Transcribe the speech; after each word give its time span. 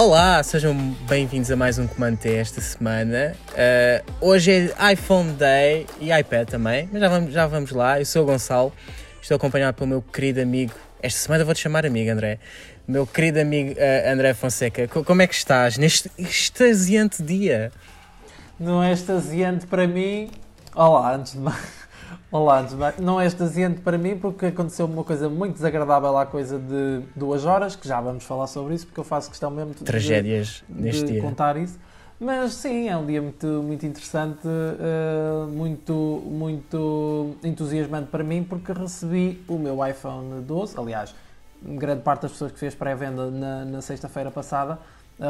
Olá, 0.00 0.42
sejam 0.42 0.74
bem-vindos 1.06 1.50
a 1.50 1.56
mais 1.56 1.78
um 1.78 1.86
Comando 1.86 2.16
T 2.16 2.34
esta 2.34 2.58
semana. 2.58 3.36
Uh, 3.50 4.28
hoje 4.28 4.50
é 4.50 4.92
iPhone 4.94 5.32
Day 5.32 5.86
e 6.00 6.10
iPad 6.10 6.48
também, 6.48 6.88
mas 6.90 7.02
já 7.02 7.08
vamos, 7.10 7.32
já 7.34 7.46
vamos 7.46 7.70
lá. 7.70 8.00
Eu 8.00 8.06
sou 8.06 8.22
o 8.22 8.24
Gonçalo, 8.24 8.72
estou 9.20 9.36
acompanhado 9.36 9.76
pelo 9.76 9.90
meu 9.90 10.00
querido 10.00 10.40
amigo. 10.40 10.72
Esta 11.02 11.20
semana 11.20 11.44
vou-te 11.44 11.60
chamar 11.60 11.84
amigo, 11.84 12.10
André. 12.10 12.38
Meu 12.88 13.06
querido 13.06 13.40
amigo 13.40 13.72
uh, 13.72 14.10
André 14.10 14.32
Fonseca, 14.32 14.88
como 14.88 15.20
é 15.20 15.26
que 15.26 15.34
estás 15.34 15.76
neste 15.76 16.10
extasiante 16.16 17.22
dia? 17.22 17.70
Não 18.58 18.82
é 18.82 18.92
extasiante 18.92 19.66
para 19.66 19.86
mim. 19.86 20.30
Olá, 20.74 21.14
antes 21.14 21.34
de 21.34 21.40
mais. 21.40 21.79
Olá, 22.30 22.66
não 22.98 23.20
é 23.20 23.26
extasiante 23.26 23.80
para 23.80 23.98
mim 23.98 24.16
porque 24.16 24.46
aconteceu 24.46 24.86
uma 24.86 25.04
coisa 25.04 25.28
muito 25.28 25.54
desagradável 25.54 26.16
há 26.16 26.26
coisa 26.26 26.58
de 26.58 27.00
duas 27.14 27.44
horas, 27.44 27.76
que 27.76 27.86
já 27.86 28.00
vamos 28.00 28.24
falar 28.24 28.46
sobre 28.46 28.74
isso, 28.74 28.86
porque 28.86 29.00
eu 29.00 29.04
faço 29.04 29.28
questão 29.28 29.50
mesmo 29.50 29.74
de, 29.74 29.84
Tragédias 29.84 30.62
de, 30.68 30.82
neste 30.82 31.04
de 31.04 31.12
dia. 31.12 31.22
contar 31.22 31.56
isso. 31.56 31.78
Mas 32.18 32.52
sim, 32.52 32.88
é 32.88 32.96
um 32.96 33.06
dia 33.06 33.22
muito, 33.22 33.46
muito 33.46 33.86
interessante, 33.86 34.46
uh, 34.46 35.46
muito, 35.48 36.22
muito 36.26 37.34
entusiasmante 37.42 38.08
para 38.08 38.22
mim, 38.22 38.44
porque 38.44 38.72
recebi 38.72 39.42
o 39.48 39.56
meu 39.56 39.84
iPhone 39.86 40.42
12. 40.42 40.78
Aliás, 40.78 41.14
grande 41.62 42.02
parte 42.02 42.22
das 42.22 42.32
pessoas 42.32 42.52
que 42.52 42.58
fez 42.58 42.74
pré-venda 42.74 43.30
na, 43.30 43.64
na 43.64 43.80
sexta-feira 43.80 44.30
passada 44.30 44.78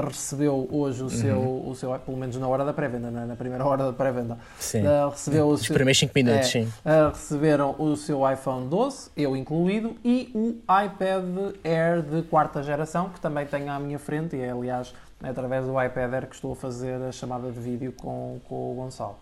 recebeu 0.07 0.69
hoje 0.71 1.01
o 1.01 1.05
uhum. 1.05 1.11
seu, 1.11 1.39
o 1.67 1.75
seu, 1.75 1.99
pelo 1.99 2.17
menos 2.17 2.37
na 2.37 2.47
hora 2.47 2.65
da 2.65 2.73
pré-venda, 2.73 3.11
na, 3.11 3.35
primeira 3.35 3.65
hora 3.67 3.87
da 3.87 3.93
pré-venda, 3.93 4.35
uh, 4.35 5.09
recebeu 5.11 5.49
Os 5.49 5.67
primeiros 5.67 5.99
5 5.99 6.13
minutos, 6.15 6.41
é, 6.41 6.43
sim. 6.45 6.63
Uh, 6.85 7.09
receberam 7.09 7.75
o 7.77 7.97
seu 7.97 8.31
iPhone 8.31 8.69
12, 8.69 9.11
eu 9.17 9.37
incluído, 9.37 9.97
e 10.05 10.31
o 10.33 10.61
iPad 10.85 11.25
Air 11.65 12.03
de 12.03 12.23
quarta 12.23 12.63
geração, 12.63 13.09
que 13.09 13.21
também 13.21 13.45
tenho 13.47 13.71
à 13.71 13.81
minha 13.81 13.99
frente, 13.99 14.37
e 14.37 14.41
é 14.41 14.51
aliás 14.51 14.95
através 15.23 15.67
do 15.67 15.83
iPad 15.83 16.15
Air 16.15 16.27
que 16.29 16.37
estou 16.37 16.53
a 16.53 16.57
fazer 16.57 17.03
a 17.03 17.11
chamada 17.11 17.51
de 17.51 17.59
vídeo 17.59 17.93
com, 17.93 18.39
com 18.49 18.73
o 18.73 18.75
Gonçalo. 18.75 19.19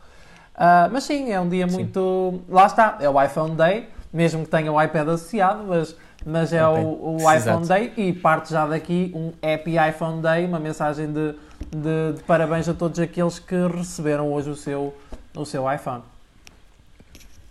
Uh, 0.54 0.90
mas 0.92 1.04
sim, 1.04 1.30
é 1.30 1.40
um 1.40 1.48
dia 1.48 1.66
muito. 1.66 2.32
Sim. 2.32 2.42
Lá 2.52 2.66
está, 2.66 2.98
é 3.00 3.08
o 3.08 3.22
iPhone 3.22 3.54
Day, 3.54 3.88
mesmo 4.12 4.44
que 4.44 4.50
tenha 4.50 4.72
o 4.72 4.82
iPad 4.82 5.08
associado, 5.08 5.64
mas 5.64 5.96
mas 6.24 6.52
é 6.52 6.66
okay. 6.66 6.84
o, 6.84 7.22
o 7.22 7.32
iPhone 7.32 7.66
Day 7.66 7.92
e 7.96 8.12
parte 8.12 8.50
já 8.50 8.66
daqui 8.66 9.12
um 9.14 9.32
Happy 9.42 9.76
iPhone 9.88 10.20
Day, 10.20 10.44
uma 10.44 10.58
mensagem 10.58 11.12
de, 11.12 11.32
de, 11.70 12.12
de, 12.16 12.22
parabéns 12.24 12.68
a 12.68 12.74
todos 12.74 12.98
aqueles 12.98 13.38
que 13.38 13.54
receberam 13.66 14.32
hoje 14.32 14.50
o 14.50 14.56
seu, 14.56 14.94
o 15.34 15.44
seu 15.44 15.72
iPhone. 15.72 16.02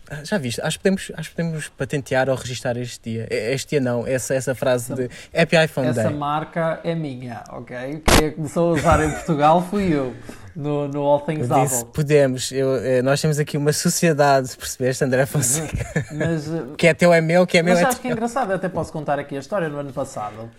Ah, 0.10 0.24
já 0.24 0.38
viste? 0.38 0.62
Acho 0.62 0.78
que, 0.78 0.84
podemos, 0.84 1.12
acho 1.16 1.30
que 1.30 1.36
podemos 1.36 1.68
patentear 1.70 2.30
ou 2.30 2.36
registrar 2.36 2.78
este 2.78 3.10
dia. 3.10 3.28
Este 3.30 3.72
dia 3.72 3.82
não, 3.82 4.08
essa, 4.08 4.34
essa 4.34 4.56
frase 4.56 4.94
essa, 4.94 4.96
de 4.96 5.10
Happy 5.38 5.58
iPhone 5.66 5.88
essa 5.88 6.02
Day. 6.02 6.06
Essa 6.06 6.18
marca 6.18 6.80
é 6.84 6.96
minha, 6.96 7.44
ok? 7.50 8.02
Quem 8.06 8.32
começou 8.32 8.72
a 8.72 8.74
usar 8.76 9.04
em 9.04 9.12
Portugal 9.12 9.62
fui 9.70 9.94
eu 9.94 10.16
no, 10.58 10.88
no 10.88 11.04
All 11.04 11.22
Things 11.22 11.48
eu 11.48 11.60
disse, 11.62 11.86
Podemos, 11.86 12.52
eu, 12.52 12.78
eh, 12.78 13.04
nós 13.04 13.22
temos 13.22 13.38
aqui 13.38 13.56
uma 13.56 13.72
sociedade, 13.72 14.58
percebeste, 14.58 15.04
André 15.04 15.28
Fonseca? 15.28 15.86
Mas, 16.12 16.52
eh, 16.52 16.64
que 16.76 16.88
é 16.88 16.96
teu 16.96 17.14
é 17.14 17.22
meu, 17.22 17.46
que 17.46 17.60
é 17.60 17.62
meu 17.62 17.76
mas 17.76 17.84
é 17.84 17.86
acho 17.86 18.02
que 18.02 18.08
é 18.08 18.12
engraçado, 18.12 18.52
até 18.52 18.68
posso 18.68 18.92
contar 18.92 19.20
aqui 19.20 19.36
a 19.36 19.40
história 19.40 19.70
no 19.70 19.78
ano 19.78 19.94
passado. 19.94 20.50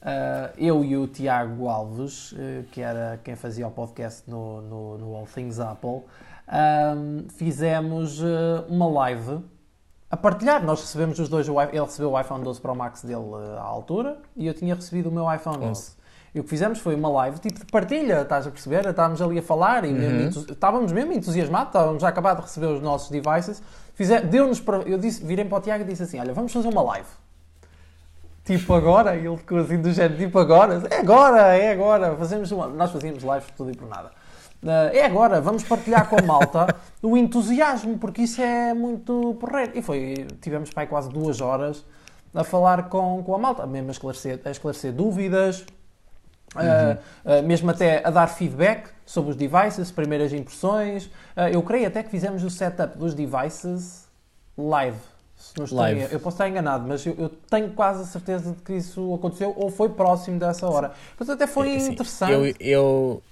Uh, 0.00 0.48
eu 0.56 0.82
e 0.82 0.96
o 0.96 1.06
Tiago 1.06 1.68
Alves, 1.68 2.32
uh, 2.32 2.36
que 2.72 2.80
era 2.80 3.20
quem 3.22 3.36
fazia 3.36 3.68
o 3.68 3.70
podcast 3.70 4.22
no, 4.26 4.62
no, 4.62 4.98
no 4.98 5.14
All 5.14 5.26
Things 5.26 5.60
Apple, 5.60 5.90
uh, 5.90 6.04
fizemos 7.36 8.20
uma 8.68 8.88
live 8.88 9.40
a 10.10 10.16
partilhar. 10.16 10.64
Nós 10.64 10.80
recebemos 10.80 11.18
os 11.18 11.28
dois, 11.28 11.46
ele 11.48 11.80
recebeu 11.80 12.12
o 12.12 12.20
iPhone 12.20 12.42
12 12.42 12.60
Pro 12.62 12.74
Max 12.74 13.02
dele 13.02 13.24
à 13.58 13.62
altura 13.62 14.18
e 14.36 14.46
eu 14.46 14.54
tinha 14.54 14.74
recebido 14.74 15.10
o 15.10 15.12
meu 15.12 15.30
iPhone 15.32 15.64
11. 15.64 16.03
E 16.34 16.40
o 16.40 16.42
que 16.42 16.50
fizemos 16.50 16.80
foi 16.80 16.96
uma 16.96 17.08
live 17.08 17.38
tipo 17.38 17.60
de 17.60 17.66
partilha, 17.66 18.22
estás 18.22 18.46
a 18.46 18.50
perceber? 18.50 18.84
Estávamos 18.86 19.22
ali 19.22 19.38
a 19.38 19.42
falar 19.42 19.84
e 19.84 19.92
uhum. 19.92 19.98
mesmo 19.98 20.46
estávamos 20.50 20.90
mesmo 20.90 21.12
entusiasmados, 21.12 21.68
estávamos 21.68 22.02
já 22.02 22.08
acabados 22.08 22.44
de 22.44 22.48
receber 22.48 22.66
os 22.66 22.82
nossos 22.82 23.08
devices. 23.08 23.62
Deu-nos 24.28 24.58
para, 24.60 24.78
eu 24.78 24.98
disse, 24.98 25.24
virei 25.24 25.44
para 25.44 25.58
o 25.58 25.60
Tiago 25.60 25.84
e 25.84 25.86
disse 25.86 26.02
assim: 26.02 26.18
Olha, 26.18 26.34
vamos 26.34 26.52
fazer 26.52 26.68
uma 26.68 26.82
live. 26.82 27.08
Tipo 28.44 28.74
agora, 28.74 29.16
e 29.16 29.24
ele 29.24 29.36
ficou 29.36 29.58
assim 29.58 29.80
do 29.80 29.92
género, 29.92 30.18
tipo 30.18 30.38
agora, 30.38 30.82
é 30.90 30.98
agora, 30.98 31.56
é 31.56 31.70
agora. 31.70 32.16
Fazemos 32.16 32.50
uma, 32.50 32.66
nós 32.66 32.90
fazíamos 32.90 33.22
lives 33.22 33.46
tudo 33.56 33.70
e 33.70 33.76
por 33.76 33.88
nada. 33.88 34.10
Uh, 34.62 34.92
é 34.92 35.04
agora, 35.04 35.40
vamos 35.40 35.62
partilhar 35.62 36.08
com 36.08 36.18
a 36.18 36.22
malta 36.22 36.66
o 37.00 37.16
entusiasmo, 37.16 37.96
porque 37.96 38.22
isso 38.22 38.42
é 38.42 38.74
muito 38.74 39.36
porreiro. 39.38 39.72
E 39.74 39.82
foi, 39.82 40.26
tivemos 40.40 40.70
para 40.70 40.82
aí 40.82 40.86
quase 40.88 41.08
duas 41.10 41.40
horas 41.40 41.84
a 42.34 42.42
falar 42.42 42.88
com, 42.88 43.22
com 43.22 43.34
a 43.34 43.38
malta, 43.38 43.66
mesmo 43.66 43.88
a 43.88 43.92
esclarecer, 43.92 44.40
a 44.44 44.50
esclarecer 44.50 44.92
dúvidas, 44.92 45.64
Uhum. 46.54 47.38
Uh, 47.38 47.42
mesmo 47.42 47.70
até 47.70 48.06
a 48.06 48.10
dar 48.10 48.26
feedback 48.28 48.88
sobre 49.04 49.30
os 49.30 49.36
devices, 49.36 49.90
primeiras 49.90 50.32
impressões. 50.32 51.06
Uh, 51.06 51.48
eu 51.52 51.62
creio 51.62 51.86
até 51.86 52.02
que 52.02 52.10
fizemos 52.10 52.42
o 52.44 52.50
setup 52.50 52.96
dos 52.96 53.14
devices 53.14 54.04
live. 54.56 54.98
Se 55.36 55.52
não 55.58 55.64
estou 55.64 55.78
live. 55.80 56.00
eu 56.12 56.20
posso 56.20 56.36
estar 56.36 56.48
enganado, 56.48 56.86
mas 56.86 57.04
eu, 57.04 57.14
eu, 57.18 57.28
tenho 57.28 57.70
quase 57.72 58.02
a 58.02 58.06
certeza 58.06 58.52
de 58.52 58.62
que 58.62 58.72
isso 58.72 59.12
aconteceu 59.14 59.52
ou 59.56 59.70
foi 59.70 59.88
próximo 59.88 60.38
dessa 60.38 60.66
hora. 60.66 60.92
Mas 61.18 61.28
até 61.28 61.46
foi 61.46 61.74
assim, 61.76 61.92
interessante. 61.92 62.32
Eu, 62.32 62.54
eu 62.60 63.22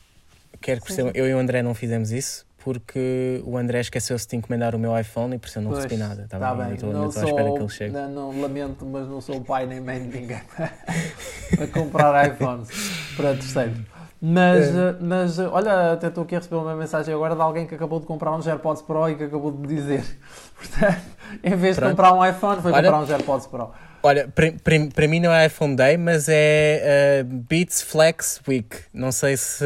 quero 0.60 0.80
que 0.80 0.88
percebam, 0.88 1.12
eu 1.14 1.26
e 1.26 1.34
o 1.34 1.38
André 1.38 1.62
não 1.62 1.74
fizemos 1.74 2.10
isso 2.10 2.44
porque 2.62 3.42
o 3.44 3.56
André 3.56 3.80
esqueceu-se 3.80 4.26
de 4.28 4.36
encomendar 4.36 4.74
o 4.74 4.78
meu 4.78 4.96
iPhone 4.98 5.34
e 5.34 5.38
por 5.38 5.48
isso 5.48 5.58
eu 5.58 5.62
não 5.62 5.72
pois, 5.72 5.84
recebi 5.84 6.00
nada. 6.00 6.26
Tá, 6.28 6.38
tá 6.38 6.54
bem, 6.54 6.74
estou, 6.74 6.90
estou 7.08 7.22
à 7.22 7.26
espera 7.26 7.52
que 7.52 7.58
ele 7.58 7.68
chegue. 7.68 7.92
Não, 7.92 8.08
não, 8.08 8.40
lamento, 8.40 8.86
mas 8.86 9.08
não 9.08 9.20
sou 9.20 9.36
o 9.36 9.44
pai 9.44 9.66
nem 9.66 9.80
mãe 9.80 10.00
de 10.00 10.20
ninguém 10.20 10.40
para 11.56 11.66
comprar 11.66 12.28
iPhones 12.28 12.68
para 13.16 13.34
terceiros. 13.34 13.78
Mas, 14.24 14.68
é. 14.68 14.96
mas 15.00 15.38
olha, 15.40 15.94
até 15.94 16.06
estou 16.06 16.22
aqui 16.22 16.36
a 16.36 16.38
receber 16.38 16.54
uma 16.54 16.76
mensagem 16.76 17.12
agora 17.12 17.34
de 17.34 17.40
alguém 17.42 17.66
que 17.66 17.74
acabou 17.74 17.98
de 17.98 18.06
comprar 18.06 18.30
um 18.30 18.40
AirPods 18.40 18.82
Pro 18.82 19.08
e 19.08 19.16
que 19.16 19.24
acabou 19.24 19.50
de 19.50 19.66
dizer. 19.66 20.04
Portanto, 20.54 21.02
em 21.42 21.56
vez 21.56 21.74
Pronto. 21.74 21.90
de 21.90 21.96
comprar 21.96 22.12
um 22.12 22.24
iPhone, 22.24 22.62
foi 22.62 22.70
olha, 22.70 22.92
comprar 22.92 23.04
um 23.04 23.16
AirPods 23.16 23.46
Pro. 23.48 23.70
Olha, 24.02 24.28
para 24.28 25.08
mim 25.08 25.20
não 25.20 25.32
é 25.32 25.46
iPhone 25.46 25.76
Day, 25.76 25.96
mas 25.96 26.28
é 26.28 27.22
uh, 27.22 27.24
Beats 27.48 27.82
Flex 27.82 28.40
Week. 28.48 28.76
Não 28.92 29.12
sei 29.12 29.36
se, 29.36 29.64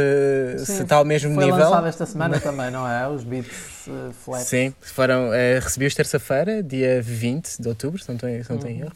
Sim, 0.59 0.65
se 0.65 0.83
está 0.83 0.97
ao 0.97 1.05
mesmo 1.05 1.35
foi 1.35 1.45
nível. 1.45 1.59
Foi 1.59 1.65
lançado 1.65 1.87
esta 1.87 2.05
semana 2.07 2.39
também, 2.39 2.71
não 2.71 2.87
é? 2.87 3.09
Os 3.09 3.25
Beats 3.25 3.87
uh, 3.87 4.13
Flex. 4.13 4.45
Sim, 4.45 4.75
foram, 4.81 5.29
uh, 5.31 5.61
recebi-os 5.61 5.95
terça-feira, 5.95 6.63
dia 6.63 7.01
20 7.01 7.63
de 7.63 7.69
outubro, 7.69 8.03
se 8.03 8.09
não 8.09 8.17
estou, 8.17 8.29
se 8.45 8.53
não 8.53 8.59
uhum. 8.59 8.81
erro. 8.83 8.93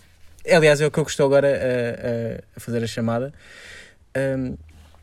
Aliás, 0.51 0.81
é 0.81 0.87
o 0.87 0.91
que 0.91 0.99
eu 0.99 1.05
estou 1.05 1.27
agora 1.27 1.49
a, 1.49 2.57
a 2.57 2.61
fazer 2.61 2.83
a 2.83 2.87
chamada. 2.87 3.33
Um, 4.17 4.57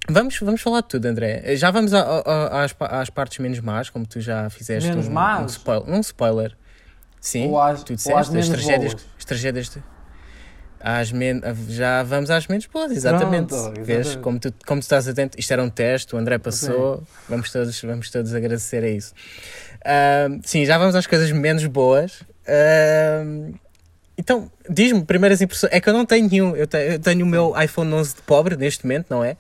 Vamos, 0.10 0.40
vamos 0.40 0.62
falar 0.62 0.82
de 0.82 0.88
tudo, 0.88 1.06
André. 1.06 1.44
Já 1.58 1.70
vamos 1.70 1.94
a, 1.94 2.00
a, 2.00 2.64
às, 2.64 2.74
às 2.80 3.10
partes 3.10 3.40
menos 3.40 3.60
más, 3.60 3.90
como 3.90 4.08
tu 4.08 4.22
já 4.22 4.50
fizeste. 4.50 4.90
Menos 4.90 5.08
um, 5.08 5.12
más? 5.12 5.42
Um 5.42 5.46
spoiler. 5.48 5.90
Um 5.90 6.00
spoiler. 6.00 6.58
Sim, 7.20 7.50
ou 7.50 7.60
às, 7.60 7.84
tu 7.84 7.94
disseste, 7.94 8.38
as 8.38 8.48
tragédias, 8.48 8.96
as 9.18 9.26
tragédias 9.26 9.70
de, 9.70 9.84
às 10.80 11.12
men 11.12 11.42
já 11.70 12.04
vamos 12.04 12.30
às 12.30 12.48
menos 12.48 12.66
boas, 12.66 12.92
exatamente. 12.92 13.50
Pronto, 13.50 13.84
Vês, 13.84 14.16
como 14.18 14.40
tu, 14.40 14.54
como 14.66 14.80
tu 14.82 14.84
estás 14.84 15.08
atento, 15.08 15.40
isto 15.40 15.52
era 15.52 15.64
um 15.64 15.70
teste, 15.70 16.16
o 16.16 16.18
André 16.18 16.38
passou, 16.38 17.04
vamos 17.28 17.52
todos, 17.52 17.82
vamos 17.82 18.10
todos 18.10 18.34
agradecer 18.34 18.84
a 18.84 18.90
isso. 18.90 19.14
Uh, 19.78 20.40
sim, 20.44 20.66
já 20.66 20.78
vamos 20.78 20.96
às 20.96 21.08
coisas 21.08 21.32
menos 21.32 21.66
boas. 21.66 22.22
Uh, 22.48 23.54
então, 24.18 24.52
diz-me, 24.70 25.04
primeiras 25.06 25.42
impressões. 25.42 25.72
É 25.72 25.80
que 25.80 25.88
eu 25.88 25.94
não 25.94 26.06
tenho 26.06 26.28
nenhum, 26.30 26.56
eu 26.56 26.68
tenho, 26.68 26.94
eu 26.94 27.00
tenho 27.00 27.26
o 27.26 27.30
meu 27.30 27.54
iPhone 27.62 27.94
11 27.94 28.16
de 28.16 28.22
pobre 28.24 28.56
neste 28.56 28.86
momento, 28.86 29.08
não 29.10 29.24
é? 29.24 29.38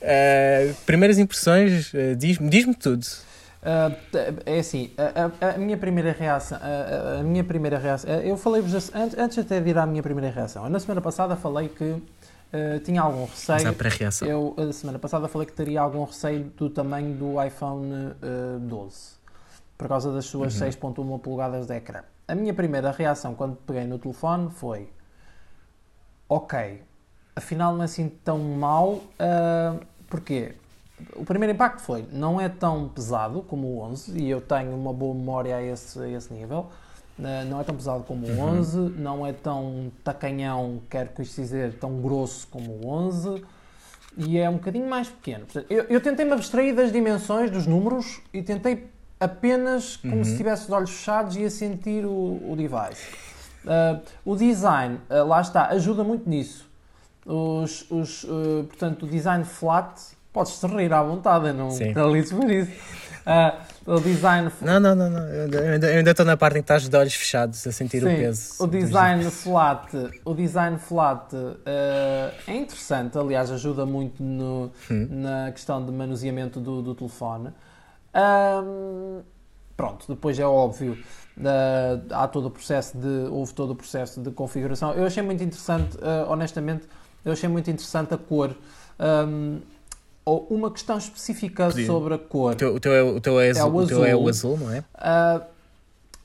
Uh, 0.00 0.74
primeiras 0.86 1.18
impressões, 1.18 1.92
diz-me 2.16 2.48
diz 2.48 2.64
tudo. 2.78 3.04
Uh, 3.62 3.94
é 4.46 4.58
assim, 4.58 4.90
a, 4.96 5.46
a, 5.46 5.54
a, 5.54 5.58
minha 5.58 5.76
primeira 5.76 6.12
reação, 6.12 6.58
a, 6.62 7.20
a 7.20 7.22
minha 7.22 7.44
primeira 7.44 7.78
reação, 7.78 8.10
eu 8.10 8.34
falei-vos 8.38 8.74
antes, 8.94 9.18
antes 9.18 9.38
até 9.38 9.60
de 9.60 9.68
ir 9.68 9.76
à 9.76 9.84
minha 9.84 10.02
primeira 10.02 10.30
reação. 10.30 10.66
na 10.70 10.80
semana 10.80 11.02
passada 11.02 11.36
falei 11.36 11.68
que 11.68 11.84
uh, 11.84 12.80
tinha 12.82 13.02
algum 13.02 13.26
receio. 13.26 13.64
Mas 13.64 13.76
pré-reação. 13.76 14.26
Eu, 14.26 14.54
a 14.56 14.72
semana 14.72 14.98
passada 14.98 15.28
falei 15.28 15.46
que 15.46 15.52
teria 15.52 15.82
algum 15.82 16.04
receio 16.04 16.44
do 16.56 16.70
tamanho 16.70 17.14
do 17.14 17.42
iPhone 17.42 17.92
uh, 17.92 18.58
12, 18.60 18.96
por 19.76 19.88
causa 19.88 20.10
das 20.10 20.24
suas 20.24 20.58
uhum. 20.58 20.68
6.1 20.94 21.20
polegadas 21.20 21.66
de 21.66 21.76
ecrã. 21.76 22.02
A 22.26 22.34
minha 22.34 22.54
primeira 22.54 22.90
reação 22.90 23.34
quando 23.34 23.56
peguei 23.56 23.84
no 23.84 23.98
telefone 23.98 24.50
foi: 24.50 24.88
Ok, 26.28 26.82
afinal 27.36 27.74
não 27.74 27.82
é 27.82 27.84
assim 27.84 28.08
tão 28.08 28.38
mal. 28.38 28.92
Uh, 28.94 29.84
porquê? 30.08 30.54
O 31.14 31.24
primeiro 31.24 31.54
impacto 31.54 31.80
foi, 31.80 32.06
não 32.12 32.40
é 32.40 32.48
tão 32.48 32.88
pesado 32.88 33.42
como 33.42 33.66
o 33.66 33.80
11, 33.80 34.18
e 34.18 34.30
eu 34.30 34.40
tenho 34.40 34.74
uma 34.74 34.92
boa 34.92 35.14
memória 35.14 35.56
a 35.56 35.62
esse, 35.62 35.98
a 35.98 36.08
esse 36.08 36.32
nível, 36.32 36.70
uh, 37.18 37.44
não 37.48 37.60
é 37.60 37.64
tão 37.64 37.74
pesado 37.74 38.04
como 38.04 38.26
o 38.26 38.38
11, 38.38 38.78
uhum. 38.78 38.88
não 38.96 39.26
é 39.26 39.32
tão 39.32 39.90
tacanhão, 40.04 40.80
quero 40.88 41.10
que 41.10 41.22
isto 41.22 41.40
dizer, 41.40 41.74
tão 41.74 42.00
grosso 42.00 42.46
como 42.48 42.72
o 42.72 42.86
11, 42.88 43.44
e 44.16 44.38
é 44.38 44.48
um 44.48 44.54
bocadinho 44.54 44.88
mais 44.88 45.08
pequeno. 45.08 45.46
Eu, 45.68 45.84
eu 45.84 46.00
tentei-me 46.00 46.32
abstrair 46.32 46.74
das 46.74 46.92
dimensões, 46.92 47.50
dos 47.50 47.66
números, 47.66 48.20
e 48.32 48.42
tentei 48.42 48.88
apenas 49.18 49.96
como 49.96 50.16
uhum. 50.16 50.24
se 50.24 50.36
tivesse 50.36 50.64
os 50.64 50.70
olhos 50.70 50.90
fechados 50.90 51.36
e 51.36 51.44
a 51.44 51.50
sentir 51.50 52.04
o, 52.06 52.40
o 52.50 52.54
device. 52.56 53.06
Uh, 53.64 54.00
o 54.24 54.34
design, 54.34 54.98
uh, 55.10 55.26
lá 55.26 55.40
está, 55.42 55.66
ajuda 55.68 56.02
muito 56.02 56.28
nisso. 56.28 56.66
os, 57.26 57.88
os, 57.90 58.24
uh, 58.24 58.64
portanto, 58.66 59.04
o 59.04 59.08
design 59.08 59.44
flat, 59.44 60.00
podes-te 60.32 60.66
rir 60.66 60.92
à 60.92 61.02
vontade, 61.02 61.52
não 61.52 61.70
lides 62.12 62.32
por 62.32 62.50
isso. 62.50 62.72
Uh, 63.20 63.94
o 63.96 64.00
design. 64.00 64.50
Não, 64.62 64.80
não, 64.80 64.94
não, 64.94 65.10
não. 65.10 65.26
Eu 65.26 65.98
ainda 65.98 66.10
estou 66.10 66.24
na 66.24 66.36
parte 66.36 66.58
em 66.58 66.62
que 66.62 66.64
estás 66.64 66.88
de 66.88 66.96
olhos 66.96 67.14
fechados 67.14 67.66
a 67.66 67.72
sentir 67.72 68.00
Sim, 68.00 68.06
o 68.06 68.16
peso. 68.16 68.64
O 68.64 68.66
design 68.66 69.24
flat, 69.30 70.10
o 70.24 70.34
design 70.34 70.78
flat 70.78 71.34
uh, 71.34 71.56
é 72.46 72.56
interessante, 72.56 73.18
aliás, 73.18 73.50
ajuda 73.50 73.84
muito 73.84 74.22
no, 74.22 74.70
hum. 74.90 75.08
na 75.10 75.52
questão 75.52 75.84
de 75.84 75.92
manuseamento 75.92 76.60
do, 76.60 76.82
do 76.82 76.94
telefone. 76.94 77.50
Um, 78.14 79.22
pronto, 79.76 80.06
depois 80.08 80.38
é 80.38 80.46
óbvio, 80.46 80.98
uh, 81.38 82.14
há 82.14 82.26
todo 82.26 82.46
o 82.46 82.50
processo 82.50 82.96
de, 82.96 83.28
houve 83.30 83.52
todo 83.54 83.70
o 83.70 83.76
processo 83.76 84.20
de 84.20 84.30
configuração. 84.30 84.92
Eu 84.92 85.04
achei 85.04 85.22
muito 85.22 85.42
interessante, 85.42 85.96
uh, 85.96 86.30
honestamente, 86.30 86.86
eu 87.24 87.32
achei 87.32 87.48
muito 87.48 87.70
interessante 87.70 88.14
a 88.14 88.18
cor. 88.18 88.54
Um, 88.98 89.60
ou 90.24 90.46
uma 90.50 90.70
questão 90.70 90.98
específica 90.98 91.70
Sim. 91.70 91.86
sobre 91.86 92.14
a 92.14 92.18
cor. 92.18 92.52
O 92.52 92.56
teu, 92.56 92.74
o 92.74 92.80
teu, 92.80 92.92
é, 92.92 93.02
o 93.02 93.20
teu, 93.20 93.40
é, 93.40 93.50
é, 93.50 93.64
o, 93.64 93.74
o 93.74 93.86
teu 93.86 94.04
é 94.04 94.14
o 94.14 94.28
azul, 94.28 94.58
não 94.58 94.72
é? 94.72 94.80
Uh, 94.80 95.44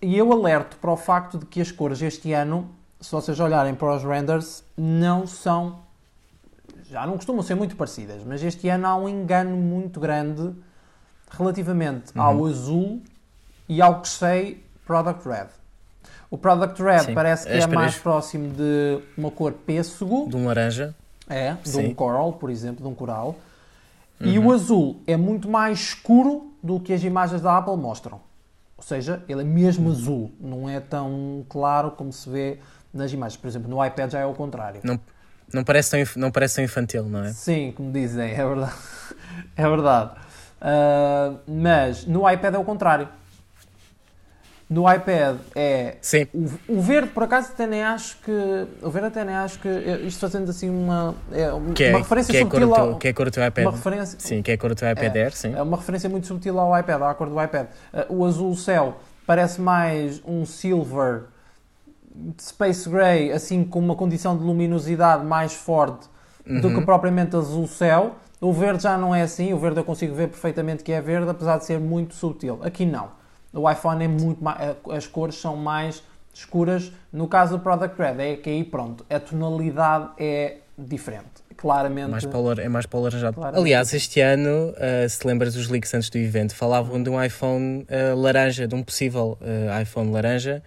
e 0.01 0.18
eu 0.18 0.31
alerto 0.31 0.77
para 0.77 0.92
o 0.92 0.97
facto 0.97 1.38
de 1.38 1.45
que 1.45 1.62
as 1.62 1.71
cores 1.71 2.01
este 2.01 2.33
ano, 2.33 2.69
se 3.00 3.12
vocês 3.12 3.39
olharem 3.39 3.74
para 3.74 3.95
os 3.95 4.03
renders, 4.03 4.63
não 4.77 5.25
são. 5.25 5.80
Já 6.89 7.07
não 7.07 7.13
costumam 7.13 7.42
ser 7.42 7.56
muito 7.56 7.75
parecidas, 7.75 8.21
mas 8.24 8.44
este 8.44 8.69
ano 8.69 8.86
há 8.86 8.95
um 8.95 9.09
engano 9.09 9.57
muito 9.57 10.00
grande 10.00 10.53
relativamente 11.31 12.15
uhum. 12.15 12.21
ao 12.21 12.45
azul 12.45 13.01
e 13.68 13.81
ao 13.81 14.01
que 14.01 14.07
sei 14.07 14.63
Product 14.86 15.27
Red. 15.27 15.47
O 16.30 16.38
Product 16.38 16.81
Red 16.81 17.06
Sim. 17.06 17.13
parece 17.13 17.47
que 17.47 17.53
é, 17.53 17.62
é 17.62 17.68
mais 17.68 17.97
próximo 17.97 18.50
de 18.50 19.00
uma 19.18 19.31
cor 19.31 19.53
pêssego. 19.53 20.27
De 20.30 20.36
um 20.36 20.45
laranja. 20.45 20.94
É, 21.27 21.53
de 21.53 21.69
Sim. 21.69 21.88
um 21.88 21.94
coral, 21.94 22.33
por 22.33 22.50
exemplo, 22.50 22.83
de 22.83 22.88
um 22.88 22.94
coral. 22.94 23.36
Uhum. 24.20 24.28
E 24.28 24.40
o 24.40 24.52
azul 24.52 25.02
é 25.06 25.18
muito 25.18 25.50
mais 25.50 25.80
escuro 25.80 26.54
do 26.64 26.80
que 26.80 26.94
as 26.94 27.04
imagens 27.04 27.42
da 27.42 27.58
Apple 27.58 27.76
mostram. 27.78 28.22
Ou 28.78 28.84
seja, 28.84 29.24
ele 29.28 29.42
é 29.42 29.46
mesmo 29.46 29.88
uhum. 29.88 29.92
azul, 29.92 30.32
não 30.40 30.70
é 30.70 30.80
tão 30.80 31.46
claro 31.50 31.92
como 31.92 32.12
se 32.12 32.30
vê 32.30 32.60
nas 32.94 33.12
imagens. 33.12 33.40
Por 33.40 33.48
exemplo, 33.48 33.70
no 33.70 33.84
iPad 33.84 34.12
já 34.12 34.20
é 34.20 34.26
o 34.26 34.34
contrário. 34.34 34.82
Não, 34.84 35.00
não, 35.54 35.64
parece, 35.64 35.92
tão, 35.92 36.22
não 36.22 36.32
parece 36.32 36.56
tão 36.56 36.64
infantil, 36.64 37.04
não 37.04 37.24
é? 37.24 37.34
Sim, 37.34 37.74
como 37.76 37.92
dizem, 37.92 38.32
é 38.32 38.46
verdade. 38.46 38.74
é 39.56 39.70
verdade. 39.70 40.12
Uh, 40.62 41.40
mas 41.48 42.06
no 42.06 42.30
iPad 42.30 42.56
é 42.56 42.58
o 42.58 42.64
contrário. 42.64 43.08
No 44.68 44.92
iPad 44.92 45.38
é. 45.54 45.98
Sim. 46.02 46.28
O, 46.34 46.78
o, 46.78 46.82
verde, 46.82 47.10
por 47.10 47.22
acaso, 47.24 47.52
até 47.54 47.68
nem 47.68 47.84
acho 47.84 48.18
que. 48.18 48.32
O 48.82 48.90
verde 48.90 49.10
até 49.10 49.24
nem 49.24 49.36
acho 49.36 49.60
que. 49.60 49.70
Isto 49.70 50.22
fazendo 50.22 50.50
assim 50.50 50.70
uma. 50.70 51.14
É, 51.32 51.50
que 51.76 51.84
é, 51.84 51.90
uma 51.92 52.00
referência 52.00 52.32
que 52.32 52.38
é 52.38 52.42
subtil 52.42 52.74
ao, 52.74 52.88
teu, 52.88 52.98
Que 52.98 53.08
é 53.08 53.12
a 53.12 53.14
cor 53.14 53.26
do 53.26 53.32
teu 53.32 53.46
iPad. 53.46 53.66
Uma 53.66 53.72
referência, 53.72 54.20
sim, 54.20 54.42
que 54.42 54.50
é 54.50 54.56
a 54.56 54.58
cor 54.58 54.70
do 54.70 54.76
teu 54.76 54.90
iPad 54.90 55.16
é, 55.16 55.24
Air, 55.24 55.36
sim. 55.36 55.54
É 55.54 55.62
uma 55.62 55.78
referência 55.78 56.10
muito 56.10 56.26
subtil 56.26 56.60
ao 56.60 56.78
iPad, 56.80 57.00
à 57.04 57.14
cor 57.14 57.30
do 57.30 57.42
iPad. 57.42 57.68
Uh, 57.94 58.16
o 58.16 58.26
azul 58.26 58.56
céu 58.56 58.98
parece 59.28 59.62
mais 59.62 60.20
um 60.26 60.46
silver 60.48 61.26
space 62.42 62.90
gray, 62.90 63.32
assim 63.32 63.64
com 63.64 63.78
uma 63.78 63.96
condição 63.96 64.36
de 64.36 64.44
luminosidade 64.44 65.24
mais 65.24 65.54
forte 65.54 66.08
uhum. 66.48 66.62
do 66.62 66.70
que 66.70 66.76
uhum. 66.78 66.86
propriamente 66.86 67.36
azul 67.36 67.68
céu. 67.68 68.16
O 68.42 68.52
verde 68.52 68.84
já 68.84 68.98
não 68.98 69.14
é 69.14 69.22
assim, 69.22 69.54
o 69.54 69.60
verde 69.60 69.80
eu 69.80 69.84
consigo 69.84 70.16
ver 70.16 70.28
perfeitamente 70.28 70.84
que 70.84 70.92
é 70.92 71.00
verde, 71.00 71.30
apesar 71.30 71.58
de 71.58 71.66
ser 71.66 71.80
muito 71.80 72.16
subtil. 72.16 72.60
Aqui 72.64 72.86
não. 72.86 73.10
O 73.56 73.69
iPhone 73.69 74.04
é 74.04 74.07
muito 74.07 74.44
mais, 74.44 74.60
é, 74.60 74.75
as 74.92 75.07
cores 75.07 75.36
são 75.36 75.56
mais 75.56 76.04
escuras. 76.34 76.92
No 77.12 77.28
caso 77.28 77.57
do 77.57 77.63
Product 77.63 77.98
Red, 77.98 78.22
é 78.22 78.36
que 78.36 78.50
aí 78.50 78.63
pronto, 78.63 79.06
a 79.10 79.19
tonalidade 79.19 80.10
é 80.18 80.57
diferente. 80.78 81.46
Claramente. 81.56 82.12
Mais 82.12 82.25
para 82.25 82.62
é 82.62 82.68
mais 82.68 82.86
para 82.86 83.00
o 83.00 83.04
laranjado. 83.04 83.42
Aliás, 83.42 83.94
este 83.94 84.19
ano, 84.19 84.72
uh, 84.72 85.10
se 85.10 85.25
lembras 85.25 85.54
dos 85.54 85.69
leaks 85.69 85.94
antes 85.94 86.10
do 86.10 86.18
evento, 86.18 86.54
falavam 86.54 87.02
de 87.02 87.10
um 87.10 87.24
iPhone 87.24 87.84
uh, 87.84 88.19
laranja, 88.19 88.68
de 88.68 88.75
um 88.75 88.84
possível 88.84 89.38
uh, 89.40 89.81
iPhone 89.81 90.12
laranja. 90.12 90.62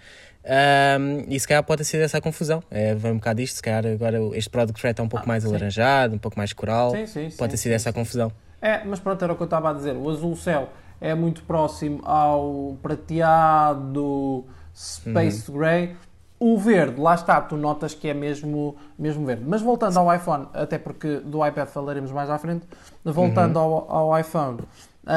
Um, 0.49 1.27
e 1.29 1.39
se 1.39 1.47
calhar 1.47 1.63
pode 1.63 1.85
ser 1.85 1.99
essa 1.99 2.17
a 2.17 2.21
confusão. 2.23 2.63
É, 2.71 2.95
vai 2.95 3.13
um 3.13 3.17
bocado 3.17 3.39
disto. 3.43 3.57
Se 3.57 3.63
calhar 3.63 3.85
agora 3.85 4.19
este 4.33 4.49
Product 4.49 4.83
Red 4.83 4.93
está 4.93 5.03
um 5.03 5.09
pouco 5.09 5.27
ah, 5.27 5.29
mais 5.29 5.43
sim. 5.43 5.51
alaranjado, 5.51 6.15
um 6.15 6.19
pouco 6.19 6.39
mais 6.39 6.55
coral. 6.55 6.93
Sim, 6.93 7.07
sim, 7.07 7.29
pode 7.37 7.51
ter 7.51 7.59
sido 7.59 7.73
essa 7.73 7.91
a 7.91 7.93
confusão. 7.93 8.33
É, 8.63 8.83
mas 8.83 8.99
pronto, 8.99 9.23
era 9.23 9.35
o 9.35 9.37
que 9.37 9.43
eu 9.43 9.45
estava 9.47 9.71
a 9.71 9.73
dizer. 9.75 9.95
O 9.95 10.09
azul 10.09 10.35
céu 10.35 10.71
é 11.01 11.15
muito 11.15 11.43
próximo 11.43 12.01
ao 12.05 12.77
prateado 12.83 14.45
Space 14.75 15.51
uhum. 15.51 15.59
Gray. 15.59 15.97
O 16.41 16.57
verde, 16.57 17.01
lá 17.01 17.17
está, 17.17 17.41
tu 17.41 17.57
notas 17.57 17.95
que 17.95 18.07
é 18.07 18.15
mesmo, 18.15 18.77
mesmo 18.97 19.27
verde. 19.27 19.43
Mas 19.45 19.61
voltando 19.61 19.99
ao 19.99 20.15
iPhone, 20.15 20.47
até 20.55 20.79
porque 20.79 21.17
do 21.17 21.45
iPad 21.45 21.67
falaremos 21.67 22.13
mais 22.13 22.31
à 22.31 22.39
frente, 22.39 22.65
voltando 23.05 23.57
uhum. 23.57 23.63
ao, 23.89 24.13
ao 24.13 24.21
iPhone, 24.21 24.61
uh, 24.61 24.67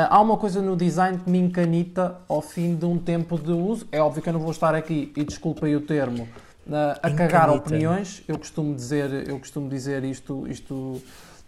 há 0.09 0.19
uma 0.19 0.35
coisa 0.35 0.63
no 0.63 0.75
design 0.75 1.19
que 1.19 1.29
me 1.29 1.37
encanita 1.37 2.17
ao 2.27 2.41
fim 2.41 2.75
de 2.75 2.85
um 2.85 2.97
tempo 2.97 3.37
de 3.37 3.51
uso. 3.51 3.87
É 3.91 4.01
óbvio 4.01 4.23
que 4.23 4.29
eu 4.29 4.33
não 4.33 4.39
vou 4.39 4.49
estar 4.49 4.73
aqui, 4.73 5.13
e 5.15 5.23
desculpem 5.23 5.75
o 5.75 5.81
termo, 5.81 6.23
uh, 6.23 6.73
a 6.73 7.09
encanita. 7.09 7.15
cagar 7.15 7.51
opiniões. 7.51 8.23
Eu 8.27 8.39
costumo 8.39 8.73
dizer, 8.73 9.29
eu 9.29 9.37
costumo 9.37 9.69
dizer 9.69 10.03
isto, 10.03 10.47
isto 10.47 10.99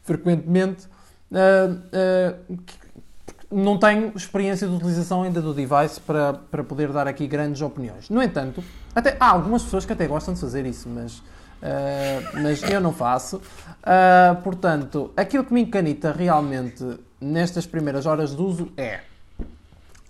frequentemente. 0.04 0.86
Uh, 1.32 2.58
não 3.54 3.78
tenho 3.78 4.12
experiência 4.16 4.68
de 4.68 4.74
utilização 4.74 5.24
ainda 5.24 5.42
do 5.42 5.54
device 5.54 6.00
para, 6.02 6.34
para 6.34 6.64
poder 6.64 6.92
dar 6.92 7.08
aqui 7.08 7.28
grandes 7.28 7.62
opiniões. 7.62 8.10
No 8.10 8.22
entanto, 8.22 8.64
até, 8.96 9.16
há 9.20 9.30
algumas 9.30 9.64
pessoas 9.64 9.86
que 9.86 9.94
até 9.94 10.08
gostam 10.08 10.34
de 10.34 10.40
fazer 10.40 10.66
isso, 10.66 10.90
mas, 10.90 11.18
uh, 11.18 11.24
mas 12.42 12.64
eu 12.64 12.82
não 12.82 12.92
faço. 12.92 13.38
Uh, 13.38 14.42
portanto, 14.44 15.12
aquilo 15.16 15.44
que 15.44 15.54
me 15.54 15.62
encanita 15.62 16.12
realmente 16.12 16.84
nestas 17.22 17.66
primeiras 17.66 18.06
horas 18.06 18.36
de 18.36 18.42
uso 18.42 18.72
é. 18.76 19.02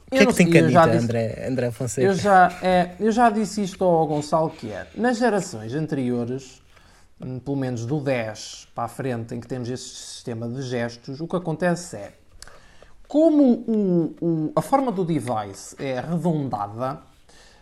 O 0.07 0.15
que 0.15 0.23
é 0.23 0.25
que 0.25 0.33
tem 0.33 0.49
canita, 0.49 0.85
disse, 0.85 1.03
André, 1.03 1.47
André 1.47 1.71
Fonseca? 1.71 2.07
Eu 2.07 2.13
já, 2.13 2.59
é, 2.61 2.91
eu 2.99 3.11
já 3.11 3.29
disse 3.29 3.63
isto 3.63 3.83
ao 3.83 4.05
Gonçalo, 4.05 4.49
que 4.51 4.71
é, 4.71 4.85
nas 4.95 5.17
gerações 5.17 5.73
anteriores, 5.73 6.61
hum, 7.19 7.39
pelo 7.39 7.57
menos 7.57 7.83
do 7.85 7.99
10 7.99 8.67
para 8.75 8.83
a 8.83 8.87
frente, 8.87 9.33
em 9.33 9.39
que 9.39 9.47
temos 9.47 9.69
este 9.69 9.89
sistema 9.89 10.47
de 10.47 10.61
gestos, 10.61 11.19
o 11.19 11.27
que 11.27 11.35
acontece 11.35 11.95
é, 11.95 12.13
como 13.13 13.63
o, 13.67 14.15
o, 14.19 14.51
a 14.55 14.61
forma 14.63 14.91
do 14.91 15.05
device 15.05 15.75
é 15.77 15.99
arredondada, 15.99 16.99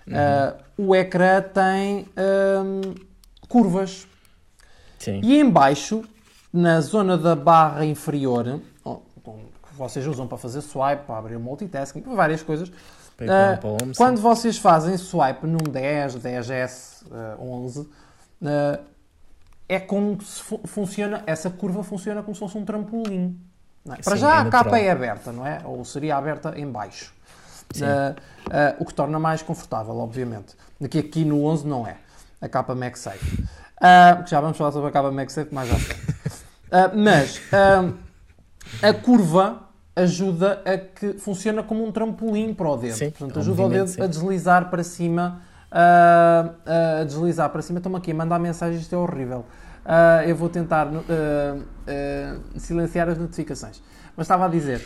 uhum. 0.08 0.14
uh, 0.14 0.88
o 0.88 0.96
ecrã 0.96 1.42
tem 1.42 2.08
um, 2.16 2.96
curvas. 3.50 4.08
Sim. 4.98 5.20
E 5.22 5.42
embaixo, 5.42 6.06
na 6.54 6.80
zona 6.80 7.18
da 7.18 7.36
barra 7.36 7.84
inferior, 7.84 8.62
que 8.82 9.76
vocês 9.76 10.08
usam 10.08 10.26
para 10.26 10.38
fazer 10.38 10.62
swipe, 10.62 11.04
para 11.06 11.18
abrir 11.18 11.36
o 11.36 11.40
multitasking, 11.42 12.00
para 12.00 12.16
várias 12.16 12.42
coisas, 12.42 12.70
uh, 12.70 13.94
quando 13.98 14.22
vocês 14.22 14.58
fazem 14.58 14.96
swipe 14.96 15.46
num 15.46 15.70
10, 15.70 16.16
10S, 16.16 17.04
uh, 17.08 17.44
11, 17.44 17.82
uh, 17.82 17.90
é 19.68 19.82
como 19.82 20.22
se 20.22 20.44
fu 20.44 20.62
funciona, 20.64 21.22
essa 21.28 21.50
curva 21.50 21.84
funciona 21.84 22.24
como 22.24 22.34
se 22.34 22.40
fosse 22.40 22.58
um 22.58 22.64
trampolim. 22.64 23.51
É? 23.90 24.02
Para 24.02 24.16
Sim, 24.16 24.22
já 24.22 24.36
é 24.36 24.40
a 24.40 24.46
capa 24.46 24.78
é 24.78 24.92
aberta, 24.92 25.32
não 25.32 25.46
é? 25.46 25.62
Ou 25.66 25.84
seria 25.84 26.16
aberta 26.16 26.54
em 26.58 26.70
baixo. 26.70 27.14
Uh, 27.76 28.12
uh, 28.48 28.76
o 28.80 28.86
que 28.86 28.94
torna 28.94 29.18
mais 29.18 29.42
confortável, 29.42 29.98
obviamente. 29.98 30.56
Aqui, 30.84 31.00
aqui 31.00 31.26
no 31.26 31.46
11 31.46 31.68
não 31.68 31.88
é. 31.88 31.96
A 32.40 32.50
capa 32.50 32.76
MagSafe. 32.76 33.42
Uh, 33.44 34.28
já 34.28 34.40
vamos 34.42 34.58
falar 34.58 34.72
sobre 34.72 34.90
a 34.90 34.92
capa 34.92 35.12
MagSafe 35.12 35.54
mais 35.54 35.72
à 35.72 35.76
frente. 35.76 36.12
Mas 36.96 37.42
a 38.82 38.94
curva 38.94 39.64
ajuda 39.94 40.62
a 40.64 40.78
que 40.78 41.14
funciona 41.14 41.62
como 41.62 41.86
um 41.86 41.92
trampolim 41.92 42.54
para 42.54 42.70
o 42.70 42.78
dedo. 42.78 42.96
Sim, 42.96 43.10
Portanto, 43.10 43.40
ajuda 43.40 43.64
o 43.64 43.70
dedo 43.70 43.88
sim. 43.88 44.02
a 44.02 44.08
deslizar 44.08 44.70
para 44.70 44.84
cima. 44.84 45.42
a 45.72 47.04
deslizar 47.04 47.50
para 47.50 47.62
cima. 47.62 47.80
Estou-me 47.80 47.98
aqui 47.98 48.12
a 48.12 48.16
mandar 48.16 48.40
mensagens, 48.40 48.82
isto 48.82 48.96
é 48.96 48.98
horrível. 48.98 49.46
Uh, 49.86 50.28
eu 50.28 50.36
vou 50.36 50.48
tentar 50.48 50.88
uh, 50.88 51.00
uh, 51.00 52.60
silenciar 52.60 53.10
as 53.10 53.18
notificações. 53.18 53.82
Mas 54.16 54.26
estava 54.26 54.46
a 54.46 54.48
dizer, 54.50 54.86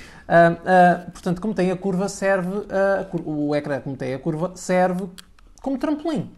portanto, 1.11 1.41
como 1.41 1.53
tem 1.53 1.71
a 1.71 1.75
curva, 1.75 2.07
serve, 2.07 2.63
o 3.25 3.55
ecrã 3.55 3.81
como 3.81 3.97
tem 3.97 4.13
a 4.13 4.19
curva, 4.19 4.51
serve 4.55 5.09
como 5.63 5.79
trampolim. 5.79 6.31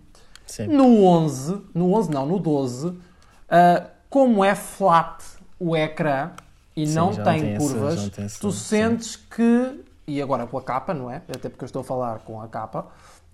Sim. 0.45 0.67
No 0.67 1.03
11, 1.03 1.63
no 1.73 1.93
11 1.93 2.09
não, 2.09 2.25
no 2.25 2.39
12, 2.39 2.97
como 4.09 4.43
é 4.43 4.55
flat 4.55 5.21
o 5.59 5.75
ecrã 5.75 6.31
e 6.77 6.87
Sim, 6.87 6.95
não, 6.95 7.13
tem 7.13 7.41
tem 7.41 7.57
curvas, 7.57 7.97
essa, 7.99 8.09
tem 8.09 8.27
tu 8.39 8.51
sentes 8.53 9.13
Sim. 9.13 9.19
que, 9.35 9.83
e 10.07 10.21
agora 10.21 10.47
com 10.47 10.57
a 10.57 10.61
capa, 10.61 10.93
não 10.93 11.11
é? 11.11 11.17
Até 11.27 11.49
porque 11.49 11.65
eu 11.65 11.67
estou 11.67 11.81
a 11.81 11.85
falar 11.85 12.19
com 12.19 12.41
a 12.41 12.47
capa, 12.47 12.87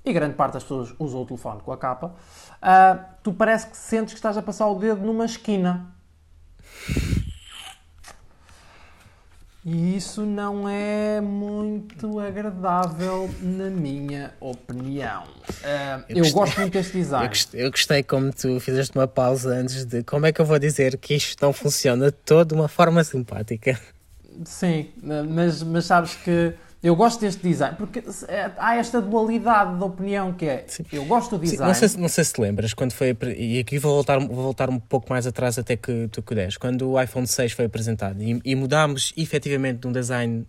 e 0.05 0.12
grande 0.12 0.36
parte 0.36 0.53
das 0.53 0.63
pessoas 0.63 0.93
usa 1.00 1.17
o 1.17 1.25
telefone 1.25 1.62
com 1.62 1.72
a 1.72 1.77
capa, 1.77 2.07
uh, 2.07 3.05
tu 3.24 3.33
parece 3.33 3.67
que 3.67 3.77
sentes 3.77 4.13
que 4.13 4.19
estás 4.19 4.38
a 4.38 4.41
passar 4.41 4.67
o 4.67 4.75
dedo 4.75 5.01
numa 5.01 5.25
esquina. 5.25 5.93
E 9.65 9.95
isso 9.95 10.25
não 10.25 10.67
é 10.67 11.22
muito 11.22 12.19
agradável, 12.19 13.33
na 13.41 13.69
minha 13.69 14.33
opinião. 14.41 15.24
Uh, 15.24 16.03
eu, 16.10 16.17
eu 16.17 16.17
gostei, 16.17 16.33
gosto 16.33 16.60
muito 16.60 16.74
deste 16.74 16.98
design. 16.98 17.24
Eu 17.24 17.29
gostei, 17.29 17.65
eu 17.65 17.72
gostei, 17.72 18.03
como 18.03 18.33
tu 18.33 18.60
fizeste 18.60 18.98
uma 18.98 19.07
pausa 19.07 19.55
antes 19.55 19.86
de 19.86 20.03
como 20.03 20.25
é 20.25 20.33
que 20.33 20.41
eu 20.41 20.45
vou 20.45 20.60
dizer 20.60 20.98
que 20.98 21.15
isto 21.15 21.41
não 21.41 21.53
funciona 21.53 22.07
de 22.07 22.12
toda 22.12 22.53
uma 22.53 22.67
forma 22.67 23.01
simpática. 23.05 23.79
Sim, 24.43 24.89
mas, 25.01 25.63
mas 25.63 25.86
sabes 25.86 26.15
que 26.15 26.53
eu 26.83 26.97
gosto 26.97 27.21
deste 27.21 27.41
design, 27.41 27.77
porque 27.77 28.03
é, 28.27 28.51
há 28.57 28.75
esta 28.75 29.01
dualidade 29.01 29.77
de 29.77 29.83
opinião 29.83 30.33
que 30.33 30.45
é, 30.45 30.65
Sim. 30.67 30.83
eu 30.91 31.05
gosto 31.05 31.37
do 31.37 31.41
design. 31.41 31.73
Sim, 31.73 31.81
não, 31.81 31.89
sei, 31.89 32.01
não 32.01 32.09
sei 32.09 32.23
se 32.25 32.33
te 32.33 32.41
lembras, 32.41 32.73
quando 32.73 32.91
foi, 32.91 33.17
e 33.37 33.59
aqui 33.59 33.79
vou 33.79 33.93
voltar, 33.93 34.19
vou 34.19 34.43
voltar 34.43 34.69
um 34.69 34.77
pouco 34.77 35.09
mais 35.09 35.25
atrás 35.25 35.57
até 35.57 35.77
que 35.77 36.09
tu 36.11 36.21
que 36.21 36.35
quando 36.59 36.91
o 36.91 37.01
iPhone 37.01 37.25
6 37.25 37.53
foi 37.53 37.65
apresentado 37.65 38.21
e, 38.21 38.41
e 38.43 38.53
mudámos 38.53 39.13
efetivamente 39.15 39.79
de 39.79 39.87
um 39.87 39.93
design 39.93 40.45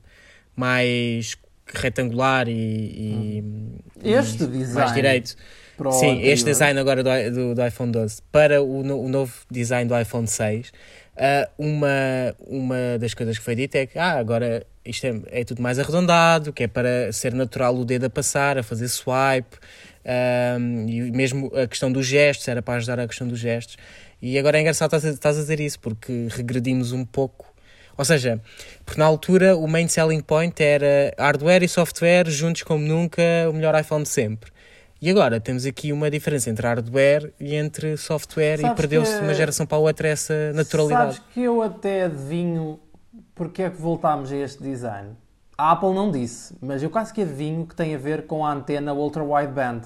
mais 0.57 1.37
retangular 1.73 2.49
e, 2.49 3.43
hum. 3.45 3.79
este 4.03 4.43
e 4.43 4.47
design 4.49 4.75
mais 4.75 4.93
direito. 4.93 5.37
Sim, 5.93 6.21
este 6.23 6.45
design 6.47 6.79
agora 6.79 7.03
do, 7.03 7.11
do, 7.33 7.55
do 7.55 7.67
iPhone 7.67 7.91
12 7.91 8.23
para 8.31 8.63
o, 8.63 8.81
o 8.81 9.09
novo 9.09 9.33
design 9.51 9.89
do 9.89 9.99
iPhone 9.99 10.27
6 10.27 10.73
Uh, 11.17 11.49
uma, 11.57 12.35
uma 12.41 12.99
das 12.99 13.15
coisas 13.15 13.39
que 13.39 13.45
foi 13.45 13.55
dita 13.55 13.79
é 13.79 13.87
que 13.87 13.99
ah, 13.99 14.19
agora 14.19 14.67
isto 14.85 15.07
é, 15.07 15.41
é, 15.41 15.45
tudo 15.45 15.63
mais 15.63 15.79
arredondado, 15.79 16.53
que 16.53 16.65
é 16.65 16.69
para 16.69 17.13
ser 17.13 17.33
natural 17.33 17.75
o 17.77 17.85
dedo 17.85 18.07
a 18.07 18.11
passar, 18.11 18.59
a 18.59 18.63
fazer 18.63 18.89
swipe, 18.89 19.57
e 20.87 21.11
mesmo 21.13 21.51
a 21.57 21.67
questão 21.67 21.91
dos 21.91 22.07
gestos, 22.07 22.47
era 22.49 22.61
para 22.61 22.75
ajudar 22.75 23.01
a 23.01 23.09
questão 23.09 23.27
dos 23.27 23.39
gestos. 23.39 23.77
E 24.21 24.39
agora 24.39 24.59
é 24.59 24.61
engraçado 24.61 24.95
estás 24.95 25.39
a 25.39 25.41
dizer 25.41 25.61
isso, 25.61 25.81
porque 25.81 26.29
regredimos 26.31 26.93
um 26.93 27.05
pouco. 27.05 27.55
Ou 27.97 28.05
seja, 28.05 28.41
porque 28.85 28.99
na 28.99 29.07
altura 29.07 29.57
o 29.57 29.69
main 29.69 29.87
selling 29.89 30.21
point 30.21 30.61
era 30.63 31.15
hardware 31.19 31.63
e 31.63 31.69
software 31.69 32.29
juntos 32.29 32.63
como 32.63 32.85
nunca, 32.85 33.23
o 33.49 33.53
melhor 33.53 33.79
iPhone 33.79 34.03
de 34.03 34.09
sempre. 34.09 34.51
E 35.05 35.11
agora 35.11 35.39
temos 35.39 35.67
aqui 35.67 35.93
uma 35.93 36.11
diferença 36.11 36.49
entre 36.49 36.67
hardware 36.67 37.31
e 37.39 37.55
entre 37.55 37.95
software 37.95 38.59
sabes 38.59 38.73
e 38.73 38.75
perdeu-se 38.75 39.19
de 39.19 39.23
uma 39.23 39.35
geração 39.35 39.67
para 39.67 39.77
a 39.77 39.81
outra 39.81 40.09
essa 40.09 40.51
naturalidade. 40.55 41.17
Sabes 41.17 41.29
que 41.35 41.43
eu 41.43 41.61
até 41.61 42.05
adivinho 42.05 42.81
porque 43.35 43.65
é 43.65 43.69
que 43.69 43.79
voltámos 43.79 44.33
a 44.33 44.37
este 44.37 44.63
design. 44.63 45.11
A 45.59 45.73
Apple 45.73 45.93
não 45.93 46.11
disse, 46.11 46.57
mas 46.59 46.83
eu 46.83 46.89
quase 46.89 47.13
que 47.13 47.21
adivinho 47.21 47.67
que 47.67 47.75
tem 47.75 47.95
a 47.95 47.99
ver 47.99 48.27
com 48.27 48.47
a 48.47 48.51
antena 48.51 48.95
Ultra 48.95 49.23
Wideband. 49.23 49.83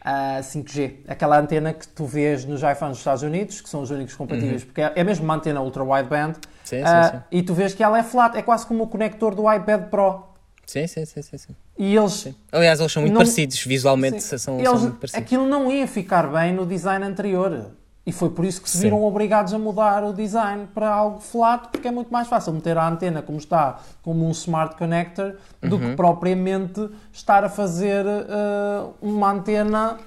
Uh, 0.00 0.40
5G, 0.40 1.00
aquela 1.06 1.38
antena 1.38 1.74
que 1.74 1.86
tu 1.88 2.06
vês 2.06 2.46
nos 2.46 2.62
iPhones 2.62 2.92
dos 2.92 2.98
Estados 3.00 3.22
Unidos, 3.22 3.60
que 3.60 3.68
são 3.68 3.82
os 3.82 3.90
únicos 3.90 4.14
compatíveis, 4.14 4.62
uhum. 4.62 4.68
porque 4.68 4.80
é, 4.80 5.04
mesmo 5.04 5.26
uma 5.26 5.34
antena 5.34 5.60
ultra 5.60 5.84
wideband, 5.84 6.36
sim, 6.64 6.80
uh, 6.80 6.86
sim, 6.86 7.10
sim. 7.10 7.22
e 7.30 7.42
tu 7.42 7.52
vês 7.52 7.74
que 7.74 7.82
ela 7.82 7.98
é 7.98 8.02
flat, 8.02 8.34
é 8.34 8.40
quase 8.40 8.66
como 8.66 8.84
o 8.84 8.86
conector 8.86 9.34
do 9.34 9.52
iPad 9.52 9.90
Pro. 9.90 10.24
Sim, 10.64 10.86
sim, 10.86 11.04
sim, 11.04 11.20
sim. 11.20 11.36
sim. 11.36 11.56
E 11.78 11.96
eles. 11.96 12.12
Sim. 12.12 12.34
Aliás, 12.50 12.80
eles 12.80 12.92
são 12.92 13.02
muito 13.02 13.14
não, 13.14 13.20
parecidos, 13.20 13.62
visualmente 13.64 14.20
sim. 14.20 14.36
são, 14.36 14.56
eles, 14.56 14.68
são 14.68 14.80
muito 14.80 14.96
parecidos. 14.96 15.24
Aquilo 15.24 15.46
não 15.46 15.70
ia 15.70 15.86
ficar 15.86 16.26
bem 16.26 16.52
no 16.52 16.66
design 16.66 17.04
anterior. 17.04 17.70
E 18.04 18.12
foi 18.12 18.30
por 18.30 18.44
isso 18.46 18.62
que 18.62 18.70
se 18.70 18.78
viram 18.78 18.96
sim. 18.96 19.04
obrigados 19.04 19.52
a 19.52 19.58
mudar 19.58 20.02
o 20.02 20.14
design 20.14 20.66
para 20.74 20.88
algo 20.88 21.20
flat, 21.20 21.68
porque 21.70 21.88
é 21.88 21.90
muito 21.90 22.10
mais 22.10 22.26
fácil 22.26 22.54
meter 22.54 22.76
a 22.78 22.88
antena 22.88 23.20
como 23.20 23.36
está, 23.36 23.80
como 24.02 24.26
um 24.26 24.30
smart 24.30 24.76
connector, 24.76 25.34
do 25.60 25.76
uhum. 25.76 25.90
que 25.90 25.96
propriamente 25.96 26.88
estar 27.12 27.44
a 27.44 27.50
fazer 27.50 28.06
uh, 28.06 28.94
uma 29.02 29.30
antena 29.30 29.98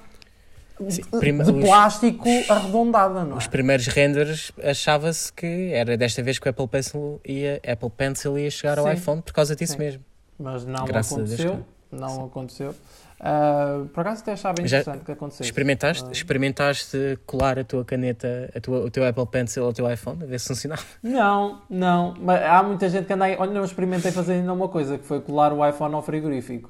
Sim, 0.88 1.02
de 1.20 1.52
plástico 1.64 2.28
os, 2.28 2.50
arredondada, 2.50 3.24
não 3.24 3.36
é? 3.36 3.38
Os 3.38 3.46
primeiros 3.46 3.86
renders 3.86 4.50
achava-se 4.64 5.32
que 5.32 5.70
era 5.72 5.96
desta 5.96 6.24
vez 6.24 6.40
que 6.40 6.48
o 6.48 6.50
Apple 6.50 6.66
Pencil 6.66 7.20
ia, 7.24 7.60
Apple 7.64 7.90
Pencil 7.90 8.36
ia 8.36 8.50
chegar 8.50 8.80
ao 8.80 8.92
iPhone 8.92 9.22
por 9.22 9.32
causa 9.32 9.54
disso 9.54 9.78
mesmo 9.78 10.02
mas 10.42 10.64
não 10.64 10.84
Graças 10.84 11.12
aconteceu. 11.12 11.64
Não 11.90 12.08
Sim. 12.08 12.24
aconteceu. 12.24 12.74
Uh, 13.20 13.86
por 13.88 14.00
acaso 14.00 14.22
até 14.22 14.32
achava 14.32 14.60
interessante 14.60 14.98
Já 14.98 15.04
que 15.04 15.12
acontecesse. 15.12 15.44
Experimentaste, 15.44 16.04
uh, 16.04 16.12
experimentaste 16.12 17.18
colar 17.24 17.56
a 17.56 17.62
tua 17.62 17.84
caneta, 17.84 18.50
a 18.52 18.60
tua, 18.60 18.80
o 18.80 18.90
teu 18.90 19.06
Apple 19.06 19.26
Pencil 19.26 19.64
ao 19.64 19.72
teu 19.72 19.88
iPhone, 19.88 20.20
a 20.24 20.26
ver 20.26 20.40
se 20.40 20.48
funcionava? 20.48 20.82
Não, 21.02 21.62
não. 21.70 22.14
Mas 22.18 22.42
há 22.42 22.62
muita 22.64 22.88
gente 22.88 23.06
que 23.06 23.12
anda 23.12 23.26
aí. 23.26 23.36
Olha, 23.38 23.56
eu 23.58 23.64
experimentei 23.64 24.10
fazer 24.10 24.34
ainda 24.34 24.52
uma 24.52 24.68
coisa, 24.68 24.98
que 24.98 25.06
foi 25.06 25.20
colar 25.20 25.52
o 25.52 25.64
iPhone 25.64 25.94
ao 25.94 26.02
frigorífico. 26.02 26.68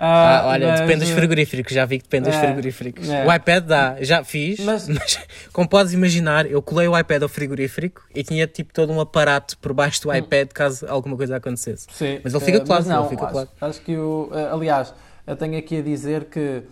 Ah, 0.00 0.42
ah, 0.42 0.46
olha, 0.50 0.68
mas... 0.68 0.80
depende 0.80 1.00
dos 1.00 1.10
frigoríficos, 1.10 1.72
já 1.72 1.84
vi 1.84 1.98
que 1.98 2.04
depende 2.04 2.28
é, 2.28 2.30
dos 2.30 2.40
frigoríficos. 2.40 3.08
É. 3.08 3.26
O 3.26 3.34
iPad 3.34 3.64
dá, 3.64 3.96
já 4.00 4.22
fiz, 4.22 4.60
mas... 4.60 4.86
mas... 4.88 5.18
como 5.52 5.68
podes 5.68 5.92
imaginar, 5.92 6.46
eu 6.46 6.62
colei 6.62 6.86
o 6.86 6.96
iPad 6.96 7.24
ao 7.24 7.28
frigorífico 7.28 8.02
e 8.14 8.22
tinha 8.22 8.46
tipo 8.46 8.72
todo 8.72 8.92
um 8.92 9.00
aparato 9.00 9.58
por 9.58 9.72
baixo 9.72 10.00
do 10.02 10.10
hum. 10.10 10.14
iPad 10.14 10.50
caso 10.54 10.86
alguma 10.88 11.16
coisa 11.16 11.36
acontecesse. 11.36 11.88
Sim, 11.90 12.20
mas 12.22 12.32
ele 12.32 12.44
fica 12.44 12.60
claro, 12.60 12.84
não, 12.84 13.00
ele 13.00 13.08
fica 13.08 13.24
acho, 13.24 13.32
claro. 13.32 13.48
Acho 13.60 13.80
que 13.80 13.96
o. 13.96 14.30
Eh, 14.32 14.48
aliás, 14.52 14.94
eu 15.26 15.34
tenho 15.34 15.58
aqui 15.58 15.78
a 15.78 15.82
dizer 15.82 16.26
que 16.26 16.62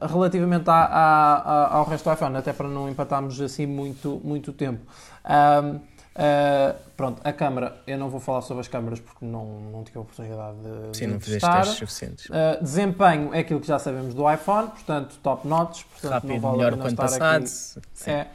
relativamente 0.00 0.68
à, 0.68 0.84
à, 0.84 1.74
ao 1.74 1.84
resto 1.84 2.08
do 2.08 2.14
iPhone, 2.14 2.36
até 2.36 2.52
para 2.52 2.68
não 2.68 2.88
empatarmos 2.88 3.40
assim 3.40 3.66
muito, 3.66 4.20
muito 4.24 4.52
tempo. 4.52 4.80
Um, 5.24 5.80
Uh, 6.16 6.74
pronto, 6.96 7.20
a 7.22 7.30
câmara, 7.30 7.76
eu 7.86 7.98
não 7.98 8.08
vou 8.08 8.18
falar 8.18 8.40
sobre 8.40 8.62
as 8.62 8.68
câmaras 8.68 8.98
porque 9.00 9.22
não, 9.22 9.44
não 9.70 9.84
tive 9.84 9.98
a 9.98 10.00
oportunidade 10.00 10.56
de. 10.56 10.96
Sim, 10.96 11.08
não 11.08 11.20
fizeste 11.20 11.46
testes 11.46 11.76
suficientes. 11.76 12.26
Uh, 12.26 12.62
desempenho 12.62 13.34
é 13.34 13.40
aquilo 13.40 13.60
que 13.60 13.66
já 13.66 13.78
sabemos 13.78 14.14
do 14.14 14.30
iPhone, 14.30 14.68
portanto, 14.68 15.18
top 15.22 15.46
notch. 15.46 15.84
Portanto, 15.84 16.12
Rápido, 16.12 16.32
não 16.32 16.40
vale 16.40 16.56
melhor 16.56 16.72
a 16.72 16.76
pena 16.76 16.88
estar 16.88 17.02
passado. 17.02 17.44
Aqui, 17.44 18.10
é, 18.10 18.26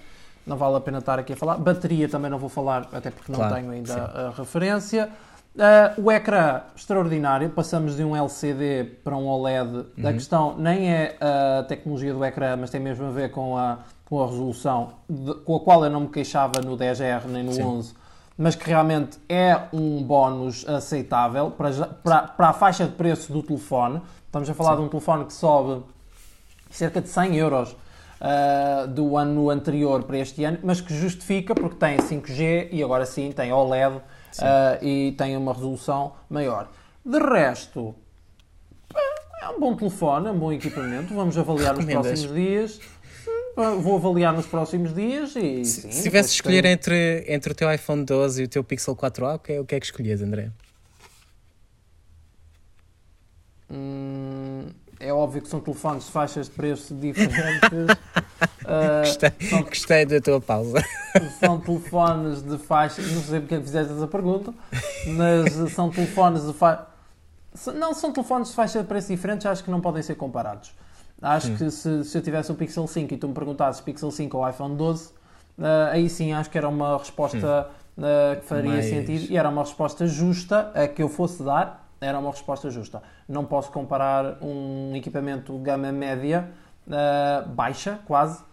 não 0.45 0.57
vale 0.57 0.75
a 0.75 0.79
pena 0.79 0.99
estar 0.99 1.17
aqui 1.17 1.33
a 1.33 1.35
falar. 1.35 1.57
Bateria 1.57 2.07
também 2.07 2.29
não 2.29 2.37
vou 2.37 2.49
falar, 2.49 2.87
até 2.93 3.09
porque 3.09 3.31
não 3.31 3.39
claro, 3.39 3.55
tenho 3.55 3.71
ainda 3.71 3.93
sim. 3.93 3.99
a 3.99 4.33
referência. 4.37 5.09
Uh, 5.55 6.03
o 6.03 6.11
ecrã 6.11 6.61
extraordinário, 6.75 7.49
passamos 7.49 7.95
de 7.95 8.03
um 8.03 8.15
LCD 8.15 8.83
para 9.03 9.17
um 9.17 9.27
OLED. 9.27 9.69
Uhum. 9.97 10.07
A 10.07 10.13
questão 10.13 10.55
nem 10.55 10.93
é 10.93 11.17
a 11.19 11.63
tecnologia 11.63 12.13
do 12.13 12.23
ecrã, 12.23 12.55
mas 12.55 12.69
tem 12.69 12.79
mesmo 12.79 13.07
a 13.07 13.11
ver 13.11 13.31
com 13.31 13.57
a 13.57 13.79
com 14.11 14.21
a 14.21 14.27
resolução 14.27 14.95
de, 15.09 15.33
com 15.35 15.55
a 15.55 15.59
qual 15.61 15.85
eu 15.85 15.89
não 15.89 16.01
me 16.01 16.09
queixava 16.09 16.59
no 16.59 16.77
10R 16.77 17.27
nem 17.27 17.43
no 17.43 17.53
Sim. 17.53 17.63
11, 17.63 17.93
mas 18.37 18.55
que 18.55 18.67
realmente 18.67 19.17
é 19.29 19.57
um 19.71 20.03
bónus 20.03 20.67
aceitável 20.67 21.49
para, 21.49 21.71
para, 22.03 22.21
para 22.23 22.49
a 22.49 22.53
faixa 22.53 22.83
de 22.85 22.91
preço 22.91 23.31
do 23.31 23.41
telefone. 23.41 24.01
Estamos 24.25 24.49
a 24.49 24.53
falar 24.53 24.71
Sim. 24.71 24.79
de 24.79 24.83
um 24.83 24.89
telefone 24.89 25.23
que 25.23 25.31
sobe 25.31 25.81
cerca 26.69 26.99
de 26.99 27.07
100 27.07 27.37
euros 27.37 27.71
uh, 27.71 28.85
do 28.89 29.15
ano 29.15 29.49
anterior 29.49 30.03
para 30.03 30.17
este 30.17 30.43
ano, 30.43 30.59
mas 30.61 30.81
que 30.81 30.93
justifica 30.93 31.55
porque 31.55 31.77
tem 31.77 31.95
5G 31.95 32.67
e 32.69 32.83
agora 32.83 33.05
sim 33.05 33.31
tem 33.31 33.53
OLED 33.53 33.95
uh, 33.95 34.01
e 34.85 35.13
tem 35.17 35.37
uma 35.37 35.53
resolução 35.53 36.15
maior. 36.29 36.67
De 37.05 37.17
resto, 37.17 37.95
é 39.41 39.47
um 39.47 39.57
bom 39.57 39.73
telefone, 39.73 40.27
é 40.27 40.31
um 40.31 40.37
bom 40.37 40.51
equipamento. 40.51 41.13
Vamos 41.13 41.37
avaliar 41.37 41.75
nos 41.75 41.85
próximos 41.85 42.33
dias. 42.33 42.79
Vou 43.55 43.97
avaliar 43.97 44.33
nos 44.33 44.45
próximos 44.45 44.93
dias 44.93 45.35
e. 45.35 45.65
Se, 45.65 45.81
sim, 45.81 45.91
se 45.91 46.03
tivesse 46.03 46.29
de 46.29 46.35
escolher 46.35 46.65
entre, 46.65 47.25
entre 47.27 47.51
o 47.51 47.55
teu 47.55 47.71
iPhone 47.71 48.05
12 48.05 48.41
e 48.41 48.45
o 48.45 48.47
teu 48.47 48.63
Pixel 48.63 48.95
4a, 48.95 49.35
o 49.35 49.39
que 49.39 49.53
é, 49.53 49.59
o 49.59 49.65
que, 49.65 49.75
é 49.75 49.79
que 49.79 49.85
escolhias, 49.85 50.21
André? 50.21 50.51
Hum, 53.69 54.67
é 54.99 55.11
óbvio 55.13 55.41
que 55.41 55.47
são 55.49 55.59
telefones 55.59 56.05
de 56.05 56.11
faixas 56.11 56.47
de 56.47 56.51
preço 56.53 56.93
diferentes. 56.95 57.69
uh, 58.63 58.99
gostei, 59.03 59.31
são, 59.49 59.63
gostei 59.63 60.05
da 60.05 60.21
tua 60.21 60.41
pausa. 60.41 60.83
São 61.39 61.59
telefones 61.59 62.41
de 62.41 62.57
faixas. 62.57 63.11
Não 63.11 63.21
sei 63.21 63.39
porque 63.39 63.55
é 63.55 63.61
fizeste 63.61 63.93
essa 63.93 64.07
pergunta, 64.07 64.53
mas 65.07 65.71
são 65.73 65.89
telefones 65.89 66.45
de 66.45 66.53
faixa. 66.53 66.87
Não, 67.75 67.93
são 67.93 68.13
telefones 68.13 68.49
de 68.49 68.55
faixa 68.55 68.81
de 68.81 68.87
preço 68.87 69.09
diferentes, 69.09 69.45
acho 69.45 69.63
que 69.63 69.71
não 69.71 69.81
podem 69.81 70.01
ser 70.01 70.15
comparados. 70.15 70.73
Acho 71.21 71.47
sim. 71.47 71.55
que 71.55 71.69
se, 71.69 72.03
se 72.03 72.17
eu 72.17 72.21
tivesse 72.21 72.51
um 72.51 72.55
Pixel 72.55 72.87
5 72.87 73.13
e 73.13 73.17
tu 73.17 73.27
me 73.27 73.33
perguntasses 73.33 73.79
Pixel 73.79 74.09
5 74.09 74.35
ou 74.35 74.49
iPhone 74.49 74.75
12, 74.75 75.09
uh, 75.09 75.13
aí 75.91 76.09
sim 76.09 76.33
acho 76.33 76.49
que 76.49 76.57
era 76.57 76.67
uma 76.67 76.97
resposta 76.97 77.69
uh, 77.97 78.39
que 78.39 78.45
faria 78.45 78.71
Mais... 78.71 78.85
sentido 78.85 79.31
e 79.31 79.37
era 79.37 79.47
uma 79.47 79.61
resposta 79.61 80.07
justa 80.07 80.71
a 80.73 80.87
que 80.87 81.03
eu 81.03 81.09
fosse 81.09 81.43
dar. 81.43 81.87
Era 82.01 82.17
uma 82.17 82.31
resposta 82.31 82.71
justa. 82.71 83.03
Não 83.29 83.45
posso 83.45 83.71
comparar 83.71 84.39
um 84.41 84.95
equipamento 84.95 85.55
gama 85.59 85.91
média, 85.91 86.49
uh, 86.87 87.47
baixa 87.49 87.99
quase, 88.05 88.43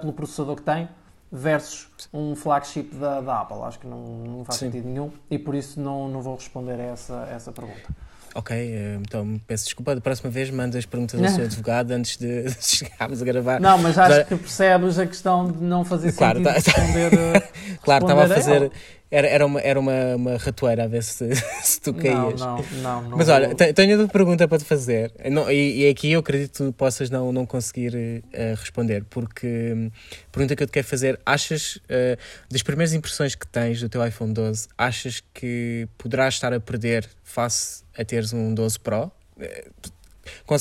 pelo 0.00 0.12
processador 0.12 0.56
que 0.56 0.62
tem, 0.62 0.88
versus 1.30 2.08
um 2.12 2.34
flagship 2.34 2.92
da, 2.96 3.20
da 3.20 3.40
Apple. 3.42 3.58
Acho 3.62 3.78
que 3.78 3.86
não, 3.86 4.00
não 4.00 4.44
faz 4.44 4.58
sim. 4.58 4.66
sentido 4.66 4.88
nenhum 4.88 5.12
e 5.30 5.38
por 5.38 5.54
isso 5.54 5.80
não, 5.80 6.08
não 6.08 6.20
vou 6.20 6.34
responder 6.34 6.80
a 6.80 6.82
essa, 6.82 7.22
a 7.22 7.28
essa 7.28 7.52
pergunta. 7.52 7.88
Ok, 8.34 8.56
eh, 8.56 8.98
então 9.00 9.40
peço 9.46 9.64
desculpa, 9.64 9.94
da 9.94 10.00
próxima 10.00 10.30
vez 10.30 10.50
manda 10.50 10.78
as 10.78 10.86
perguntas 10.86 11.20
ao 11.20 11.28
seu 11.28 11.44
advogado 11.46 11.90
antes 11.92 12.16
de 12.16 12.44
chegarmos 12.60 13.20
a 13.20 13.24
gravar. 13.24 13.60
Não, 13.60 13.76
mas 13.78 13.98
acho 13.98 14.26
que 14.26 14.36
percebes 14.36 14.98
a 14.98 15.06
questão 15.06 15.50
de 15.50 15.62
não 15.62 15.84
fazer 15.84 16.12
claro, 16.12 16.38
sentido 16.38 16.52
tá, 16.52 16.72
responder. 16.72 17.48
claro, 17.82 18.04
estava 18.04 18.24
a 18.24 18.28
fazer. 18.28 18.70
Era, 19.12 19.26
era, 19.26 19.44
uma, 19.44 19.60
era 19.60 19.80
uma, 19.80 20.14
uma 20.14 20.36
ratoeira 20.36 20.84
a 20.84 20.86
ver 20.86 21.02
se, 21.02 21.28
se 21.64 21.80
tu 21.80 21.92
caías. 21.92 22.40
Não, 22.40 22.64
não, 22.80 23.02
não. 23.02 23.18
Mas 23.18 23.28
olha, 23.28 23.52
tenho 23.56 23.98
outra 23.98 24.12
pergunta 24.12 24.46
para 24.46 24.58
te 24.58 24.64
fazer. 24.64 25.12
Não, 25.28 25.50
e, 25.50 25.80
e 25.80 25.88
aqui 25.88 26.12
eu 26.12 26.20
acredito 26.20 26.52
que 26.52 26.58
tu 26.58 26.72
possas 26.72 27.10
não, 27.10 27.32
não 27.32 27.44
conseguir 27.44 27.92
uh, 27.96 28.54
responder, 28.56 29.02
porque 29.10 29.72
um, 29.74 29.90
a 30.28 30.30
pergunta 30.30 30.54
que 30.54 30.62
eu 30.62 30.66
te 30.68 30.70
quero 30.70 30.86
fazer: 30.86 31.18
achas, 31.26 31.76
uh, 31.76 32.16
das 32.48 32.62
primeiras 32.62 32.94
impressões 32.94 33.34
que 33.34 33.48
tens 33.48 33.80
do 33.80 33.88
teu 33.88 34.06
iPhone 34.06 34.32
12, 34.32 34.68
achas 34.78 35.20
que 35.34 35.88
poderás 35.98 36.34
estar 36.34 36.52
a 36.52 36.60
perder 36.60 37.08
face 37.24 37.82
a 38.00 38.04
teres 38.04 38.32
um 38.32 38.54
12 38.54 38.80
Pro? 38.80 39.10
Uh, 39.36 39.90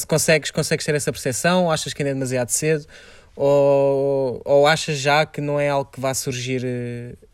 consegues, 0.08 0.51
consegues 0.51 0.86
ter 0.86 0.96
essa 0.96 1.12
percepção? 1.12 1.72
Achas 1.72 1.93
que 1.93 2.01
ainda 2.01 2.12
é 2.12 2.13
demasiado 2.13 2.50
cedo? 2.50 2.86
Ou, 3.36 4.41
ou 4.43 4.67
achas 4.67 4.98
já 4.98 5.25
que 5.25 5.39
não 5.39 5.60
é 5.60 5.69
algo 5.69 5.89
que 5.89 6.00
vá 6.00 6.13
surgir 6.13 6.62
uh, 6.65 7.29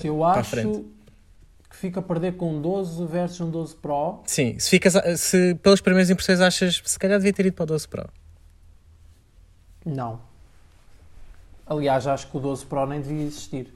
se 0.00 0.06
eu 0.06 0.24
acho 0.24 0.56
que 1.70 1.76
fica 1.76 2.00
a 2.00 2.02
perder 2.02 2.36
com 2.36 2.56
um 2.56 2.60
12 2.60 3.06
versus 3.06 3.40
um 3.40 3.50
12 3.50 3.76
Pro. 3.76 4.20
Sim, 4.26 4.58
se, 4.58 4.70
ficas, 4.70 4.94
se 5.20 5.54
pelas 5.56 5.80
primeiras 5.80 6.10
impressões 6.10 6.40
achas 6.40 6.82
se 6.84 6.98
calhar 6.98 7.18
devia 7.18 7.32
ter 7.32 7.46
ido 7.46 7.54
para 7.54 7.64
o 7.64 7.66
12 7.66 7.86
Pro. 7.88 8.08
Não. 9.84 10.20
Aliás, 11.66 12.06
acho 12.06 12.28
que 12.28 12.36
o 12.36 12.40
12 12.40 12.66
Pro 12.66 12.86
nem 12.86 13.00
devia 13.00 13.24
existir. 13.24 13.72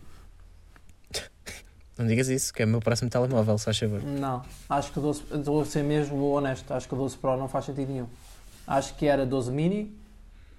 Não 2.03 2.09
digas 2.09 2.29
isso, 2.29 2.53
que 2.53 2.63
é 2.63 2.65
o 2.65 2.69
meu 2.69 2.81
próximo 2.81 3.09
telemóvel, 3.09 3.57
se 3.57 3.65
faz 3.65 3.79
favor. 3.79 4.03
Não, 4.03 4.43
acho 4.69 4.91
que 4.91 4.99
o 4.99 5.03
12, 5.03 5.23
vou 5.45 5.65
ser 5.65 5.85
mesmo 5.85 6.33
honesto, 6.33 6.73
acho 6.75 6.89
que 6.89 6.95
o 6.95 6.97
12 6.97 7.17
Pro 7.17 7.37
não 7.37 7.47
faz 7.47 7.67
sentido 7.67 7.93
nenhum. 7.93 8.07
Acho 8.67 8.95
que 8.97 9.07
era 9.07 9.25
12 9.25 9.53
mini, 9.53 9.97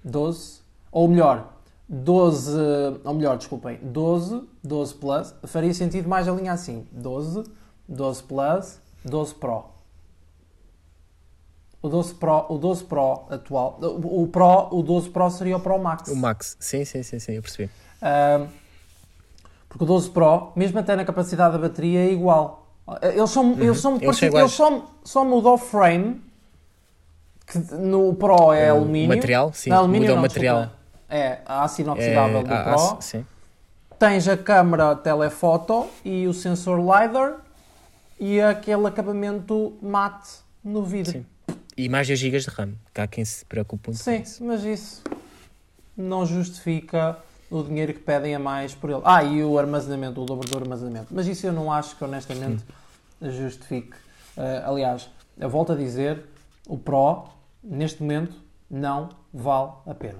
12, 0.02 0.60
ou 0.90 1.06
melhor, 1.06 1.52
12, 1.86 2.58
ou 3.04 3.14
melhor, 3.14 3.36
desculpem, 3.36 3.78
12, 3.82 4.42
12 4.62 4.94
Plus, 4.94 5.34
faria 5.44 5.74
sentido 5.74 6.08
mais 6.08 6.26
a 6.26 6.32
linha 6.32 6.52
assim, 6.52 6.86
12, 6.90 7.44
12 7.86 8.22
Plus, 8.22 8.78
12 9.04 9.34
Pro. 9.34 9.64
O 11.82 11.88
12 11.90 12.14
Pro, 12.14 12.46
o 12.48 12.56
12 12.56 12.84
Pro 12.84 13.26
atual, 13.28 13.78
o 13.82 14.26
Pro, 14.28 14.68
o 14.70 14.82
12 14.82 15.10
Pro 15.10 15.30
seria 15.30 15.58
o 15.58 15.60
Pro 15.60 15.78
Max. 15.78 16.08
O 16.08 16.16
Max, 16.16 16.56
sim, 16.58 16.86
sim, 16.86 17.02
sim, 17.02 17.18
sim 17.18 17.32
eu 17.32 17.42
percebi. 17.42 17.70
Uh, 18.00 18.48
porque 19.74 19.82
o 19.82 19.86
12 19.88 20.10
Pro, 20.10 20.52
mesmo 20.54 20.78
até 20.78 20.94
na 20.94 21.04
capacidade 21.04 21.54
da 21.54 21.58
bateria, 21.58 21.98
é 21.98 22.12
igual. 22.12 22.68
Eles 23.02 23.30
são, 23.30 23.52
uhum. 23.52 23.60
eles 23.60 23.80
são 23.80 23.98
eles, 24.00 24.22
eles 24.22 24.52
só, 24.52 24.86
só 25.02 25.24
mudou 25.24 25.54
o 25.54 25.58
frame, 25.58 26.22
que 27.44 27.58
no 27.74 28.14
Pro 28.14 28.52
é 28.52 28.72
o 28.72 28.76
alumínio. 28.76 29.08
material, 29.08 29.52
sim, 29.52 29.72
alumínio, 29.72 30.02
mudou 30.02 30.18
o 30.18 30.22
material. 30.22 30.60
Desculpa 30.60 30.84
é 31.08 31.40
a 31.44 31.64
aço 31.64 31.80
inoxidável 31.80 32.38
é, 32.38 32.42
do 32.42 32.48
Pro. 32.48 33.02
sim. 33.02 33.26
Tens 33.98 34.28
a 34.28 34.36
câmera 34.36 34.94
telefoto 34.94 35.88
e 36.04 36.26
o 36.28 36.32
sensor 36.32 36.78
LiDAR 36.78 37.36
e 38.18 38.40
aquele 38.40 38.86
acabamento 38.86 39.76
mate 39.82 40.38
no 40.62 40.84
vidro. 40.84 41.12
Sim. 41.12 41.26
E 41.76 41.88
mais 41.88 42.06
de 42.06 42.14
GB 42.14 42.38
de 42.38 42.48
RAM, 42.48 42.74
que 42.92 43.00
há 43.00 43.06
quem 43.08 43.24
se 43.24 43.44
preocupe 43.44 43.88
muito 43.88 44.00
Sim, 44.00 44.22
mas 44.40 44.62
isso 44.62 45.02
não 45.96 46.24
justifica 46.24 47.18
o 47.50 47.62
dinheiro 47.62 47.92
que 47.92 48.00
pedem 48.00 48.34
a 48.34 48.38
mais 48.38 48.74
por 48.74 48.90
ele. 48.90 49.02
Ah, 49.04 49.22
e 49.22 49.42
o 49.42 49.58
armazenamento, 49.58 50.20
o 50.20 50.24
dobro 50.24 50.48
do 50.48 50.58
armazenamento. 50.58 51.08
Mas 51.10 51.26
isso 51.26 51.46
eu 51.46 51.52
não 51.52 51.72
acho 51.72 51.96
que 51.96 52.04
honestamente 52.04 52.64
justifique. 53.20 53.94
Uh, 54.36 54.68
aliás, 54.68 55.08
eu 55.38 55.48
volto 55.48 55.72
a 55.72 55.76
dizer, 55.76 56.22
o 56.66 56.76
Pro, 56.76 57.24
neste 57.62 58.02
momento, 58.02 58.34
não 58.70 59.10
vale 59.32 59.72
a 59.86 59.94
pena. 59.94 60.18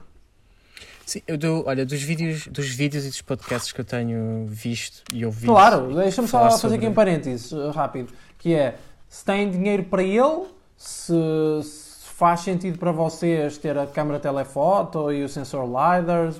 Sim, 1.07 1.21
eu 1.26 1.37
dou, 1.37 1.64
olha, 1.66 1.85
dos 1.85 2.02
vídeos, 2.02 2.47
dos 2.47 2.69
vídeos 2.69 3.04
e 3.04 3.09
dos 3.09 3.21
podcasts 3.21 3.73
que 3.73 3.81
eu 3.81 3.85
tenho 3.85 4.47
visto 4.47 5.02
e 5.12 5.25
ouvido. 5.26 5.52
Claro, 5.52 5.95
deixa-me 5.95 6.26
só 6.26 6.40
fazer 6.45 6.59
sobre... 6.59 6.76
aqui 6.78 6.87
um 6.87 6.95
parênteses 6.95 7.52
uh, 7.52 7.71
rápido, 7.71 8.12
que 8.38 8.54
é 8.54 8.78
se 9.09 9.25
tem 9.25 9.50
dinheiro 9.50 9.85
para 9.85 10.02
ele, 10.02 10.47
se, 10.76 11.12
se, 11.62 12.09
faz 12.14 12.40
sentido 12.40 12.78
para 12.78 12.90
vocês 12.90 13.59
ter 13.59 13.76
a 13.76 13.87
câmera 13.87 14.19
telefoto 14.19 15.12
e 15.12 15.23
o 15.23 15.28
sensor 15.28 15.66
LiDAR, 15.66 16.33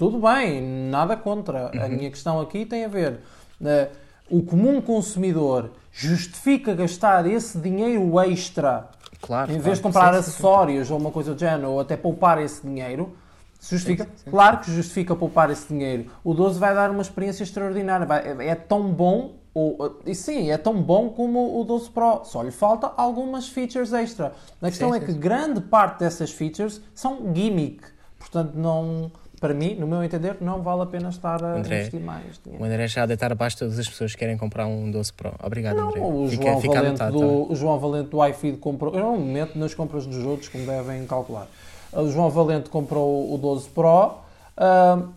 tudo 0.00 0.18
bem, 0.18 0.62
nada 0.62 1.14
contra. 1.14 1.70
Uhum. 1.74 1.84
A 1.84 1.88
minha 1.90 2.08
questão 2.08 2.40
aqui 2.40 2.64
tem 2.64 2.86
a 2.86 2.88
ver. 2.88 3.20
Uh, 3.60 3.94
o 4.30 4.42
comum 4.42 4.80
consumidor 4.80 5.72
justifica 5.92 6.72
gastar 6.74 7.26
esse 7.26 7.58
dinheiro 7.58 8.18
extra 8.20 8.88
claro, 9.20 9.50
em 9.50 9.58
vez 9.58 9.64
claro. 9.64 9.76
de 9.76 9.82
comprar 9.82 10.12
sim, 10.14 10.18
acessórios 10.20 10.86
sim. 10.86 10.94
ou 10.94 10.98
uma 10.98 11.10
coisa 11.10 11.34
do 11.34 11.38
género, 11.38 11.72
ou 11.72 11.80
até 11.80 11.98
poupar 11.98 12.40
esse 12.40 12.66
dinheiro 12.66 13.14
Justifica? 13.60 14.04
Sim, 14.04 14.10
sim. 14.24 14.30
Claro 14.30 14.60
que 14.60 14.74
justifica 14.74 15.14
poupar 15.14 15.50
esse 15.50 15.68
dinheiro. 15.68 16.06
O 16.24 16.32
12 16.32 16.58
vai 16.58 16.74
dar 16.74 16.90
uma 16.90 17.02
experiência 17.02 17.42
extraordinária. 17.42 18.06
Vai, 18.06 18.26
é, 18.26 18.46
é, 18.46 18.54
tão 18.54 18.90
bom, 18.90 19.34
ou, 19.52 20.00
e 20.06 20.14
sim, 20.14 20.50
é 20.50 20.56
tão 20.56 20.80
bom 20.80 21.10
como 21.10 21.60
o 21.60 21.62
12 21.62 21.90
Pro. 21.90 22.22
Só 22.24 22.42
lhe 22.42 22.50
falta 22.50 22.90
algumas 22.96 23.50
features 23.50 23.92
extra. 23.92 24.32
A 24.62 24.68
questão 24.68 24.92
sim, 24.92 24.96
é 24.96 25.00
que 25.00 25.12
grande 25.12 25.60
parte 25.60 25.98
dessas 25.98 26.30
features 26.30 26.80
são 26.94 27.34
gimmick. 27.34 27.82
Portanto, 28.18 28.54
não, 28.54 29.10
para 29.40 29.54
mim, 29.54 29.74
no 29.74 29.86
meu 29.86 30.04
entender, 30.04 30.36
não 30.38 30.62
vale 30.62 30.82
a 30.82 30.86
pena 30.86 31.08
estar 31.08 31.42
a 31.42 31.56
André, 31.56 31.78
investir 31.78 32.00
mais 32.00 32.38
dinheiro. 32.44 32.62
O 32.62 32.66
André 32.66 32.86
já 32.86 33.04
a 33.04 33.06
deitar 33.06 33.32
abaixo 33.32 33.56
todas 33.58 33.78
as 33.78 33.88
pessoas 33.88 34.12
que 34.12 34.18
querem 34.18 34.36
comprar 34.36 34.66
um 34.66 34.90
12 34.90 35.12
Pro. 35.14 35.32
Obrigado, 35.42 35.76
não, 35.76 35.88
André. 35.88 36.00
O 36.00 36.28
fica, 36.28 36.42
João, 36.42 36.60
fica 36.60 36.74
Valente 36.74 36.92
do, 36.92 36.98
tá 36.98 37.52
o 37.52 37.56
João 37.56 37.78
Valente 37.78 38.10
do 38.10 38.26
iFeed 38.26 38.58
comprou. 38.58 38.94
Eu 38.94 39.00
não 39.00 39.18
me 39.18 39.32
meto 39.32 39.58
nas 39.58 39.72
compras 39.72 40.06
dos 40.06 40.22
outros, 40.26 40.48
como 40.50 40.66
devem 40.66 41.06
calcular. 41.06 41.48
O 41.90 42.08
João 42.08 42.28
Valente 42.28 42.68
comprou 42.68 43.32
o 43.34 43.38
12 43.38 43.70
Pro, 43.70 44.18
uh, 44.58 45.08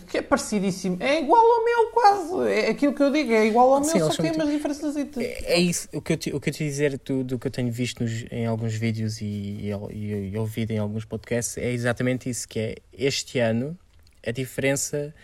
que 0.00 0.18
é 0.18 0.22
parecidíssimo. 0.22 0.96
É 1.00 1.20
igual 1.20 1.44
ao 1.44 1.64
meu, 1.64 1.86
quase. 1.92 2.50
É 2.50 2.70
aquilo 2.70 2.94
que 2.94 3.02
eu 3.02 3.12
digo, 3.12 3.32
é 3.32 3.46
igual 3.46 3.74
ao 3.74 3.80
meu, 3.80 3.90
Sim, 3.90 3.98
só 3.98 4.22
tem 4.22 4.32
umas 4.32 4.50
diferenças. 4.50 4.96
É, 4.96 5.54
é, 5.54 5.60
isso 5.60 5.88
o 5.92 6.00
que 6.00 6.12
eu 6.14 6.16
te, 6.16 6.34
o 6.34 6.40
que 6.40 6.48
eu 6.48 6.52
te 6.54 6.64
dizer 6.64 6.98
do, 6.98 7.22
do 7.22 7.38
que 7.38 7.46
eu 7.46 7.50
tenho 7.50 7.70
visto 7.70 8.02
nos, 8.02 8.24
em 8.30 8.46
alguns 8.46 8.74
vídeos 8.74 9.20
e, 9.20 9.24
e, 9.24 9.70
e, 9.90 10.30
e 10.32 10.38
ouvido 10.38 10.70
em 10.70 10.78
alguns 10.78 11.04
podcasts 11.04 11.58
é 11.58 11.70
exatamente 11.70 12.30
isso, 12.30 12.48
que 12.48 12.58
é 12.58 12.74
este 12.92 13.38
ano 13.38 13.78
a 14.26 14.30
diferença 14.30 15.14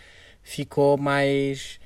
ficou 0.43 0.97
mais 0.97 1.79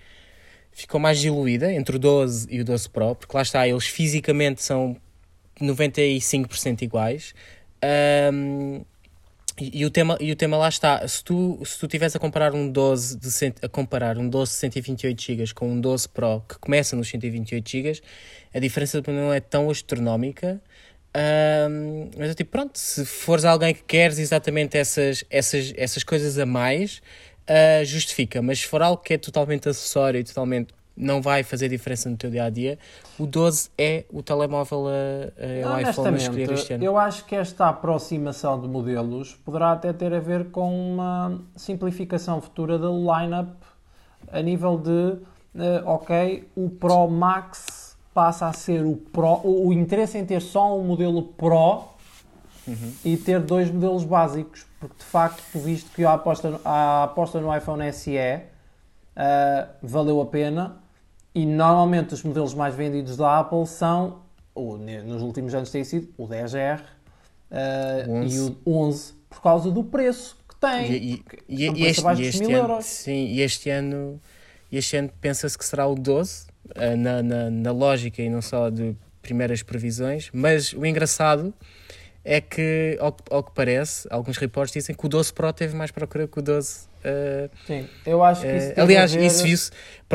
ficou 0.72 1.00
mais 1.00 1.19
diluída 1.19 1.72
entre 1.72 1.96
o 1.96 2.00
12 2.00 2.48
e 2.50 2.60
o 2.60 2.65
12 2.65 2.89
Pro, 2.89 3.15
porque 3.15 3.36
lá 3.36 3.43
está, 3.43 3.67
eles 3.67 3.86
fisicamente 3.86 4.63
são 4.63 4.98
95% 5.62 6.82
iguais. 6.82 7.34
Um, 8.34 8.84
e, 9.60 9.82
e, 9.82 9.86
o 9.86 9.89
tema, 9.89 10.18
e 10.20 10.32
o 10.32 10.36
tema 10.36 10.58
lá 10.58 10.68
está, 10.68 11.08
se 11.08 11.24
tu, 11.24 11.62
se 11.66 11.80
tu 11.80 11.88
tivesse 11.88 12.18
a 12.18 12.20
comparar 12.20 12.54
um 12.54 12.70
12 12.70 13.18
de 13.18 13.32
cent, 13.32 13.56
a 13.62 13.70
comparar 13.70 14.18
um 14.18 14.28
12 14.28 14.52
de 14.52 14.58
128 14.58 15.22
GB 15.22 15.54
com 15.54 15.70
um 15.70 15.80
12 15.80 16.10
Pro 16.10 16.42
que 16.48 16.58
começa 16.58 16.96
nos 16.96 17.08
128 17.10 17.70
GB, 17.70 18.02
a 18.54 18.60
diferença 18.60 19.02
não 19.08 19.32
é 19.32 19.39
tão 19.39 19.70
astronómica. 19.70 20.62
Um, 21.16 22.10
mas 22.18 22.30
eu 22.30 22.36
tipo, 22.36 22.52
pronto, 22.52 22.78
se 22.78 23.06
fores 23.06 23.46
alguém 23.46 23.76
que 23.76 23.84
queres 23.84 24.18
exatamente 24.18 24.78
essas, 24.78 25.24
essas, 25.30 25.72
essas 25.78 26.04
coisas 26.04 26.39
a 26.39 26.46
mais, 26.46 27.02
uh, 27.48 27.86
justifica. 27.86 28.42
Mas 28.42 28.60
se 28.60 28.68
for 28.68 28.82
algo 28.82 29.02
que 29.02 29.13
é 29.13 29.18
totalmente 29.18 29.70
acessório 29.70 30.20
e 30.20 30.24
totalmente 30.24 30.74
não 30.95 31.21
vai 31.21 31.43
fazer 31.43 31.69
diferença 31.69 32.10
no 32.10 32.15
teu 32.15 32.29
dia 32.29 32.45
a 32.45 32.49
dia, 32.49 32.77
o 33.17 33.25
12 33.25 33.69
é 33.77 34.06
o 34.12 34.21
telemóvel 34.21 34.86
a, 34.88 35.82
iPhone 35.82 36.15
a 36.15 36.17
escolher 36.17 36.51
este 36.51 36.73
ano. 36.73 36.84
Eu 36.84 36.97
acho 36.97 37.25
que 37.25 37.36
esta 37.36 37.67
aproximação 37.69 38.62
de 38.62 38.67
modelos 38.67 39.34
poderá 39.43 39.71
até 39.71 39.91
ter 39.91 40.13
a 40.13 40.19
ver 40.19 40.51
com 40.51 40.93
uma 40.93 41.41
simplificação 41.56 42.39
futura 42.39 42.77
da 42.77 42.89
lineup 42.89 43.56
a 44.32 44.41
nível 44.41 44.77
de, 44.77 44.89
uh, 44.89 45.86
ok, 45.86 46.47
o 46.56 46.69
Pro 46.69 47.08
Max 47.08 47.97
passa 48.13 48.47
a 48.47 48.53
ser 48.53 48.86
o 48.86 48.95
Pro, 48.95 49.41
o, 49.43 49.73
interesse 49.73 50.17
em 50.17 50.25
ter 50.25 50.41
só 50.41 50.77
um 50.77 50.84
modelo 50.84 51.23
Pro 51.23 51.86
uhum. 52.67 52.93
e 53.03 53.17
ter 53.17 53.39
dois 53.39 53.71
modelos 53.71 54.03
básicos, 54.03 54.65
porque 54.79 54.95
de 54.97 55.06
facto, 55.06 55.41
visto 55.56 55.91
que 55.91 56.06
a 56.06 56.13
aposta, 56.13 56.60
a 56.63 57.03
aposta 57.03 57.41
no 57.41 57.56
iPhone 57.56 57.91
SE 57.91 58.15
uh, 58.15 59.67
valeu 59.82 60.21
a 60.21 60.25
pena 60.27 60.83
e 61.34 61.46
normalmente 61.46 62.13
os 62.13 62.24
modelos 62.24 62.54
mais 62.54 62.76
vendidos 62.76 63.17
da 63.17 63.39
Apple 63.39 63.65
são, 63.65 64.22
ou 64.54 64.78
nos 64.78 65.22
últimos 65.22 65.54
anos 65.56 65.72
tem 65.72 65.84
sido, 65.84 66.10
o 66.17 66.28
10R 66.28 66.80
uh, 66.80 68.24
e 68.24 68.39
o 68.39 68.58
11, 68.65 69.13
por 69.30 69.41
causa 69.41 69.72
do 69.72 69.84
preço 69.84 70.38
que 70.48 70.56
tem. 70.56 70.91
E, 70.91 71.24
e, 71.50 71.69
e, 71.69 71.86
este, 71.86 72.06
e 72.06 72.26
este 72.26 72.43
ano, 72.43 72.52
euros. 72.52 72.86
Sim, 72.86 73.26
e 73.26 73.41
este 73.41 73.69
ano, 73.69 74.22
este 74.72 74.98
ano 74.98 75.10
pensa-se 75.19 75.58
que 75.58 75.65
será 75.65 75.88
o 75.88 75.96
12, 75.96 76.46
uh, 76.46 76.98
na, 76.98 77.24
na, 77.24 77.50
na 77.50 77.72
lógica 77.72 78.22
e 78.22 78.30
não 78.30 78.41
só 78.41 78.69
de 78.69 78.96
primeiras 79.22 79.63
previsões, 79.63 80.30
mas 80.34 80.74
o 80.74 80.86
engraçado 80.86 81.54
é 82.26 82.40
que, 82.40 82.98
ao, 83.00 83.16
ao 83.30 83.44
que 83.44 83.52
parece, 83.54 84.08
alguns 84.10 84.38
reportes 84.38 84.74
dizem 84.74 84.96
que 84.96 85.06
o 85.06 85.10
12 85.10 85.34
Pro 85.34 85.52
teve 85.52 85.76
mais 85.76 85.92
procura 85.92 86.28
que 86.28 86.40
o 86.40 86.42
12 86.42 86.94
Uh, 87.04 87.50
Sim, 87.68 87.86
eu 88.06 88.24
acho 88.24 88.42
que 88.44 88.56
isso 88.56 88.70
uh, 88.70 88.82
Aliás, 88.82 89.14
ver... 89.14 89.26
isso 89.26 89.44
viu-se. 89.44 89.72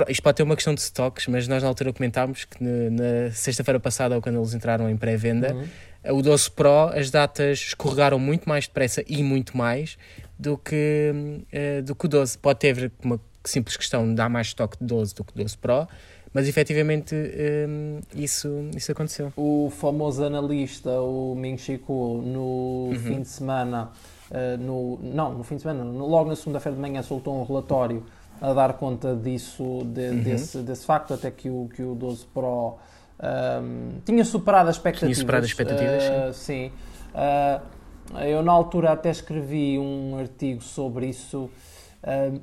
Isto 0.08 0.22
pode 0.22 0.36
ter 0.36 0.42
uma 0.42 0.54
questão 0.54 0.74
de 0.74 0.80
stocks, 0.80 1.26
mas 1.26 1.46
nós 1.46 1.62
na 1.62 1.68
altura 1.68 1.92
comentámos 1.92 2.46
que 2.46 2.64
na, 2.64 2.90
na 2.90 3.30
sexta-feira 3.30 3.78
passada, 3.78 4.14
ou 4.14 4.22
quando 4.22 4.38
eles 4.38 4.54
entraram 4.54 4.88
em 4.88 4.96
pré-venda, 4.96 5.54
uhum. 5.54 6.16
o 6.16 6.22
12 6.22 6.50
Pro, 6.52 6.88
as 6.94 7.10
datas 7.10 7.58
escorregaram 7.58 8.18
muito 8.18 8.48
mais 8.48 8.66
depressa 8.66 9.04
e 9.06 9.22
muito 9.22 9.54
mais 9.54 9.98
do 10.38 10.56
que, 10.56 11.12
uh, 11.12 11.82
do 11.82 11.94
que 11.94 12.06
o 12.06 12.08
12. 12.08 12.38
Pode 12.38 12.58
ter 12.58 12.90
uma, 13.04 13.20
simples 13.44 13.76
questão 13.76 14.08
de 14.08 14.14
dar 14.14 14.30
mais 14.30 14.48
estoque 14.48 14.78
de 14.78 14.86
12 14.86 15.14
do 15.14 15.24
que 15.24 15.34
12 15.34 15.58
Pro, 15.58 15.86
mas 16.32 16.48
efetivamente 16.48 17.14
um, 17.14 18.00
isso, 18.14 18.48
isso 18.76 18.92
aconteceu. 18.92 19.32
O 19.36 19.70
famoso 19.70 20.24
analista, 20.24 20.90
o 21.00 21.34
Ming 21.34 21.56
Chi 21.56 21.78
Kuo, 21.78 22.20
no 22.22 22.90
uhum. 22.90 22.98
fim 22.98 23.22
de 23.22 23.28
semana, 23.28 23.90
uh, 24.30 24.62
no, 24.62 24.98
não, 25.02 25.34
no 25.34 25.44
fim 25.44 25.56
de 25.56 25.62
semana, 25.62 25.84
logo 25.84 26.28
na 26.28 26.36
segunda-feira 26.36 26.76
de 26.76 26.82
manhã 26.82 27.02
soltou 27.02 27.40
um 27.40 27.44
relatório 27.44 28.04
a 28.40 28.52
dar 28.52 28.74
conta 28.74 29.16
disso, 29.16 29.82
de, 29.86 30.08
uhum. 30.08 30.22
desse, 30.22 30.58
desse 30.58 30.84
facto, 30.84 31.14
até 31.14 31.30
que 31.30 31.48
o, 31.48 31.68
que 31.74 31.82
o 31.82 31.94
12 31.94 32.26
Pro 32.26 32.78
um, 33.20 34.00
tinha 34.04 34.24
superado 34.24 34.68
as 34.68 34.76
expectativas. 34.76 35.16
Tinha 35.16 35.22
superado 35.22 35.44
as 35.44 35.50
expectativas, 35.50 36.04
uh, 36.04 36.32
sim. 36.32 36.70
sim. 36.70 36.72
Uh, 37.14 37.78
eu 38.24 38.42
na 38.42 38.52
altura 38.52 38.92
até 38.92 39.10
escrevi 39.10 39.78
um 39.78 40.16
artigo 40.18 40.62
sobre 40.62 41.08
isso, 41.08 41.50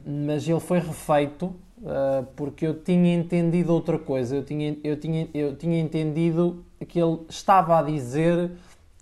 mas 0.06 0.48
ele 0.48 0.60
foi 0.60 0.78
refeito 0.78 1.56
uh, 1.86 2.26
porque 2.36 2.66
eu 2.66 2.74
tinha 2.74 3.14
entendido 3.14 3.72
outra 3.72 3.98
coisa. 3.98 4.36
Eu 4.36 4.44
tinha, 4.44 4.76
eu, 4.84 5.00
tinha, 5.00 5.30
eu 5.34 5.56
tinha 5.56 5.80
entendido 5.80 6.66
que 6.88 7.00
ele 7.00 7.20
estava 7.30 7.80
a 7.80 7.84
dizer 7.84 8.52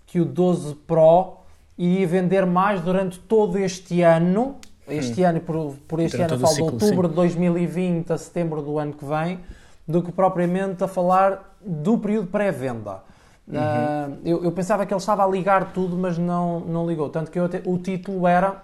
que 0.06 0.20
o 0.20 0.24
12 0.24 0.74
Pro 0.86 1.38
iria 1.76 2.06
vender 2.06 2.46
mais 2.46 2.80
durante 2.80 3.18
todo 3.18 3.58
este 3.58 4.02
ano. 4.02 4.56
Este 4.86 5.22
hum. 5.22 5.28
ano, 5.28 5.40
por, 5.40 5.74
por 5.88 6.00
este 6.00 6.16
durante 6.16 6.34
ano, 6.34 6.46
falo 6.46 6.54
de 6.54 6.62
outubro 6.62 7.08
sim. 7.08 7.08
de 7.08 7.14
2020 7.14 8.12
a 8.12 8.18
setembro 8.18 8.62
do 8.62 8.78
ano 8.78 8.92
que 8.92 9.04
vem, 9.04 9.40
do 9.88 10.02
que 10.02 10.12
propriamente 10.12 10.84
a 10.84 10.88
falar 10.88 11.56
do 11.64 11.96
período 11.96 12.28
pré-venda. 12.28 13.02
Uhum. 13.48 13.56
Uh, 13.56 14.18
eu, 14.24 14.44
eu, 14.44 14.52
pensava 14.52 14.86
que 14.86 14.92
ele 14.92 15.00
estava 15.00 15.24
a 15.24 15.26
ligar 15.26 15.72
tudo, 15.72 15.96
mas 15.96 16.16
não, 16.16 16.60
não 16.60 16.86
ligou. 16.86 17.08
Tanto 17.08 17.30
que 17.30 17.38
eu, 17.38 17.48
o 17.64 17.78
título 17.78 18.26
era. 18.26 18.62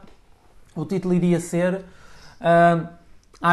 O 0.74 0.85
título 0.85 1.14
iria 1.14 1.40
ser. 1.40 1.85
Uh, 2.40 3.00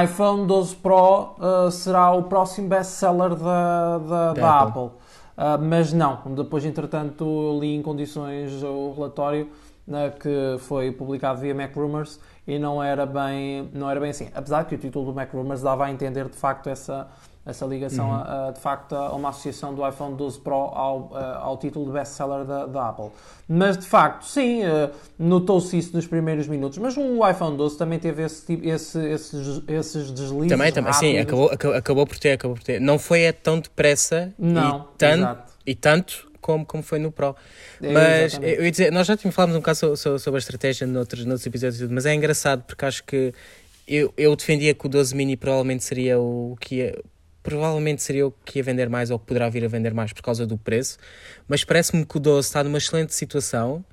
iPhone 0.04 0.46
12 0.46 0.76
Pro 0.78 1.36
uh, 1.38 1.72
será 1.72 2.12
o 2.12 2.24
próximo 2.24 2.68
best-seller 2.68 3.36
da, 3.36 3.98
da, 4.00 4.34
da, 4.34 4.60
Apple. 4.62 4.84
Apple. 4.84 4.98
Uh, 5.38 5.64
mas 5.64 5.94
não, 5.94 6.20
depois 6.36 6.66
entretanto 6.66 7.58
li 7.60 7.76
em 7.76 7.82
condições 7.82 8.62
o 8.64 8.92
relatório 8.94 9.50
uh, 9.88 10.20
que 10.20 10.58
foi 10.60 10.92
publicado 10.92 11.40
via 11.40 11.56
Mac 11.56 11.74
Rumors 11.76 12.20
e 12.46 12.60
não 12.60 12.84
era 12.84 13.06
bem, 13.06 13.70
não 13.74 13.90
era 13.90 14.00
bem 14.00 14.10
assim. 14.10 14.30
Apesar 14.34 14.66
que 14.66 14.76
o 14.76 14.78
título 14.78 15.06
do 15.06 15.14
Mac 15.14 15.32
Rumors 15.34 15.62
dava 15.62 15.86
a 15.86 15.92
entender 15.92 16.28
de 16.28 16.36
facto 16.36 16.68
essa, 16.68 17.08
essa 17.48 17.66
ligação, 17.66 18.12
uhum. 18.12 18.52
de 18.52 18.60
facto, 18.60 18.94
a 18.94 19.16
uma 19.16 19.30
associação 19.30 19.74
do 19.74 19.88
iPhone 19.88 20.16
12 20.16 20.40
Pro 20.40 20.54
ao, 20.54 21.16
ao 21.16 21.58
título 21.58 21.86
de 21.86 21.92
best-seller 21.92 22.44
da, 22.46 22.66
da, 22.66 22.90
Apple. 22.90 23.10
Mas, 23.48 23.78
de 23.78 23.86
facto, 23.86 24.26
sim, 24.26 24.64
eh, 24.64 24.90
notou-se 25.18 25.78
isso 25.78 25.96
nos 25.96 26.06
primeiros 26.06 26.48
minutos, 26.48 26.78
mas 26.78 26.98
o 26.98 27.28
iPhone 27.28 27.56
12 27.56 27.78
também 27.78 27.98
teve 27.98 28.24
esse, 28.24 28.46
tipo, 28.46 28.68
esse, 28.68 29.00
esses, 29.00 29.64
esses 29.66 30.12
deslizes 30.12 30.50
Também, 30.50 30.72
também, 30.74 30.92
sim, 30.92 31.18
acabou, 31.18 31.50
acabou, 31.50 32.06
por 32.06 32.20
ter, 32.20 32.32
acabou 32.34 32.58
por 32.58 32.64
ter. 32.64 32.82
Não 32.82 33.00
foi 33.00 33.22
é 33.22 33.32
tão 33.32 33.60
depressa 33.60 34.34
Não, 34.38 34.82
e, 34.82 34.98
tanto, 34.98 35.54
e 35.66 35.76
tanto 35.76 36.28
como, 36.42 36.66
como 36.66 36.84
foi 36.84 37.00
no 37.00 37.12
Pro. 37.12 37.36
É, 37.82 37.92
mas 37.94 38.40
eu 38.42 38.66
ia 38.66 38.72
dizer, 38.72 38.92
nós 38.92 39.08
já 39.08 39.16
tínhamos 39.16 39.36
falado 39.36 39.52
um 39.52 39.60
bocado 39.60 39.96
sobre, 39.96 40.20
sobre 40.20 40.38
a 40.38 40.40
estratégia 40.40 40.86
noutros, 40.86 41.24
noutros 41.26 41.46
episódios, 41.46 41.90
mas 41.90 42.06
é 42.06 42.14
engraçado 42.14 42.64
porque 42.64 42.84
acho 42.84 43.04
que 43.06 43.34
eu, 43.88 44.14
eu 44.18 44.36
defendia 44.36 44.74
que 44.74 44.86
o 44.86 44.90
12 44.90 45.16
mini 45.16 45.38
provavelmente 45.38 45.84
seria 45.84 46.20
o 46.20 46.58
que 46.60 46.76
ia 46.76 46.98
provavelmente 47.48 48.04
seria 48.04 48.28
o 48.28 48.32
que 48.44 48.60
ia 48.60 48.64
vender 48.64 48.90
mais 48.90 49.10
ou 49.10 49.18
que 49.18 49.26
poderá 49.26 49.48
vir 49.48 49.64
a 49.64 49.70
vender 49.70 49.94
mais 49.94 50.12
por 50.12 50.22
causa 50.22 50.46
do 50.46 50.58
preço, 50.58 50.98
mas 51.48 51.64
parece-me 51.64 52.06
que 52.06 52.18
o 52.18 52.20
12 52.20 52.46
está 52.46 52.62
numa 52.62 52.78
excelente 52.78 53.16
situação 53.16 53.86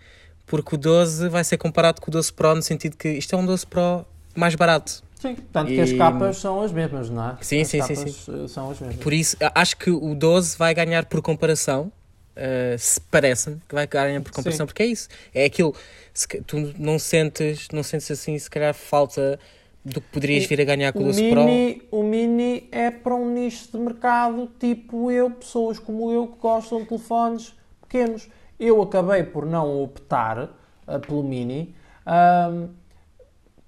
porque 0.44 0.74
o 0.74 0.78
12 0.78 1.28
vai 1.28 1.44
ser 1.44 1.56
comparado 1.56 2.00
com 2.00 2.10
o 2.10 2.12
12 2.12 2.32
Pro 2.32 2.52
no 2.56 2.62
sentido 2.62 2.96
que 2.96 3.08
isto 3.10 3.32
é 3.32 3.38
um 3.38 3.46
12 3.46 3.64
Pro 3.68 4.04
mais 4.34 4.56
barato. 4.56 5.04
Sim, 5.20 5.36
tanto 5.52 5.70
e... 5.70 5.76
que 5.76 5.80
as 5.82 5.92
capas 5.92 6.36
são 6.38 6.62
as 6.62 6.72
mesmas, 6.72 7.08
não 7.08 7.30
é? 7.30 7.36
Sim, 7.42 7.60
as 7.60 7.68
sim, 7.68 7.80
sim, 7.82 7.94
sim. 7.94 8.44
Eh, 8.44 8.48
são 8.48 8.72
as 8.72 8.80
mesmas. 8.80 8.98
Por 8.98 9.12
isso, 9.12 9.36
acho 9.54 9.76
que 9.76 9.88
o 9.88 10.16
12 10.16 10.58
vai 10.58 10.74
ganhar 10.74 11.04
por 11.04 11.22
comparação, 11.22 11.92
uh, 12.36 12.76
se 12.76 13.00
parece-me 13.02 13.60
que 13.68 13.74
vai 13.74 13.86
ganhar 13.86 14.20
por 14.20 14.32
comparação, 14.32 14.64
sim. 14.64 14.66
porque 14.66 14.82
é 14.82 14.86
isso. 14.86 15.08
É 15.32 15.44
aquilo, 15.44 15.72
se, 16.12 16.26
tu 16.42 16.74
não 16.76 16.98
sentes, 16.98 17.68
não 17.72 17.84
sentes 17.84 18.10
assim, 18.10 18.36
se 18.36 18.50
calhar 18.50 18.74
falta 18.74 19.38
do 19.84 20.00
que 20.00 20.08
poderias 20.08 20.46
vir 20.46 20.60
a 20.62 20.64
ganhar 20.64 20.92
com 20.92 21.00
o 21.00 21.04
12 21.04 21.30
Pro? 21.30 21.98
O 21.98 22.02
Mini 22.02 22.68
é 22.72 22.90
para 22.90 23.14
um 23.14 23.30
nicho 23.30 23.70
de 23.70 23.78
mercado 23.78 24.50
tipo 24.58 25.10
eu, 25.10 25.30
pessoas 25.30 25.78
como 25.78 26.10
eu 26.10 26.26
que 26.28 26.38
gostam 26.38 26.80
de 26.80 26.86
telefones 26.86 27.54
pequenos. 27.82 28.28
Eu 28.58 28.80
acabei 28.80 29.22
por 29.24 29.44
não 29.44 29.82
optar 29.82 30.44
uh, 30.44 31.00
pelo 31.06 31.22
Mini. 31.22 31.74
Um, 32.06 32.68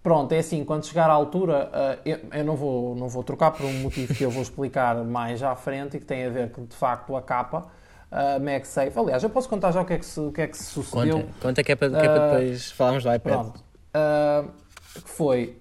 pronto, 0.02 0.32
é 0.32 0.38
assim, 0.38 0.64
quando 0.64 0.86
chegar 0.86 1.10
à 1.10 1.12
altura, 1.12 1.70
uh, 1.70 2.00
eu, 2.04 2.18
eu, 2.32 2.44
não, 2.44 2.56
vou, 2.56 2.94
não 2.94 3.08
vou 3.08 3.22
trocar 3.22 3.50
por 3.50 3.66
um 3.66 3.72
motivo 3.74 4.14
que 4.14 4.24
eu 4.24 4.30
vou 4.30 4.42
explicar 4.42 4.96
mais 5.04 5.42
à 5.42 5.54
frente 5.54 5.98
e 5.98 6.00
que 6.00 6.06
tem 6.06 6.24
a 6.24 6.30
ver 6.30 6.50
com, 6.50 6.64
de 6.64 6.74
facto, 6.74 7.14
a 7.14 7.20
capa. 7.20 7.66
Uh, 8.10 8.40
MagSafe. 8.40 8.98
Aliás, 8.98 9.22
eu 9.22 9.28
posso 9.28 9.48
contar 9.48 9.72
já 9.72 9.82
o 9.82 9.84
que 9.84 9.92
é 9.92 9.98
que, 9.98 10.06
se, 10.06 10.20
o 10.20 10.32
que, 10.32 10.40
é 10.40 10.46
que 10.46 10.56
se 10.56 10.64
sucedeu. 10.64 11.18
Conta, 11.18 11.32
conta 11.42 11.64
que, 11.64 11.72
é 11.72 11.76
para, 11.76 11.90
que 11.90 11.96
é 11.96 12.08
para 12.08 12.38
depois 12.38 12.70
falarmos 12.70 13.02
do 13.02 13.12
iPad. 13.12 13.32
Pronto. 13.34 13.64
Uh, 13.94 14.50
que 14.94 15.10
foi 15.10 15.56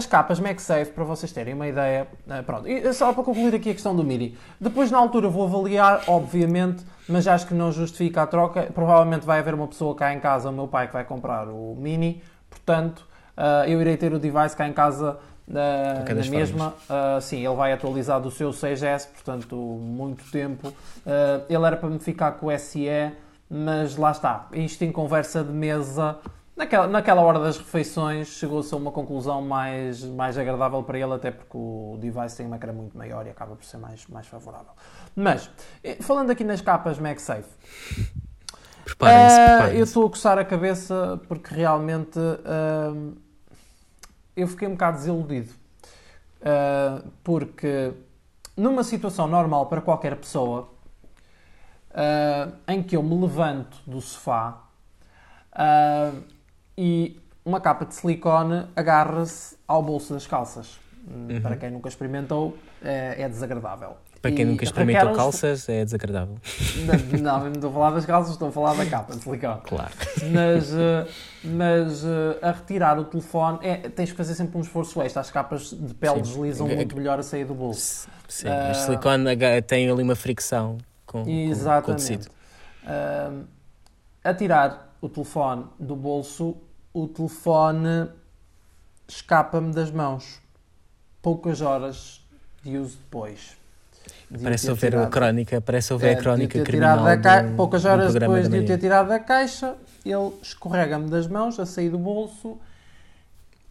as 0.00 0.06
capas 0.06 0.40
MagSafe, 0.40 0.92
para 0.92 1.04
vocês 1.04 1.30
terem 1.30 1.54
uma 1.54 1.68
ideia, 1.68 2.08
uh, 2.26 2.42
pronto, 2.42 2.66
e 2.66 2.92
só 2.92 3.12
para 3.12 3.22
concluir 3.22 3.54
aqui 3.54 3.70
a 3.70 3.72
questão 3.72 3.94
do 3.94 4.02
MIDI. 4.02 4.36
Depois, 4.60 4.90
na 4.90 4.98
altura, 4.98 5.28
vou 5.28 5.44
avaliar, 5.44 6.02
obviamente, 6.08 6.84
mas 7.08 7.28
acho 7.28 7.46
que 7.46 7.54
não 7.54 7.70
justifica 7.70 8.22
a 8.22 8.26
troca. 8.26 8.62
Provavelmente 8.74 9.24
vai 9.24 9.38
haver 9.38 9.54
uma 9.54 9.68
pessoa 9.68 9.94
cá 9.94 10.12
em 10.12 10.20
casa, 10.20 10.50
o 10.50 10.52
meu 10.52 10.66
pai, 10.66 10.86
que 10.86 10.92
vai 10.92 11.04
comprar 11.04 11.48
o 11.48 11.76
Mini, 11.78 12.22
portanto, 12.48 13.06
uh, 13.36 13.68
eu 13.68 13.80
irei 13.80 13.96
ter 13.96 14.12
o 14.12 14.18
device 14.18 14.56
cá 14.56 14.66
em 14.66 14.72
casa 14.72 15.18
uh, 15.48 16.14
na 16.14 16.30
mesma. 16.30 16.74
Uh, 16.88 17.20
sim, 17.20 17.44
ele 17.44 17.54
vai 17.54 17.72
atualizar 17.72 18.20
do 18.20 18.30
seu 18.30 18.50
6S, 18.50 19.08
portanto, 19.08 19.56
muito 19.56 20.24
tempo. 20.30 20.68
Uh, 20.68 21.44
ele 21.48 21.64
era 21.66 21.76
para 21.76 21.88
me 21.88 21.98
ficar 21.98 22.32
com 22.32 22.46
o 22.46 22.58
SE, 22.58 22.88
mas 23.48 23.96
lá 23.96 24.12
está. 24.12 24.46
Isto 24.52 24.84
em 24.84 24.92
conversa 24.92 25.44
de 25.44 25.52
mesa 25.52 26.18
Naquela, 26.60 26.86
naquela 26.86 27.22
hora 27.22 27.38
das 27.38 27.56
refeições 27.56 28.28
chegou-se 28.28 28.74
a 28.74 28.76
uma 28.76 28.92
conclusão 28.92 29.40
mais, 29.40 30.04
mais 30.04 30.36
agradável 30.36 30.82
para 30.82 30.98
ele, 30.98 31.14
até 31.14 31.30
porque 31.30 31.56
o 31.56 31.96
device 31.98 32.36
tem 32.36 32.44
uma 32.44 32.58
cara 32.58 32.70
muito 32.70 32.98
maior 32.98 33.26
e 33.26 33.30
acaba 33.30 33.56
por 33.56 33.64
ser 33.64 33.78
mais, 33.78 34.06
mais 34.08 34.26
favorável. 34.26 34.72
Mas, 35.16 35.48
eh, 35.82 35.96
falando 36.02 36.28
aqui 36.28 36.44
nas 36.44 36.60
capas 36.60 36.98
MagSafe, 36.98 37.48
preparem-se, 38.84 39.40
uh, 39.40 39.46
preparem 39.46 39.78
eu 39.78 39.84
estou 39.84 40.06
a 40.06 40.10
coçar 40.10 40.38
a 40.38 40.44
cabeça 40.44 41.18
porque 41.26 41.54
realmente 41.54 42.18
uh, 42.18 43.16
eu 44.36 44.46
fiquei 44.46 44.68
um 44.68 44.72
bocado 44.72 44.98
desiludido. 44.98 45.54
Uh, 46.42 47.10
porque 47.24 47.94
numa 48.54 48.84
situação 48.84 49.26
normal 49.26 49.64
para 49.64 49.80
qualquer 49.80 50.14
pessoa, 50.14 50.68
em 52.68 52.82
que 52.82 52.94
eu 52.94 53.02
me 53.02 53.18
levanto 53.18 53.78
do 53.86 53.98
sofá, 54.02 54.62
e 56.80 57.20
uma 57.44 57.60
capa 57.60 57.84
de 57.84 57.94
silicone 57.94 58.66
agarra-se 58.74 59.54
ao 59.68 59.82
bolso 59.82 60.14
das 60.14 60.26
calças. 60.26 60.80
Uhum. 61.06 61.38
Para 61.42 61.56
quem 61.56 61.70
nunca 61.70 61.90
experimentou, 61.90 62.56
é, 62.82 63.22
é 63.22 63.28
desagradável. 63.28 63.98
Para 64.22 64.32
quem 64.32 64.42
e 64.42 64.44
nunca 64.46 64.64
experimentou 64.64 65.12
calças, 65.12 65.68
é 65.68 65.84
desagradável. 65.84 66.36
Não, 66.86 67.18
não, 67.20 67.44
não 67.44 67.52
estou 67.52 67.70
a 67.70 67.72
falar 67.72 67.90
das 67.90 68.06
calças, 68.06 68.32
estou 68.32 68.48
a 68.48 68.52
falar 68.52 68.74
da 68.74 68.86
capa 68.86 69.14
de 69.14 69.22
silicone. 69.22 69.60
Claro. 69.64 69.92
Mas, 70.32 70.72
eh, 70.74 71.06
mas 71.44 72.04
eh, 72.04 72.38
a 72.40 72.50
retirar 72.50 72.98
o 72.98 73.04
telefone, 73.04 73.58
é, 73.62 73.76
tens 73.76 74.10
que 74.10 74.16
fazer 74.16 74.34
sempre 74.34 74.56
um 74.56 74.62
esforço 74.62 75.02
extra. 75.02 75.20
As 75.20 75.30
capas 75.30 75.70
de 75.70 75.94
pele 75.94 76.16
Sim. 76.16 76.22
deslizam 76.22 76.68
muito 76.68 76.96
melhor 76.96 77.18
a 77.18 77.22
sair 77.22 77.44
do 77.44 77.54
bolso. 77.54 78.08
Sim, 78.26 78.48
uh, 78.48 78.70
o 78.70 78.74
silicone 78.74 79.24
tem 79.66 79.90
ali 79.90 80.02
uma 80.02 80.16
fricção 80.16 80.78
com, 81.04 81.28
exatamente. 81.28 81.80
com, 81.80 81.86
com 81.86 81.92
o 81.92 81.94
tecido. 81.96 82.26
Uh, 82.84 83.44
a 84.22 84.34
tirar 84.34 84.94
o 85.00 85.08
telefone 85.08 85.64
do 85.78 85.96
bolso 85.96 86.56
o 86.92 87.06
telefone 87.06 88.08
escapa-me 89.08 89.72
das 89.72 89.90
mãos. 89.90 90.40
Poucas 91.22 91.60
horas 91.60 92.24
de 92.62 92.78
uso 92.78 92.96
depois. 92.98 93.56
De 94.30 94.42
parece 94.42 94.70
ouvir 94.70 94.96
a 94.96 95.06
crónica, 95.06 95.60
parece 95.60 95.92
ouvir 95.92 96.06
é, 96.06 96.12
a 96.14 96.16
crónica 96.16 96.62
criminal. 96.62 97.04
Ca... 97.20 97.44
Poucas 97.56 97.84
horas 97.84 98.14
depois 98.14 98.48
de 98.48 98.58
o 98.60 98.66
ter 98.66 98.78
tirado 98.78 99.08
da 99.08 99.18
caixa, 99.18 99.76
ele 100.04 100.32
escorrega-me 100.40 101.10
das 101.10 101.26
mãos, 101.26 101.58
a 101.58 101.66
sair 101.66 101.90
do 101.90 101.98
bolso 101.98 102.58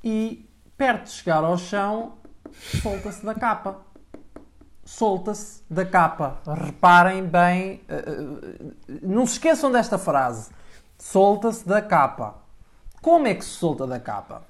e, 0.04 0.46
perto 0.78 1.06
de 1.06 1.12
chegar 1.12 1.44
ao 1.44 1.58
chão, 1.58 2.14
solta-se 2.82 3.26
da 3.26 3.34
capa. 3.34 3.80
Solta-se 4.86 5.62
da 5.70 5.86
capa. 5.86 6.40
Reparem 6.48 7.26
bem, 7.26 7.82
uh, 7.90 8.74
não 9.02 9.26
se 9.26 9.34
esqueçam 9.34 9.72
desta 9.72 9.98
frase. 9.98 10.50
Solta-se 10.98 11.68
da 11.68 11.82
capa. 11.82 12.36
Como 13.02 13.28
é 13.28 13.34
que 13.36 13.44
se 13.46 13.52
solta 13.52 13.88
da 13.88 14.00
capa? 14.00 14.44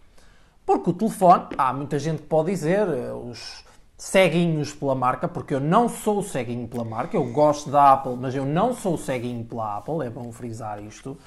Porque 0.65 0.89
o 0.89 0.93
telefone, 0.93 1.45
há 1.57 1.73
muita 1.73 1.97
gente 1.99 2.21
que 2.21 2.27
pode 2.27 2.51
dizer, 2.51 2.87
eh, 2.87 3.11
os 3.11 3.63
ceguinhos 3.97 4.73
pela 4.73 4.95
marca, 4.95 5.27
porque 5.27 5.53
eu 5.53 5.59
não 5.59 5.89
sou 5.89 6.21
ceguinho 6.23 6.67
pela 6.67 6.85
marca, 6.85 7.17
eu 7.17 7.25
gosto 7.31 7.69
da 7.69 7.93
Apple, 7.93 8.15
mas 8.15 8.33
eu 8.33 8.45
não 8.45 8.73
sou 8.73 8.97
ceguinho 8.97 9.43
pela 9.43 9.77
Apple, 9.77 10.05
é 10.05 10.09
bom 10.09 10.31
frisar 10.31 10.81
isto. 10.81 11.17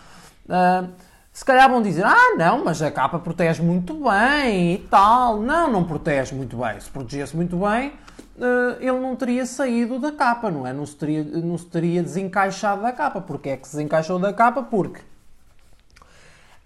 Uh, 0.49 0.89
Se 1.33 1.45
calhar 1.45 1.69
vão 1.71 1.81
dizer, 1.81 2.05
ah, 2.05 2.35
não, 2.37 2.63
mas 2.63 2.83
a 2.83 2.91
capa 2.91 3.19
protege 3.19 3.63
muito 3.63 3.95
bem 3.95 4.75
e 4.75 4.79
tal. 4.91 5.41
Não, 5.41 5.71
não 5.71 5.83
protege 5.83 6.35
muito 6.35 6.59
bem. 6.59 6.79
Se 6.79 6.91
protegesse 6.91 7.35
muito 7.35 7.57
bem, 7.57 7.89
uh, 8.37 8.77
ele 8.79 9.01
não 9.01 9.17
teria 9.17 9.47
saído 9.47 9.99
da 9.99 10.13
capa, 10.13 10.51
não 10.51 10.67
é? 10.67 10.75
Não 10.75 10.85
se, 10.85 10.95
teria, 10.95 11.25
não 11.25 11.57
se 11.57 11.65
teria 11.67 12.03
desencaixado 12.03 12.83
da 12.83 12.93
capa. 12.93 13.21
Porque 13.23 13.49
é 13.49 13.57
que 13.57 13.67
se 13.67 13.77
desencaixou 13.77 14.19
da 14.19 14.31
capa? 14.33 14.63
Porque 14.63 15.01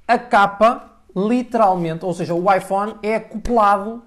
a 0.06 0.18
capa, 0.18 0.90
literalmente, 1.14 2.04
ou 2.04 2.14
seja, 2.14 2.34
o 2.34 2.52
iPhone 2.52 2.96
é 3.02 3.16
acoplado 3.16 4.02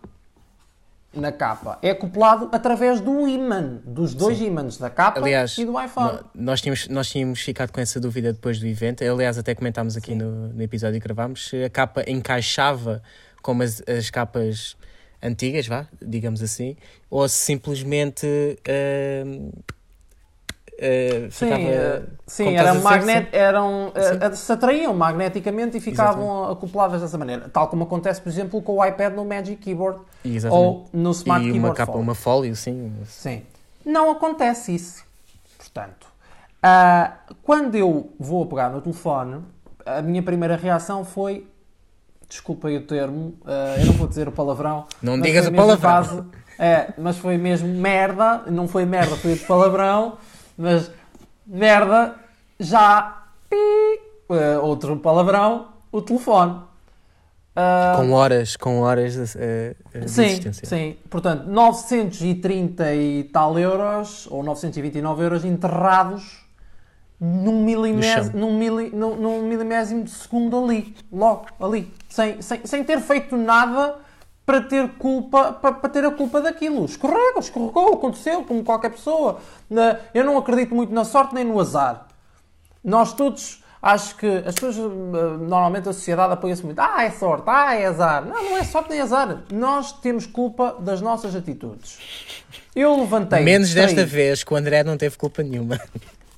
na 1.14 1.32
capa. 1.32 1.80
É 1.82 1.92
acoplado 1.92 2.50
através 2.52 3.02
do 3.02 3.28
ímã, 3.28 3.82
dos 3.84 4.14
dois 4.14 4.38
Sim. 4.38 4.48
ímãs 4.48 4.78
da 4.78 4.90
capa 4.90 5.20
aliás, 5.20 5.58
e 5.58 5.66
do 5.66 5.80
iPhone. 5.82 6.20
Nós 6.36 6.62
tínhamos, 6.62 6.88
nós 6.88 7.10
tínhamos 7.10 7.42
ficado 7.42 7.72
com 7.72 7.82
essa 7.82 8.00
dúvida 8.00 8.32
depois 8.32 8.60
do 8.60 8.68
evento. 8.68 9.04
Aliás, 9.04 9.38
até 9.38 9.56
comentámos 9.56 9.98
aqui 9.98 10.14
no, 10.14 10.50
no, 10.50 10.62
episódio 10.62 11.00
que 11.00 11.08
gravámos 11.08 11.50
se 11.50 11.64
a 11.64 11.70
capa 11.70 12.04
encaixava 12.08 13.02
como 13.42 13.64
as, 13.64 13.82
as 13.88 14.10
capas 14.10 14.78
antigas, 15.22 15.68
vá, 15.68 15.88
digamos 16.02 16.42
assim, 16.42 16.78
ou 17.10 17.28
se 17.28 17.36
simplesmente 17.36 18.26
uh, 18.26 19.64
uh, 20.80 21.32
sim, 21.32 21.52
uh, 21.52 22.08
sim 22.26 22.56
era 22.56 22.74
magnet, 22.74 23.30
eram, 23.32 23.90
uh, 23.90 24.36
se 24.36 24.52
atraíam 24.52 24.94
magneticamente 24.94 25.78
e 25.78 25.80
ficavam 25.80 26.24
Exatamente. 26.24 26.52
acopladas 26.58 27.02
dessa 27.02 27.18
maneira. 27.18 27.50
Tal 27.50 27.68
como 27.68 27.84
acontece, 27.84 28.22
por 28.22 28.30
exemplo, 28.30 28.62
com 28.62 28.78
o 28.78 28.86
iPad 28.86 29.14
no 29.14 29.26
Magic 29.26 29.58
Keyboard 29.58 30.00
Exatamente. 30.24 30.68
ou 30.68 30.86
no 30.94 31.12
Smart 31.12 31.46
e 31.46 31.52
Keyboard 31.52 31.70
uma 31.70 31.76
capa, 31.76 31.98
uma 31.98 32.16
folio, 32.16 32.56
sim. 32.56 32.94
Sim. 33.06 33.44
Não 33.86 34.12
acontece 34.12 34.74
isso. 34.74 35.04
Portanto, 35.58 36.08
uh, 36.64 37.36
quando 37.44 37.76
eu 37.76 38.12
vou 38.20 38.46
pegar 38.46 38.70
no 38.70 38.82
telefone, 38.82 39.44
a 39.86 40.02
minha 40.02 40.24
primeira 40.24 40.56
reação 40.56 41.04
foi 41.04 41.46
desculpem 42.30 42.78
o 42.78 42.82
termo, 42.82 43.34
uh, 43.42 43.80
eu 43.80 43.88
não 43.88 43.94
vou 43.94 44.08
dizer 44.08 44.28
o 44.28 44.32
palavrão. 44.32 44.86
Não 45.02 45.20
digas 45.20 45.48
o 45.48 45.52
palavrão. 45.52 45.92
Base, 45.92 46.24
é, 46.60 46.94
mas 46.98 47.18
foi 47.18 47.38
mesmo 47.38 47.68
merda, 47.68 48.44
não 48.48 48.68
foi 48.68 48.86
merda, 48.86 49.16
foi 49.16 49.34
o 49.34 49.40
palavrão, 49.40 50.18
mas 50.60 50.92
merda, 51.48 52.16
já, 52.60 53.24
pi, 53.50 53.56
uh, 54.30 54.62
outro 54.62 54.98
palavrão, 54.98 55.70
o 55.90 56.02
telefone. 56.02 56.60
Uh, 57.56 57.96
com 57.96 58.12
horas, 58.12 58.58
com 58.58 58.82
horas 58.82 59.14
de, 59.14 59.24
de 59.24 60.10
sim, 60.10 60.24
existência. 60.24 60.68
Sim, 60.68 60.98
portanto, 61.10 61.48
930 61.48 62.94
e 62.94 63.24
tal 63.24 63.58
euros, 63.58 64.28
ou 64.30 64.44
929 64.44 65.24
euros 65.24 65.46
enterrados 65.46 66.46
num 67.20 67.64
milimésimo, 67.64 68.38
num, 68.38 68.58
mili, 68.58 68.90
num, 68.94 69.16
num 69.16 69.42
milimésimo 69.42 70.04
de 70.04 70.12
segundo 70.12 70.62
ali, 70.62 70.94
logo, 71.12 71.48
ali, 71.60 71.92
sem, 72.10 72.42
sem, 72.42 72.66
sem 72.66 72.84
ter 72.84 73.00
feito 73.00 73.36
nada 73.38 73.96
para 74.50 74.62
ter 74.62 74.90
culpa, 74.98 75.54
para, 75.54 75.74
para, 75.74 75.90
ter 75.92 76.04
a 76.04 76.10
culpa 76.10 76.42
daquilo. 76.42 76.84
Escorrega, 76.84 77.38
escorregou, 77.38 77.94
aconteceu, 77.94 78.44
como 78.44 78.64
qualquer 78.64 78.90
pessoa. 78.90 79.40
Eu 80.12 80.24
não 80.26 80.40
acredito 80.40 80.74
muito 80.74 80.92
na 80.92 81.06
sorte 81.06 81.36
nem 81.36 81.44
no 81.44 81.60
azar. 81.60 82.08
Nós 82.84 83.14
todos, 83.14 83.64
acho 83.80 84.16
que 84.16 84.26
as 84.26 84.56
pessoas, 84.56 84.76
eh, 84.78 85.38
normalmente 85.38 85.88
a 85.88 85.94
sociedade 85.94 86.34
apoia-se 86.34 86.66
muito. 86.66 86.80
Ah, 86.80 87.04
é 87.04 87.12
sorte, 87.12 87.44
ah, 87.46 87.76
é 87.76 87.86
azar. 87.86 88.26
Não, 88.26 88.44
não 88.44 88.58
é 88.58 88.64
sorte 88.64 88.90
nem 88.90 89.00
azar. 89.00 89.44
Nós 89.54 89.92
temos 89.92 90.26
culpa 90.26 90.78
das 90.80 91.00
nossas 91.00 91.36
atitudes. 91.36 92.00
Eu 92.76 93.00
levantei. 93.00 93.44
Menos 93.44 93.72
desta 93.72 94.04
vez, 94.04 94.44
que 94.44 94.52
o 94.52 94.58
André 94.58 94.84
não 94.84 94.98
teve 94.98 95.16
culpa 95.16 95.44
nenhuma. 95.44 95.80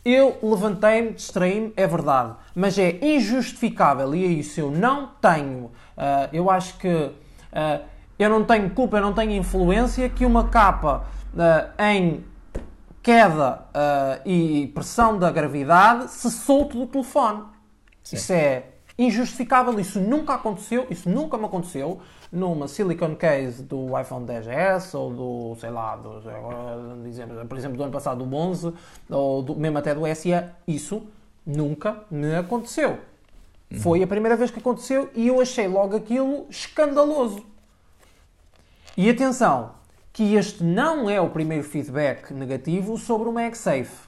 Eu 0.03 0.37
levantei-me, 0.43 1.11
distraí-me, 1.11 1.71
é 1.77 1.87
verdade, 1.87 2.33
mas 2.55 2.77
é 2.77 2.97
injustificável 3.01 4.13
e 4.15 4.25
é 4.25 4.27
isso 4.27 4.59
eu 4.59 4.69
não 4.69 5.11
tenho. 5.21 5.65
Uh, 5.95 6.27
eu 6.33 6.49
acho 6.49 6.75
que 6.79 6.87
uh, 6.87 7.90
eu 8.23 8.29
não 8.29 8.43
tenho 8.43 8.69
culpa, 8.71 8.97
eu 8.97 9.01
não 9.01 9.13
tenho 9.13 9.31
influência 9.31 10.07
que 10.09 10.25
uma 10.25 10.47
capa 10.47 11.05
uh, 11.33 11.81
em 11.81 12.23
queda 13.01 13.65
e 14.23 14.71
pressão 14.75 15.17
da 15.17 15.31
gravidade 15.31 16.11
se 16.11 16.29
solte 16.29 16.77
do 16.77 16.85
telefone. 16.85 17.43
Sim. 18.03 18.15
Isso 18.15 18.33
é 18.33 18.65
injustificável, 18.97 19.79
isso 19.79 19.99
nunca 19.99 20.35
aconteceu, 20.35 20.85
isso 20.89 21.09
nunca 21.09 21.37
me 21.37 21.45
aconteceu 21.45 21.99
numa 22.31 22.67
silicon 22.67 23.15
case 23.15 23.63
do 23.63 23.99
iPhone 23.99 24.25
10s 24.25 24.97
ou 24.97 25.11
do, 25.11 25.59
sei 25.59 25.69
lá, 25.69 25.95
do, 25.97 26.21
por 27.47 27.57
exemplo, 27.57 27.77
do 27.77 27.83
ano 27.83 27.91
passado 27.91 28.23
do 28.25 28.35
11 28.35 28.73
ou 29.09 29.41
do, 29.41 29.55
mesmo 29.55 29.77
até 29.77 29.93
do 29.93 30.01
SE, 30.15 30.29
isso 30.67 31.03
nunca 31.45 32.03
me 32.09 32.35
aconteceu. 32.35 32.99
Uhum. 33.71 33.79
Foi 33.79 34.03
a 34.03 34.07
primeira 34.07 34.37
vez 34.37 34.51
que 34.51 34.59
aconteceu 34.59 35.09
e 35.13 35.27
eu 35.27 35.41
achei 35.41 35.67
logo 35.67 35.95
aquilo 35.95 36.45
escandaloso. 36.49 37.50
E 39.01 39.09
atenção, 39.09 39.71
que 40.13 40.35
este 40.35 40.63
não 40.63 41.09
é 41.09 41.19
o 41.19 41.27
primeiro 41.27 41.63
feedback 41.63 42.31
negativo 42.31 42.99
sobre 42.99 43.27
o 43.27 43.31
MagSafe. 43.33 44.07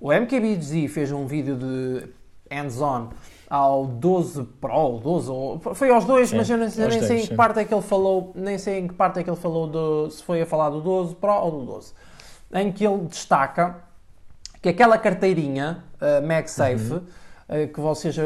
O 0.00 0.10
MKBHD 0.10 0.88
fez 0.88 1.12
um 1.12 1.26
vídeo 1.26 1.58
de 1.58 2.08
hands-on 2.50 3.10
ao 3.50 3.84
12 3.84 4.44
Pro, 4.62 4.98
12, 4.98 5.30
foi 5.74 5.90
aos 5.90 6.06
dois, 6.06 6.30
sim, 6.30 6.38
mas 6.38 6.48
eu 6.48 6.56
nem, 6.56 6.68
nem 6.68 6.74
sei 6.74 6.88
dois, 6.88 7.10
em 7.10 7.20
que 7.20 7.26
sim. 7.26 7.36
parte 7.36 7.58
é 7.58 7.66
que 7.66 7.74
ele 7.74 7.82
falou, 7.82 8.32
nem 8.34 8.56
sei 8.56 8.78
em 8.78 8.88
que 8.88 8.94
parte 8.94 9.18
é 9.18 9.22
que 9.22 9.28
ele 9.28 9.36
falou 9.36 9.68
de, 9.68 10.14
se 10.14 10.22
foi 10.22 10.40
a 10.40 10.46
falar 10.46 10.70
do 10.70 10.80
12 10.80 11.14
Pro 11.16 11.34
ou 11.34 11.50
do 11.50 11.66
12, 11.66 11.92
em 12.54 12.72
que 12.72 12.82
ele 12.82 13.02
destaca 13.02 13.76
que 14.62 14.70
aquela 14.70 14.96
carteirinha 14.96 15.84
uh, 16.00 16.26
MagSafe 16.26 16.94
uhum. 16.94 16.96
uh, 16.96 17.68
que 17.68 17.78
vocês 17.78 18.16
uh, 18.16 18.22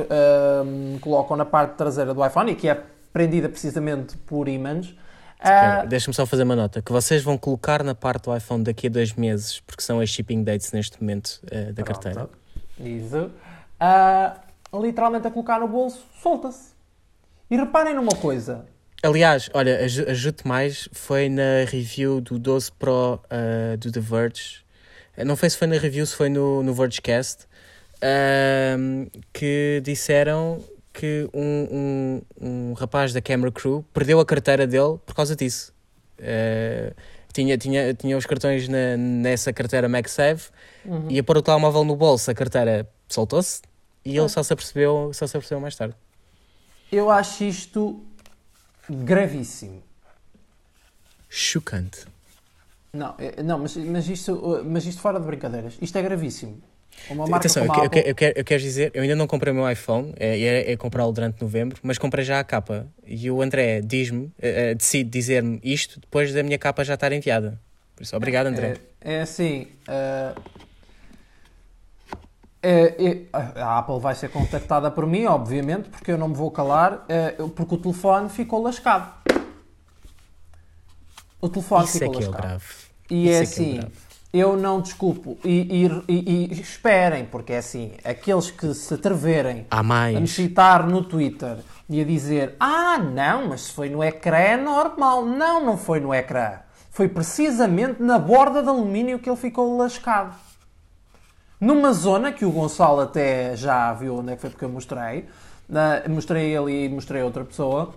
colocam 1.01 1.37
na 1.37 1.45
parte 1.45 1.73
traseira 1.73 2.15
do 2.15 2.25
iPhone 2.25 2.53
e 2.53 2.55
que 2.55 2.69
é 2.69 2.81
prendida 3.13 3.49
precisamente 3.49 4.17
por 4.17 4.47
ímãs. 4.47 4.95
Uh, 5.41 5.87
Deixa-me 5.87 6.15
só 6.15 6.27
fazer 6.27 6.43
uma 6.43 6.57
nota 6.57 6.83
que 6.83 6.93
vocês 6.93 7.23
vão 7.23 7.39
colocar 7.39 7.83
na 7.83 7.95
parte 7.95 8.25
do 8.25 8.37
iPhone 8.37 8.63
daqui 8.63 8.87
a 8.87 8.91
dois 8.91 9.15
meses, 9.15 9.61
porque 9.61 9.83
são 9.83 10.01
as 10.01 10.11
shipping 10.11 10.45
dates 10.45 10.73
neste 10.73 11.01
momento 11.01 11.41
da 11.43 11.83
Pronto. 11.83 11.85
carteira. 11.85 12.31
Isso 12.79 13.31
literalmente 14.79 15.27
a 15.27 15.31
colocar 15.31 15.59
no 15.59 15.67
bolso, 15.67 16.05
solta-se. 16.23 16.71
E 17.51 17.57
reparem 17.57 17.95
numa 17.95 18.15
coisa. 18.15 18.65
Aliás, 19.03 19.51
olha, 19.55 19.79
ajude 19.81 20.43
mais, 20.45 20.89
foi 20.93 21.29
na 21.29 21.65
review 21.67 22.21
do 22.21 22.39
12 22.39 22.71
Pro 22.73 23.15
uh, 23.15 23.77
do 23.79 23.91
The 23.91 24.01
Verge. 24.01 24.63
Não 25.25 25.35
sei 25.35 25.51
se 25.51 25.57
foi 25.57 25.67
na 25.67 25.77
review, 25.79 26.07
se 26.07 26.15
foi 26.15 26.29
no, 26.29 26.63
no 26.63 26.73
Vergecast, 26.75 27.47
uh, 27.97 29.11
que 29.33 29.81
disseram 29.83 30.63
que 30.93 31.29
um, 31.33 31.43
um, 31.71 32.23
um, 32.41 32.73
rapaz 32.75 33.13
da 33.13 33.21
Camera 33.21 33.51
Crew 33.53 33.85
perdeu 33.93 34.21
a 34.21 34.27
carteira 34.27 34.67
dele 34.67 34.99
por 35.05 35.15
causa 35.15 35.37
disso. 35.37 35.73
Uh, 36.19 36.95
tinha, 37.33 37.57
tinha, 37.57 37.95
tinha 37.95 38.17
os 38.17 38.27
cartões 38.27 38.69
na, 38.69 38.97
nessa 38.97 39.53
carteira 39.53 39.89
MagSafe, 39.89 40.51
uhum. 40.85 41.11
ia 41.11 41.23
pôr 41.23 41.39
o 41.39 41.43
telemóvel 41.43 41.85
no 41.85 41.95
bolso, 41.95 42.31
a 42.31 42.35
carteira 42.35 42.89
soltou-se, 43.09 43.63
e 44.05 44.17
ele 44.17 44.29
só 44.29 44.43
se 44.43 44.53
apercebeu, 44.53 45.13
só 45.15 45.27
se 45.27 45.37
apercebeu 45.37 45.61
mais 45.61 45.77
tarde. 45.77 45.95
Eu 46.91 47.11
acho 47.11 47.45
isto 47.45 48.05
gravíssimo. 48.89 49.83
Chocante. 51.29 52.07
Não, 52.93 53.15
é, 53.19 53.41
não 53.43 53.61
mas, 53.61 53.77
mas, 53.77 54.09
isto, 54.09 54.63
mas 54.65 54.85
isto 54.85 55.01
fora 55.01 55.21
de 55.21 55.27
brincadeiras. 55.27 55.79
Isto 55.81 55.97
é 55.99 56.03
gravíssimo. 56.03 56.61
Uma 57.09 57.27
marca 57.27 57.37
Atenção, 57.37 57.65
eu, 57.65 57.73
Apple... 57.73 58.03
eu, 58.05 58.15
quero, 58.15 58.39
eu 58.39 58.45
quero 58.45 58.63
dizer, 58.63 58.91
eu 58.95 59.03
ainda 59.03 59.17
não 59.17 59.27
comprei 59.27 59.53
o 59.53 59.57
meu 59.57 59.71
iPhone, 59.71 60.13
é, 60.17 60.39
é, 60.41 60.73
é 60.73 60.77
comprá-lo 60.77 61.13
durante 61.13 61.41
novembro, 61.41 61.79
mas 61.83 61.99
comprei 61.99 62.25
já 62.25 62.39
a 62.39 62.45
capa. 62.45 62.87
E 63.07 63.31
o 63.31 63.43
André 63.43 63.81
diz-me, 63.81 64.33
é, 64.39 64.75
decide 64.75 65.09
dizer-me 65.09 65.61
isto 65.63 66.01
depois 66.01 66.33
da 66.33 66.43
minha 66.43 66.59
capa 66.59 66.85
já 66.85 66.95
estar 66.95 67.13
enviada. 67.13 67.61
Por 67.97 68.03
isso, 68.03 68.17
obrigado, 68.17 68.47
André. 68.47 68.77
É, 69.01 69.15
é 69.15 69.21
assim, 69.23 69.67
uh, 69.89 70.41
é, 72.63 73.27
é, 73.33 73.61
a 73.61 73.79
Apple 73.79 73.99
vai 73.99 74.15
ser 74.15 74.29
contactada 74.29 74.91
por 74.91 75.07
mim, 75.07 75.25
obviamente, 75.25 75.89
porque 75.89 76.13
eu 76.13 76.19
não 76.19 76.29
me 76.29 76.35
vou 76.35 76.51
calar, 76.51 77.05
é, 77.09 77.31
porque 77.55 77.75
o 77.75 77.79
telefone 77.79 78.29
ficou 78.29 78.63
lascado. 78.63 79.13
O 81.41 81.49
telefone 81.49 81.85
Isso 81.85 81.99
ficou 81.99 82.15
é 82.15 82.17
lascado. 82.17 82.37
É 82.37 82.43
grave. 82.43 82.65
E 83.11 83.25
Isso 83.25 83.33
é, 83.33 83.37
é 83.37 83.41
assim, 83.41 83.81
eu 84.33 84.57
não 84.57 84.81
desculpo. 84.81 85.39
E, 85.45 85.87
e, 86.09 86.13
e, 86.13 86.53
e, 86.53 86.61
esperem, 86.61 87.25
porque 87.25 87.53
é 87.53 87.59
assim, 87.59 87.93
aqueles 88.05 88.51
que 88.51 88.73
se 88.75 88.95
atreverem 88.95 89.67
a 89.71 89.83
me 89.83 90.29
citar 90.29 90.87
no 90.87 91.03
Twitter 91.03 91.59
e 91.89 92.01
a 92.01 92.05
dizer 92.05 92.57
ah, 92.61 92.99
não, 92.99 93.49
mas 93.49 93.71
foi 93.71 93.89
no 93.89 94.03
ecrã 94.03 94.37
é 94.37 94.57
normal. 94.57 95.25
Não, 95.25 95.65
não 95.65 95.77
foi 95.77 96.01
no 96.01 96.15
ecrã. 96.15 96.61
Foi 96.91 97.09
precisamente 97.09 98.03
na 98.03 98.19
borda 98.19 98.63
de 98.63 98.69
alumínio 98.69 99.19
que 99.19 99.29
ele 99.29 99.37
ficou 99.37 99.77
lascado 99.77 100.35
numa 101.61 101.93
zona 101.93 102.33
que 102.33 102.45
o 102.45 102.51
Gonçalo 102.51 103.01
até 103.01 103.55
já 103.55 103.93
viu 103.93 104.17
onde 104.17 104.33
é 104.33 104.35
que 104.35 104.41
foi 104.41 104.51
porque 104.51 104.65
eu 104.65 104.71
mostrei. 104.71 105.29
Uh, 105.69 106.11
mostrei 106.11 106.57
ele 106.57 106.87
e 106.87 106.89
mostrei 106.89 107.23
outra 107.23 107.45
pessoa. 107.45 107.95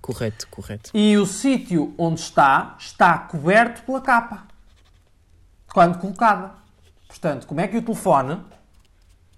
Correto, 0.00 0.46
correto. 0.48 0.90
E 0.94 1.16
o 1.16 1.26
sítio 1.26 1.94
onde 1.96 2.20
está, 2.20 2.76
está 2.78 3.18
coberto 3.18 3.82
pela 3.82 4.00
capa. 4.00 4.49
Quando 5.72 5.98
colocada. 5.98 6.52
Portanto, 7.08 7.46
como 7.46 7.60
é 7.60 7.68
que 7.68 7.76
o 7.76 7.82
telefone 7.82 8.40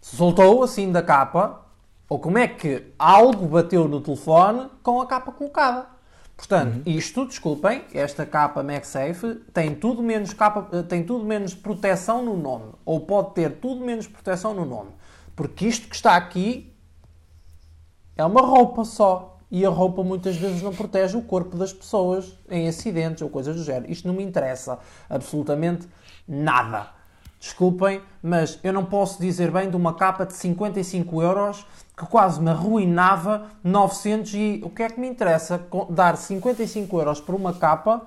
se 0.03 0.17
soltou 0.17 0.63
assim 0.63 0.91
da 0.91 1.03
capa, 1.03 1.61
Ou 2.09 2.19
como 2.19 2.37
é 2.37 2.47
que 2.47 2.93
algo 2.99 3.47
bateu 3.47 3.89
no 3.89 3.99
telefone 3.99 4.69
com 4.83 5.01
a 5.01 5.07
capa 5.07 5.33
colocada. 5.33 5.87
Portanto, 6.37 6.75
uhum. 6.75 6.83
isto, 6.85 7.25
desculpem, 7.25 7.85
esta 7.95 8.27
capa 8.27 8.63
MagSafe 8.63 9.37
tem 9.55 9.75
tudo, 9.75 10.03
menos 10.03 10.35
capa, 10.35 10.83
tem 10.83 11.05
tudo 11.05 11.25
menos 11.25 11.55
proteção 11.55 12.23
no 12.23 12.37
nome. 12.37 12.73
Ou 12.85 13.01
pode 13.01 13.33
ter 13.33 13.53
tudo 13.61 13.83
menos 13.83 14.07
proteção 14.07 14.53
no 14.53 14.67
nome. 14.67 14.91
Porque 15.35 15.67
isto 15.67 15.89
que 15.89 15.95
está 15.95 16.15
aqui 16.15 16.75
é 18.15 18.25
uma 18.25 18.43
roupa 18.43 18.85
só. 18.85 19.39
E 19.51 19.65
a 19.65 19.71
roupa 19.71 20.03
muitas 20.03 20.37
vezes 20.37 20.61
não 20.61 20.75
protege 20.75 21.17
o 21.17 21.23
corpo 21.23 21.57
das 21.57 21.73
pessoas 21.73 22.39
em 22.51 22.69
acidentes 22.69 23.23
ou 23.23 23.31
coisas 23.31 23.57
do 23.57 23.65
género. 23.65 23.91
Isto 23.91 24.09
não 24.09 24.15
me 24.15 24.23
interessa 24.23 24.79
absolutamente 25.09 25.89
nada. 26.33 26.89
Desculpem, 27.39 28.01
mas 28.23 28.59
eu 28.63 28.73
não 28.73 28.85
posso 28.85 29.21
dizer 29.21 29.51
bem 29.51 29.69
de 29.69 29.77
uma 29.77 29.95
capa 29.95 30.25
de 30.25 30.33
55 30.33 31.21
euros 31.21 31.67
que 31.97 32.07
quase 32.07 32.41
me 32.41 32.51
arruinava 32.51 33.49
900 33.63 34.35
e 34.35 34.61
o 34.65 34.71
que 34.71 34.83
é 34.83 34.89
que 34.89 34.99
me 34.99 35.09
interessa 35.09 35.61
dar 35.91 36.17
55 36.17 36.99
euros 36.99 37.21
por 37.21 37.35
uma 37.35 37.53
capa 37.53 38.07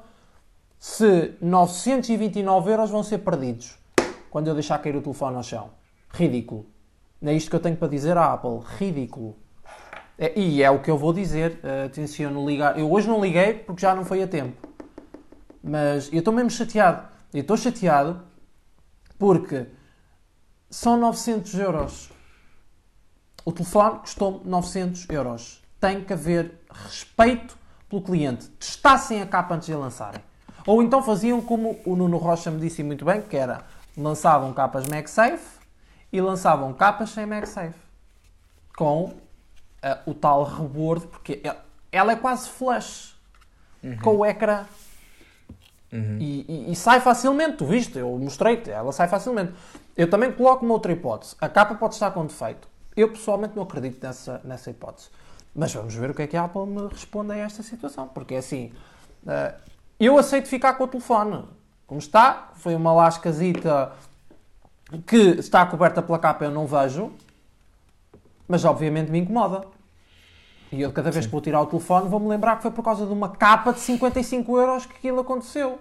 se 0.79 1.33
929 1.41 2.71
euros 2.71 2.89
vão 2.89 3.03
ser 3.03 3.19
perdidos 3.19 3.77
quando 4.29 4.47
eu 4.47 4.53
deixar 4.53 4.79
cair 4.79 4.95
o 4.95 5.01
telefone 5.01 5.35
ao 5.35 5.43
chão. 5.43 5.69
Ridículo. 6.11 6.65
É 7.23 7.33
isto 7.33 7.49
que 7.49 7.55
eu 7.55 7.59
tenho 7.59 7.75
para 7.75 7.87
dizer 7.87 8.17
à 8.17 8.33
Apple. 8.33 8.59
Ridículo. 8.77 9.35
É, 10.17 10.37
e 10.39 10.63
é 10.63 10.69
o 10.69 10.79
que 10.79 10.89
eu 10.89 10.97
vou 10.97 11.11
dizer. 11.11 11.59
Uh, 11.63 11.89
tenciono 11.89 12.47
ligar. 12.47 12.77
Eu 12.79 12.91
hoje 12.91 13.07
não 13.07 13.21
liguei 13.21 13.53
porque 13.53 13.81
já 13.81 13.93
não 13.93 14.05
foi 14.05 14.23
a 14.23 14.27
tempo. 14.27 14.67
Mas 15.63 16.11
eu 16.11 16.19
estou 16.19 16.33
mesmo 16.33 16.49
chateado. 16.49 17.14
Eu 17.35 17.41
estou 17.41 17.57
chateado 17.57 18.21
porque 19.19 19.67
são 20.69 20.95
900 20.95 21.53
euros. 21.55 22.09
O 23.43 23.51
telefone 23.51 23.99
custou-me 23.99 24.49
900 24.49 25.09
euros. 25.09 25.61
Tem 25.77 26.01
que 26.01 26.13
haver 26.13 26.61
respeito 26.71 27.57
pelo 27.89 28.01
cliente. 28.01 28.47
Testassem 28.51 29.21
a 29.21 29.25
capa 29.25 29.53
antes 29.53 29.65
de 29.65 29.73
a 29.73 29.77
lançarem. 29.77 30.21
Ou 30.65 30.81
então 30.81 31.03
faziam 31.03 31.41
como 31.41 31.77
o 31.85 31.97
Nuno 31.97 32.15
Rocha 32.17 32.49
me 32.49 32.57
disse 32.57 32.81
muito 32.81 33.03
bem, 33.03 33.21
que 33.21 33.35
era 33.35 33.65
lançavam 33.97 34.53
capas 34.53 34.87
MagSafe 34.87 35.59
e 36.13 36.21
lançavam 36.21 36.73
capas 36.73 37.09
sem 37.09 37.25
MagSafe. 37.25 37.77
Com 38.77 39.07
uh, 39.07 39.13
o 40.05 40.13
tal 40.13 40.45
rebordo, 40.45 41.07
porque 41.07 41.41
ela 41.91 42.13
é 42.13 42.15
quase 42.15 42.47
flash. 42.47 43.13
Uhum. 43.83 43.97
Com 43.99 44.15
o 44.19 44.25
ecrã 44.25 44.65
Uhum. 45.91 46.17
E, 46.19 46.45
e, 46.47 46.71
e, 46.71 46.75
sai 46.75 46.99
facilmente, 46.99 47.57
tu 47.57 47.65
viste, 47.65 47.97
eu 47.97 48.17
mostrei-te, 48.17 48.69
ela 48.69 48.91
sai 48.91 49.07
facilmente. 49.07 49.53
Eu 49.95 50.09
também 50.09 50.31
coloco 50.31 50.65
uma 50.65 50.73
outra 50.73 50.91
hipótese. 50.91 51.35
A 51.39 51.47
capa 51.47 51.75
pode 51.75 51.93
estar 51.93 52.11
com 52.11 52.25
defeito. 52.25 52.67
Eu 52.95 53.09
pessoalmente 53.09 53.55
não 53.55 53.63
acredito 53.63 54.03
nessa, 54.05 54.41
nessa 54.43 54.69
hipótese. 54.69 55.09
Mas 55.53 55.73
vamos 55.73 55.95
ver 55.95 56.09
o 56.09 56.13
que 56.13 56.23
é 56.23 56.27
que 56.27 56.35
a 56.35 56.43
Apple 56.43 56.65
me 56.65 56.87
responde 56.87 57.31
a 57.31 57.37
esta 57.37 57.63
situação. 57.63 58.07
Porque 58.07 58.35
é 58.35 58.39
assim, 58.39 58.73
uh, 59.25 59.53
eu 59.99 60.17
aceito 60.17 60.47
ficar 60.47 60.73
com 60.73 60.83
o 60.83 60.87
telefone. 60.87 61.45
Como 61.87 61.99
está, 61.99 62.49
foi 62.55 62.75
uma 62.75 62.91
lascazita 62.91 63.93
que 65.05 65.17
está 65.39 65.65
coberta 65.65 66.01
pela 66.01 66.19
capa, 66.19 66.45
eu 66.45 66.51
não 66.51 66.67
vejo. 66.67 67.11
Mas 68.47 68.65
obviamente 68.65 69.09
me 69.09 69.19
incomoda. 69.19 69.65
E 70.71 70.81
eu, 70.81 70.91
cada 70.91 71.11
vez 71.11 71.25
Sim. 71.25 71.29
que 71.29 71.31
vou 71.31 71.41
tirar 71.41 71.61
o 71.61 71.65
telefone, 71.65 72.09
vou-me 72.09 72.27
lembrar 72.27 72.57
que 72.57 72.63
foi 72.63 72.71
por 72.71 72.83
causa 72.83 73.05
de 73.05 73.13
uma 73.13 73.29
capa 73.29 73.71
de 73.71 73.79
55 73.79 74.57
euros 74.57 74.85
que 74.85 74.93
aquilo 74.95 75.21
aconteceu. 75.21 75.79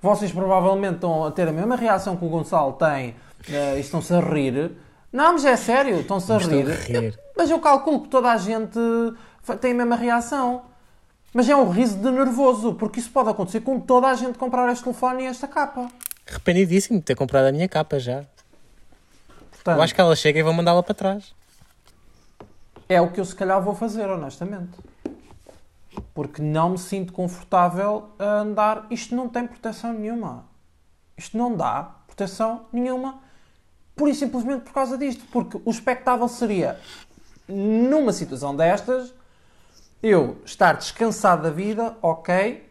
Vocês 0.00 0.32
provavelmente 0.32 0.96
estão 0.96 1.24
a 1.24 1.30
ter 1.30 1.48
a 1.48 1.52
mesma 1.52 1.76
reação 1.76 2.16
que 2.16 2.24
o 2.24 2.28
Gonçalo 2.28 2.74
tem 2.74 3.10
uh, 3.10 3.76
e 3.76 3.80
estão-se 3.80 4.12
a 4.12 4.20
rir. 4.20 4.72
Não, 5.12 5.32
mas 5.32 5.44
é 5.44 5.56
sério, 5.56 6.00
estão-se 6.00 6.30
a 6.32 6.38
rir. 6.38 6.70
a 6.70 6.74
rir. 6.74 7.18
Mas 7.36 7.50
eu 7.50 7.58
calculo 7.58 8.02
que 8.02 8.08
toda 8.08 8.30
a 8.30 8.36
gente 8.36 8.78
tem 9.60 9.72
a 9.72 9.74
mesma 9.74 9.96
reação. 9.96 10.62
Mas 11.32 11.48
é 11.48 11.56
um 11.56 11.68
riso 11.68 11.96
de 11.96 12.10
nervoso, 12.10 12.74
porque 12.74 13.00
isso 13.00 13.10
pode 13.10 13.28
acontecer 13.28 13.60
com 13.60 13.80
toda 13.80 14.06
a 14.06 14.14
gente 14.14 14.38
comprar 14.38 14.70
este 14.70 14.84
telefone 14.84 15.24
e 15.24 15.26
esta 15.26 15.48
capa. 15.48 15.88
Arrependidíssimo 16.28 16.98
de 16.98 17.04
ter 17.04 17.14
comprado 17.14 17.46
a 17.46 17.52
minha 17.52 17.68
capa 17.68 17.98
já. 17.98 18.24
Portanto, 19.50 19.76
eu 19.76 19.82
acho 19.82 19.94
que 19.94 20.00
ela 20.00 20.14
chega 20.14 20.38
e 20.38 20.42
vou 20.42 20.52
mandá-la 20.52 20.82
para 20.82 20.94
trás. 20.94 21.34
É 22.88 23.00
o 23.00 23.10
que 23.10 23.20
eu 23.20 23.24
se 23.24 23.34
calhar 23.34 23.60
vou 23.62 23.74
fazer, 23.74 24.08
honestamente. 24.08 24.78
Porque 26.12 26.42
não 26.42 26.70
me 26.70 26.78
sinto 26.78 27.12
confortável 27.12 28.10
a 28.18 28.40
andar. 28.40 28.86
Isto 28.90 29.14
não 29.14 29.28
tem 29.28 29.46
proteção 29.46 29.92
nenhuma. 29.92 30.44
Isto 31.16 31.38
não 31.38 31.56
dá 31.56 31.90
proteção 32.06 32.66
nenhuma. 32.72 33.20
Pura 33.96 34.10
e 34.10 34.14
simplesmente 34.14 34.62
por 34.62 34.72
causa 34.72 34.98
disto. 34.98 35.24
Porque 35.32 35.60
o 35.64 35.70
espectável 35.70 36.28
seria, 36.28 36.78
numa 37.48 38.12
situação 38.12 38.54
destas, 38.54 39.14
eu 40.02 40.36
estar 40.44 40.74
descansado 40.74 41.42
da 41.44 41.50
vida, 41.50 41.96
ok, 42.02 42.68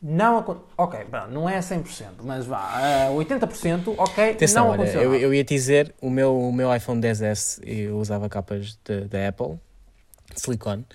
não 0.00 0.62
ok, 0.76 1.00
não 1.30 1.48
é 1.48 1.58
100%, 1.58 2.06
mas 2.22 2.46
vá, 2.46 3.08
uh, 3.10 3.16
80%, 3.16 3.94
ok, 3.98 4.30
Atenção, 4.30 4.66
não 4.66 4.74
aconteceu. 4.74 5.02
Eu, 5.02 5.14
eu 5.14 5.34
ia 5.34 5.42
dizer, 5.42 5.94
o 6.00 6.08
meu, 6.08 6.38
o 6.38 6.52
meu 6.52 6.74
iPhone 6.74 7.00
10S, 7.00 7.60
eu 7.64 7.98
usava 7.98 8.28
capas 8.28 8.78
da 9.10 9.28
Apple, 9.28 9.58
de 10.34 10.40
silicone, 10.40 10.86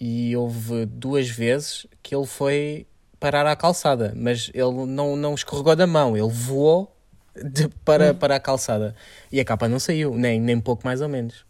e 0.00 0.36
houve 0.36 0.86
duas 0.86 1.28
vezes 1.28 1.86
que 2.02 2.14
ele 2.14 2.26
foi 2.26 2.86
parar 3.20 3.46
à 3.46 3.54
calçada, 3.54 4.12
mas 4.16 4.50
ele 4.52 4.86
não, 4.86 5.14
não 5.14 5.34
escorregou 5.34 5.76
da 5.76 5.86
mão, 5.86 6.16
ele 6.16 6.28
voou 6.28 6.92
de, 7.36 7.68
para, 7.84 8.10
hum. 8.10 8.14
para 8.14 8.36
a 8.36 8.40
calçada. 8.40 8.96
E 9.30 9.38
a 9.38 9.44
capa 9.44 9.68
não 9.68 9.78
saiu, 9.78 10.16
nem, 10.16 10.40
nem 10.40 10.60
pouco 10.60 10.84
mais 10.84 11.00
ou 11.00 11.08
menos. 11.08 11.46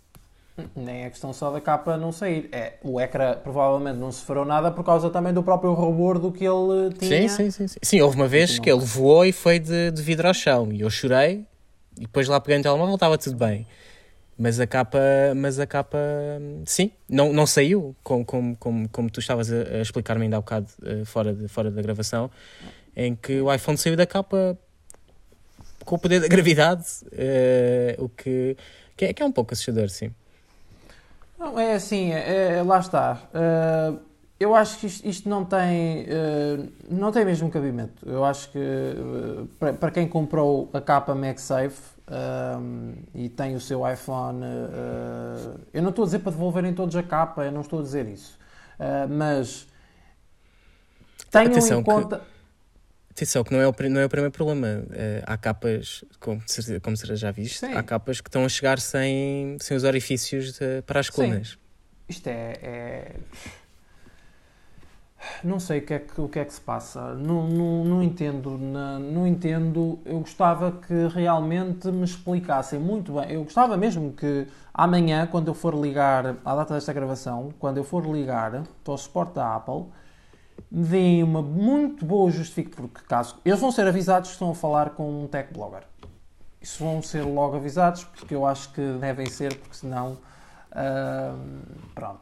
Nem 0.77 1.05
é 1.05 1.11
questão 1.11 1.33
só 1.33 1.51
da 1.51 1.61
capa 1.61 1.97
não 1.97 2.13
sair. 2.13 2.49
É, 2.53 2.75
o 2.83 3.01
ecrã 3.01 3.35
provavelmente 3.35 3.99
não 3.99 4.13
sofreu 4.13 4.45
nada 4.45 4.71
por 4.71 4.85
causa 4.85 5.11
também 5.11 5.33
do 5.33 5.43
próprio 5.43 5.75
rebordo 5.75 6.31
que 6.31 6.45
ele 6.45 6.93
tinha. 6.99 7.29
Sim, 7.29 7.51
sim, 7.51 7.51
sim. 7.51 7.69
Sim, 7.69 7.79
sim 7.83 8.01
houve 8.01 8.17
uma 8.17 8.29
vez 8.29 8.59
que 8.59 8.71
ele 8.71 8.81
voou 8.81 9.25
e 9.25 9.33
foi 9.33 9.59
de, 9.59 9.91
de 9.91 10.03
vidro 10.03 10.29
ao 10.29 10.35
chão. 10.35 10.73
E 10.73 10.81
eu 10.81 10.91
chorei. 10.91 11.47
E 11.99 12.03
depois 12.03 12.29
lá 12.29 12.41
peguei 12.41 12.59
no 12.59 12.63
telemóvel 12.63 12.95
estava 12.95 13.19
tudo 13.19 13.37
bem. 13.37 13.67
Mas 14.39 14.59
a 14.59 14.67
capa, 14.67 14.99
mas 15.37 15.59
a 15.61 15.67
capa, 15.67 15.99
sim, 16.65 16.91
não, 17.09 17.33
não 17.33 17.47
saiu, 17.47 17.95
como, 18.03 18.25
como, 18.25 18.57
como, 18.57 18.89
como 18.89 19.11
tu 19.11 19.21
estavas 19.21 19.53
a, 19.53 19.81
explicar-me 19.81 20.25
ainda 20.25 20.39
há 20.39 20.41
bocado 20.41 20.67
uh, 20.83 21.05
fora, 21.05 21.35
de, 21.35 21.47
fora 21.49 21.71
da 21.71 21.83
gravação, 21.83 22.31
em 22.97 23.15
que 23.15 23.41
o 23.41 23.53
iPhone 23.53 23.77
saiu 23.77 23.95
da 23.95 24.07
capa 24.07 24.59
com 25.85 25.97
o 25.97 25.99
poder 25.99 26.21
da 26.21 26.29
gravidade, 26.29 26.85
uh, 27.05 28.05
o 28.05 28.09
que, 28.09 28.57
que 28.97 29.05
é, 29.05 29.13
que 29.13 29.23
é 29.23 29.27
um 29.27 29.31
pouco 29.31 29.53
assustador, 29.53 29.91
sim. 29.91 30.13
Não, 31.43 31.59
é 31.59 31.75
assim, 31.75 32.13
é, 32.13 32.59
é, 32.59 32.63
lá 32.63 32.79
está. 32.79 33.19
Uh, 33.35 33.99
eu 34.39 34.55
acho 34.55 34.79
que 34.79 34.87
isto, 34.87 35.05
isto 35.05 35.29
não 35.29 35.45
tem 35.45 36.05
uh, 36.05 36.73
não 36.89 37.11
tem 37.11 37.25
mesmo 37.25 37.51
cabimento. 37.51 38.09
Eu 38.09 38.25
acho 38.25 38.49
que 38.53 38.59
uh, 38.59 39.47
para, 39.59 39.73
para 39.73 39.91
quem 39.91 40.07
comprou 40.07 40.71
a 40.73 40.81
capa 40.81 41.17
MagSafe 41.17 41.91
e 43.15 43.29
tem 43.31 43.55
o 43.55 43.61
seu 43.61 43.91
iPhone, 43.91 44.45
eu 45.73 45.81
não 45.81 45.89
estou 45.89 46.03
a 46.03 46.07
dizer 46.07 46.19
para 46.19 46.33
devolverem 46.33 46.75
todos 46.75 46.95
a 46.95 47.03
capa, 47.03 47.43
eu 47.43 47.53
não 47.53 47.63
estou 47.63 47.79
a 47.79 47.83
dizer 47.83 48.07
isso, 48.07 48.39
mas 49.09 49.67
tenham 51.31 51.53
Atenção 51.53 51.81
em 51.81 51.83
conta. 51.83 52.19
Que 52.19 52.32
Atenção, 53.15 53.45
que 53.45 53.53
não 53.53 53.61
é 53.61 53.69
o, 53.69 53.75
não 53.91 54.01
é 54.01 54.07
o 54.07 54.09
primeiro 54.09 54.33
problema. 54.33 54.67
Uh, 54.87 55.23
há 55.27 55.37
capas, 55.37 56.03
como, 56.19 56.43
como 56.83 56.97
será 56.97 57.15
já 57.15 57.31
visto, 57.31 57.59
Sim. 57.61 57.75
há 57.75 57.83
capas 57.83 58.23
que 58.23 58.29
estão 58.29 58.43
a 58.43 58.49
chegar 58.49 58.81
sem, 58.81 59.59
sem 59.61 59.77
os 59.77 59.85
orifícios 59.85 60.55
de, 60.59 60.81
para 60.87 60.99
as 60.99 61.11
colunas. 61.11 61.51
Sim. 61.51 61.57
Isto 62.09 62.27
é, 62.29 62.59
é, 62.63 63.17
Não 65.45 65.61
sei 65.61 65.81
o 65.81 65.87
que 65.87 65.95
é 65.95 65.99
que, 65.99 66.21
o 66.21 66.29
que, 66.29 66.39
é 66.39 66.45
que 66.45 66.53
se 66.55 66.61
passa. 66.61 67.15
Não, 67.15 67.47
não, 67.47 67.85
não 67.85 68.03
entendo. 68.03 68.59
Não, 68.59 68.99
não 68.99 69.27
entendo. 69.27 69.99
Eu 70.05 70.21
gostava 70.21 70.73
que 70.73 71.09
realmente 71.09 71.89
me 71.89 72.05
explicassem 72.05 72.79
muito 72.79 73.13
bem. 73.13 73.33
Eu 73.33 73.45
gostava 73.45 73.77
mesmo 73.77 74.13
que 74.13 74.47
amanhã, 74.73 75.27
quando 75.27 75.49
eu 75.49 75.55
for 75.55 75.75
ligar, 75.75 76.37
à 76.45 76.57
data 76.57 76.75
desta 76.75 76.93
gravação, 76.93 77.53
quando 77.59 77.77
eu 77.77 77.85
for 77.85 78.05
ligar 78.07 78.63
para 78.83 78.93
o 78.95 78.97
suporte 78.97 79.35
da 79.35 79.57
Apple 79.57 79.85
deem 80.75 81.23
uma 81.23 81.43
muito 81.43 82.07
boa 82.07 82.31
justificação, 82.31 82.89
porque 82.89 83.07
caso 83.07 83.37
eles 83.45 83.61
vão 83.61 83.71
ser 83.71 83.87
avisados 83.87 84.31
que 84.31 84.35
estão 84.37 84.51
a 84.51 84.55
falar 84.55 84.91
com 84.91 85.25
um 85.25 85.27
tech 85.27 85.53
blogger. 85.53 85.83
Isso 86.63 86.83
vão 86.83 87.03
ser 87.03 87.23
logo 87.23 87.57
avisados, 87.57 88.05
porque 88.05 88.35
eu 88.35 88.47
acho 88.47 88.73
que 88.73 88.81
devem 88.99 89.27
ser, 89.27 89.55
porque 89.57 89.77
senão. 89.77 90.17
Uh, 90.71 91.37
pronto. 91.95 92.21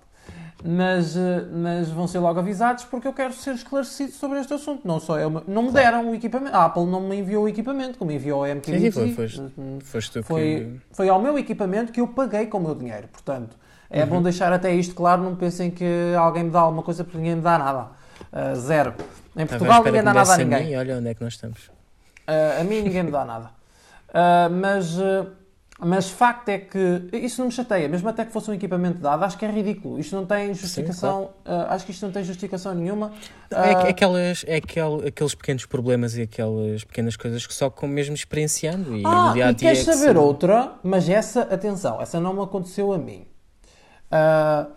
Mas, 0.64 1.14
uh, 1.14 1.47
mas 1.53 1.89
vão 1.91 2.09
ser 2.09 2.18
logo 2.18 2.39
avisados 2.41 2.85
porque 2.85 3.07
eu 3.07 3.12
quero 3.12 3.33
ser 3.33 3.55
esclarecido 3.55 4.12
sobre 4.12 4.41
este 4.41 4.53
assunto. 4.53 4.87
Não 4.87 4.99
só 4.99 5.18
eu, 5.18 5.45
não 5.47 5.64
me 5.64 5.70
deram 5.70 6.11
o 6.11 6.14
equipamento. 6.14 6.57
A 6.57 6.64
Apple 6.64 6.87
não 6.87 7.01
me 7.03 7.18
enviou 7.18 7.45
o 7.45 7.49
equipamento, 7.49 7.99
como 7.99 8.11
enviou 8.11 8.43
a 8.43 8.51
MTV. 8.51 8.79
Sim, 8.79 8.91
foi, 8.91 9.12
foste, 9.12 9.43
foste 9.85 10.22
foi, 10.22 10.41
que... 10.41 10.95
foi 10.97 11.09
ao 11.09 11.20
meu 11.20 11.39
equipamento 11.39 11.93
que 11.93 12.01
eu 12.01 12.09
paguei 12.09 12.47
com 12.47 12.59
o 12.59 12.62
meu 12.62 12.74
dinheiro. 12.74 13.09
Portanto, 13.09 13.57
é 13.89 14.03
uhum. 14.03 14.09
bom 14.09 14.22
deixar 14.22 14.53
até 14.53 14.74
isto 14.74 14.95
claro. 14.95 15.22
Não 15.22 15.37
pensem 15.37 15.70
que 15.70 16.14
alguém 16.18 16.45
me 16.45 16.51
dá 16.51 16.61
alguma 16.61 16.83
coisa 16.83 17.05
porque 17.05 17.18
ninguém 17.18 17.37
me 17.37 17.43
dá 17.43 17.59
nada. 17.59 17.99
Uh, 18.33 18.55
zero. 18.57 18.95
Em 19.37 19.47
Portugal 19.47 19.83
ninguém 19.85 20.03
dá 20.03 20.14
nada 20.14 20.33
a 20.33 20.37
ninguém. 20.37 20.59
A 20.59 20.64
mim, 20.64 20.77
olha 20.77 20.99
onde 20.99 21.09
é 21.09 21.14
que 21.14 21.23
nós 21.23 21.35
estamos. 21.35 21.66
Uh, 21.66 22.61
a 22.61 22.64
mim 22.64 22.83
ninguém 22.83 23.03
me 23.03 23.11
dá 23.11 23.25
nada. 23.25 23.51
Uh, 24.09 24.51
mas 24.51 24.97
Mas 25.83 26.11
facto 26.11 26.51
é 26.51 26.59
que 26.59 27.09
isso 27.11 27.41
não 27.41 27.47
me 27.47 27.53
chateia, 27.53 27.89
mesmo 27.89 28.07
até 28.07 28.27
que 28.27 28.31
fosse 28.31 28.51
um 28.51 28.55
equipamento 28.55 28.99
dado, 28.99 29.25
acho 29.25 29.39
que 29.39 29.47
é 29.47 29.51
ridículo. 29.51 29.99
Isto 29.99 30.14
não 30.14 30.27
tem 30.27 30.53
justificação, 30.53 31.23
Sim, 31.23 31.43
claro. 31.43 31.73
acho 31.73 31.87
que 31.87 31.93
isto 31.93 32.05
não 32.05 32.12
tem 32.12 32.23
justificação 32.23 32.75
nenhuma. 32.75 33.12
É, 33.51 33.71
é, 33.71 33.89
aquelas, 33.89 34.45
é 34.47 34.57
aquel, 34.57 35.03
aqueles 35.07 35.35
pequenos 35.35 35.64
problemas 35.64 36.18
e 36.18 36.23
aquelas 36.23 36.85
pequenas 36.85 37.16
coisas 37.16 37.47
que 37.47 37.55
só 37.55 37.71
com 37.71 37.87
mesmo 37.87 38.14
experienciando 38.14 38.95
e 38.95 39.03
ah, 39.07 39.29
no 39.29 39.33
dia 39.33 39.47
a 39.47 39.53
dia. 39.53 39.71
E 39.71 39.73
queres 39.73 39.89
é 39.89 39.91
que 39.91 39.99
saber 39.99 40.12
se... 40.12 40.18
outra? 40.18 40.73
Mas 40.83 41.09
essa, 41.09 41.43
atenção, 41.43 41.99
essa 41.99 42.21
não 42.21 42.35
me 42.35 42.43
aconteceu 42.43 42.93
a 42.93 42.99
mim. 42.99 43.27
Uh, 44.12 44.71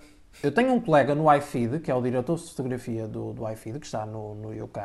eu 0.43 0.51
tenho 0.51 0.73
um 0.73 0.79
colega 0.79 1.15
no 1.15 1.33
iFeed, 1.33 1.79
que 1.79 1.89
é 1.89 1.95
o 1.95 2.01
diretor 2.01 2.37
de 2.37 2.43
fotografia 2.43 3.07
do, 3.07 3.33
do 3.33 3.49
iFeed, 3.49 3.79
que 3.79 3.85
está 3.85 4.05
no, 4.05 4.35
no 4.35 4.49
UK, 4.49 4.79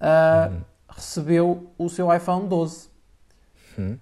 uhum. 0.00 0.60
recebeu 0.88 1.72
o 1.76 1.88
seu 1.88 2.14
iPhone 2.14 2.46
12. 2.46 2.88
Uhum 3.78 3.98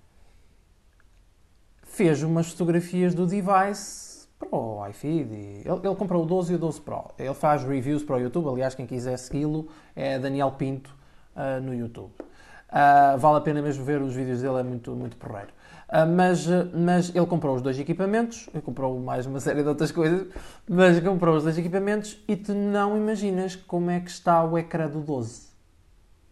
fez 1.95 2.25
umas 2.25 2.51
fotografias 2.51 3.14
do 3.14 3.25
device 3.25 4.27
para 4.37 4.49
o 4.51 4.87
iFeed. 4.89 5.33
Ele, 5.33 5.64
ele, 5.64 5.95
comprou 5.95 6.25
o 6.25 6.27
12 6.27 6.53
e 6.53 6.57
o 6.57 6.59
12 6.59 6.81
Pro. 6.81 7.11
Ele 7.16 7.35
faz 7.35 7.62
reviews 7.62 8.03
para 8.03 8.16
o 8.16 8.20
YouTube. 8.20 8.49
Aliás, 8.49 8.75
quem 8.75 8.85
quiser 8.85 9.16
segui-lo 9.16 9.68
é 9.95 10.18
Daniel 10.18 10.51
Pinto 10.53 10.95
uh, 11.37 11.62
no 11.62 11.72
YouTube. 11.72 12.11
Uh, 12.20 13.16
vale 13.16 13.39
a 13.39 13.41
pena 13.41 13.62
mesmo 13.62 13.85
ver 13.85 14.03
os 14.03 14.12
vídeos 14.12 14.43
dele, 14.43 14.59
é 14.59 14.62
muito, 14.64 14.91
muito 14.91 15.16
porreiro. 15.16 15.51
Uh, 15.95 16.11
mas, 16.11 16.45
mas 16.74 17.14
ele 17.14 17.26
comprou 17.26 17.55
os 17.55 17.62
dois 17.62 17.78
equipamentos, 17.78 18.49
ele 18.53 18.62
comprou 18.62 18.99
mais 18.99 19.26
uma 19.26 19.38
série 19.38 19.62
de 19.62 19.68
outras 19.68 19.92
coisas, 19.92 20.26
mas 20.68 20.99
comprou 20.99 21.36
os 21.36 21.45
dois 21.45 21.57
equipamentos 21.57 22.18
e 22.26 22.34
tu 22.34 22.53
não 22.53 22.97
imaginas 22.97 23.55
como 23.55 23.92
é 23.92 24.01
que 24.01 24.11
está 24.11 24.42
o 24.42 24.59
ecrã 24.59 24.88
do 24.88 24.99
12. 24.99 25.51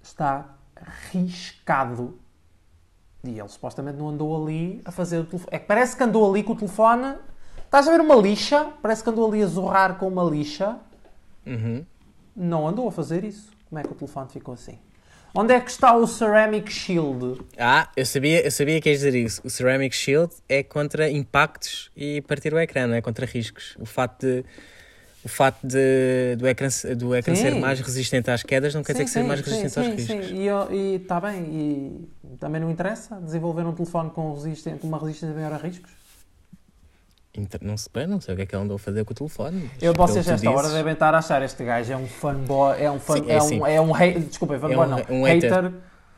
Está 0.03 0.57
riscado 1.13 2.19
e 3.25 3.39
ele 3.39 3.49
supostamente 3.49 3.99
não 3.99 4.09
andou 4.09 4.43
ali 4.43 4.83
a 4.85 4.91
fazer 4.91 5.21
o 5.21 5.25
telefone. 5.25 5.51
É 5.53 5.59
que 5.61 5.67
parece 5.67 5.97
que 5.97 6.03
andou 6.03 6.29
ali 6.29 6.43
com 6.43 6.55
o 6.55 6.57
telefone. 6.57 7.15
Estás 7.65 7.87
a 7.87 7.93
ver 7.93 8.01
uma 8.01 8.17
lixa? 8.17 8.73
Parece 8.83 9.05
que 9.05 9.11
andou 9.11 9.29
ali 9.29 9.43
a 9.43 9.47
zorrar 9.47 9.97
com 9.97 10.09
uma 10.09 10.25
lixa. 10.25 10.77
Uhum. 11.47 11.87
Não 12.35 12.67
andou 12.67 12.89
a 12.89 12.93
fazer 12.93 13.23
isso. 13.23 13.53
Como 13.69 13.79
é 13.79 13.85
que 13.85 13.93
o 13.93 13.95
telefone 13.95 14.29
ficou 14.29 14.55
assim? 14.55 14.77
Onde 15.35 15.55
é 15.55 15.61
que 15.61 15.71
está 15.71 15.97
o 15.97 16.07
Ceramic 16.07 16.71
Shield? 16.71 17.41
Ah, 17.59 17.89
eu 17.97 18.05
sabia, 18.05 18.45
eu 18.45 18.51
sabia 18.51 18.79
que 18.83 18.91
ias 18.91 18.99
dizer 18.99 19.15
isso. 19.15 19.41
O 19.43 19.49
Ceramic 19.49 19.97
Shield 19.97 20.31
é 20.47 20.63
contra 20.63 21.11
impactos 21.11 21.91
e 21.97 22.21
partir 22.23 22.53
o 22.53 22.59
ecrã, 22.59 22.87
não 22.87 22.95
é 22.95 23.01
contra 23.01 23.25
riscos. 23.25 23.75
O 23.81 23.87
fato 23.87 24.27
de 24.27 24.45
o 25.25 25.29
facto 25.29 25.65
de, 25.65 26.35
do 26.37 26.49
ecrã, 26.49 26.69
do 26.97 27.15
ecrã 27.15 27.35
ser 27.35 27.55
mais 27.55 27.81
resistente 27.81 28.29
às 28.31 28.43
quedas 28.43 28.75
não 28.75 28.83
quer 28.83 28.93
sim, 28.93 29.05
dizer 29.05 29.05
que 29.05 29.11
seja 29.11 29.27
mais 29.27 29.41
resistente 29.41 29.79
aos 29.79 29.89
riscos. 29.89 30.27
Sim, 30.27 30.49
e 30.73 30.97
está 30.97 31.21
bem, 31.21 31.45
e 31.45 32.09
também 32.41 32.61
não 32.61 32.69
interessa 32.69 33.21
desenvolver 33.21 33.65
um 33.65 33.73
telefone 33.73 34.11
com, 34.11 34.35
resistente, 34.35 34.81
com 34.81 34.89
uma 34.89 34.99
resistência 34.99 35.35
maior 35.35 35.53
a 35.53 35.57
riscos? 35.57 36.02
Não 37.63 37.79
sei, 37.79 38.07
não 38.07 38.21
sei 38.21 38.35
o 38.35 38.37
que 38.37 38.43
é 38.43 38.47
que 38.47 38.55
ele 38.55 38.65
andou 38.65 38.77
a 38.77 38.79
fazer 38.79 39.05
com 39.07 39.13
o 39.13 39.15
telefone. 39.15 39.71
Eu, 39.81 39.95
vocês, 39.95 40.29
esta 40.29 40.51
hora, 40.51 40.69
devem 40.69 40.93
estar 40.93 41.15
a 41.15 41.19
achar 41.19 41.41
este 41.43 41.65
gajo 41.65 41.91
é 41.91 41.97
um 41.97 42.07
fanboy, 42.07 42.77
é 42.79 42.91
um 42.91 43.01
fan, 43.01 43.17
sim, 43.17 43.25
é, 43.27 43.37
é, 43.37 43.43
um, 43.43 43.67
é 43.67 43.81
um 43.81 43.93
hater, 43.93 44.23
desculpa, 44.23 44.59
fanboy 44.59 44.77
é 44.77 44.79
um, 44.79 44.87
não, 44.87 44.99
um 45.09 45.25
hater. 45.25 45.51
hater. 45.51 45.73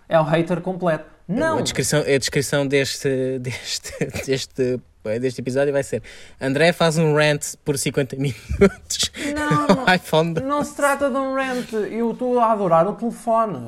é 0.08 0.20
um 0.20 0.24
hater 0.24 0.60
completo. 0.60 1.04
Não! 1.28 1.58
A 1.58 1.62
descrição, 1.62 2.00
a 2.00 2.18
descrição 2.18 2.66
deste, 2.66 3.38
deste, 3.38 3.92
deste 4.26 4.80
deste 5.20 5.40
episódio 5.40 5.72
vai 5.72 5.82
ser 5.82 6.02
André 6.40 6.72
faz 6.72 6.96
um 6.96 7.14
rant 7.14 7.54
por 7.64 7.78
50 7.78 8.16
minutos 8.16 9.12
não, 9.34 9.66
no 9.84 9.94
iPhone. 9.94 10.34
Não 10.40 10.64
se 10.64 10.74
trata 10.74 11.10
de 11.10 11.16
um 11.16 11.34
rant, 11.34 11.72
eu 11.72 12.12
estou 12.12 12.40
a 12.40 12.52
adorar 12.52 12.88
o 12.88 12.94
telefone. 12.94 13.58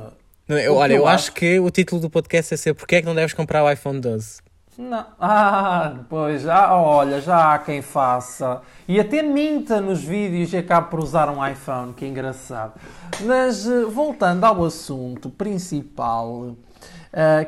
Não, 0.49 0.59
eu, 0.59 0.75
olha, 0.75 0.95
eu 0.95 1.07
acho... 1.07 1.29
acho 1.29 1.33
que 1.33 1.61
o 1.61 1.71
título 1.71 2.01
do 2.01 2.09
podcast 2.09 2.55
é 2.55 2.57
ser 2.57 2.75
Porquê 2.75 2.97
é 2.97 3.01
que 3.01 3.07
não 3.07 3.15
deves 3.15 3.35
comprar 3.35 3.63
o 3.63 3.71
iPhone 3.71 4.01
12? 4.01 4.39
Não. 4.79 5.07
Ah, 5.19 6.01
pois, 6.09 6.43
já, 6.43 6.75
olha, 6.75 7.21
já 7.21 7.55
há 7.55 7.59
quem 7.59 7.81
faça. 7.81 8.61
E 8.87 9.01
até 9.01 9.23
minta 9.23 9.81
nos 9.81 10.03
vídeos 10.03 10.53
e 10.53 10.59
acaba 10.59 10.87
por 10.89 11.01
usar 11.01 11.31
um 11.31 11.47
iPhone, 11.47 11.95
que 11.95 12.07
engraçado. 12.07 12.75
Mas 13.23 13.67
eh, 13.67 13.85
voltando 13.87 14.45
ao 14.45 14.65
assunto 14.65 15.31
principal, 15.31 16.29
uh, 16.31 16.57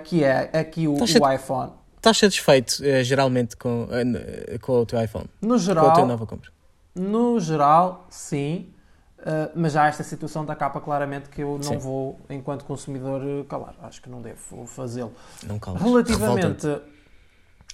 que 0.05 0.25
é 0.25 0.51
aqui 0.59 0.89
o, 0.89 0.95
o 0.95 1.33
iPhone. 1.33 1.73
Estás 1.97 2.17
satisfeito 2.17 2.81
uh, 2.81 3.03
geralmente 3.05 3.57
com, 3.57 3.85
uh, 3.85 4.61
com 4.61 4.81
o 4.81 4.87
teu 4.87 5.03
iPhone? 5.03 5.27
No 5.43 5.59
geral. 5.59 5.85
Com 5.85 5.91
a 5.91 5.95
tua 5.95 6.07
nova 6.07 6.27
compra? 6.27 6.51
No 6.95 7.39
geral, 7.39 8.07
sim. 8.09 8.71
Uh, 9.19 9.51
mas 9.55 9.73
já 9.73 9.83
há 9.83 9.89
esta 9.89 10.05
situação 10.05 10.47
da 10.47 10.55
capa 10.55 10.81
claramente 10.81 11.29
que 11.29 11.43
eu 11.43 11.57
não 11.57 11.63
sim. 11.63 11.77
vou, 11.77 12.19
enquanto 12.31 12.65
consumidor, 12.65 13.21
calar. 13.49 13.75
Acho 13.83 14.01
que 14.01 14.09
não 14.09 14.23
devo 14.23 14.65
fazê-lo. 14.67 15.13
Não 15.45 15.59
calas. 15.59 15.83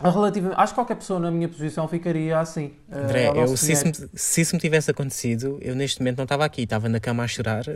Relativamente 0.03 0.59
acho 0.59 0.73
que 0.73 0.75
qualquer 0.75 0.97
pessoa 0.97 1.21
na 1.21 1.31
minha 1.31 1.49
posição 1.49 1.87
ficaria 1.87 2.41
assim. 2.41 2.73
Uh, 2.91 2.99
André, 2.99 3.31
eu, 3.33 3.57
se, 3.57 3.73
isso 3.73 3.87
me, 3.87 3.93
se 4.13 4.41
isso 4.41 4.57
me 4.57 4.61
tivesse 4.61 4.91
acontecido, 4.91 5.57
eu 5.63 5.77
neste 5.77 6.01
momento 6.01 6.17
não 6.17 6.25
estava 6.25 6.45
aqui, 6.45 6.63
estava 6.63 6.89
na 6.89 6.99
cama 6.99 7.23
a 7.23 7.29
chorar. 7.29 7.65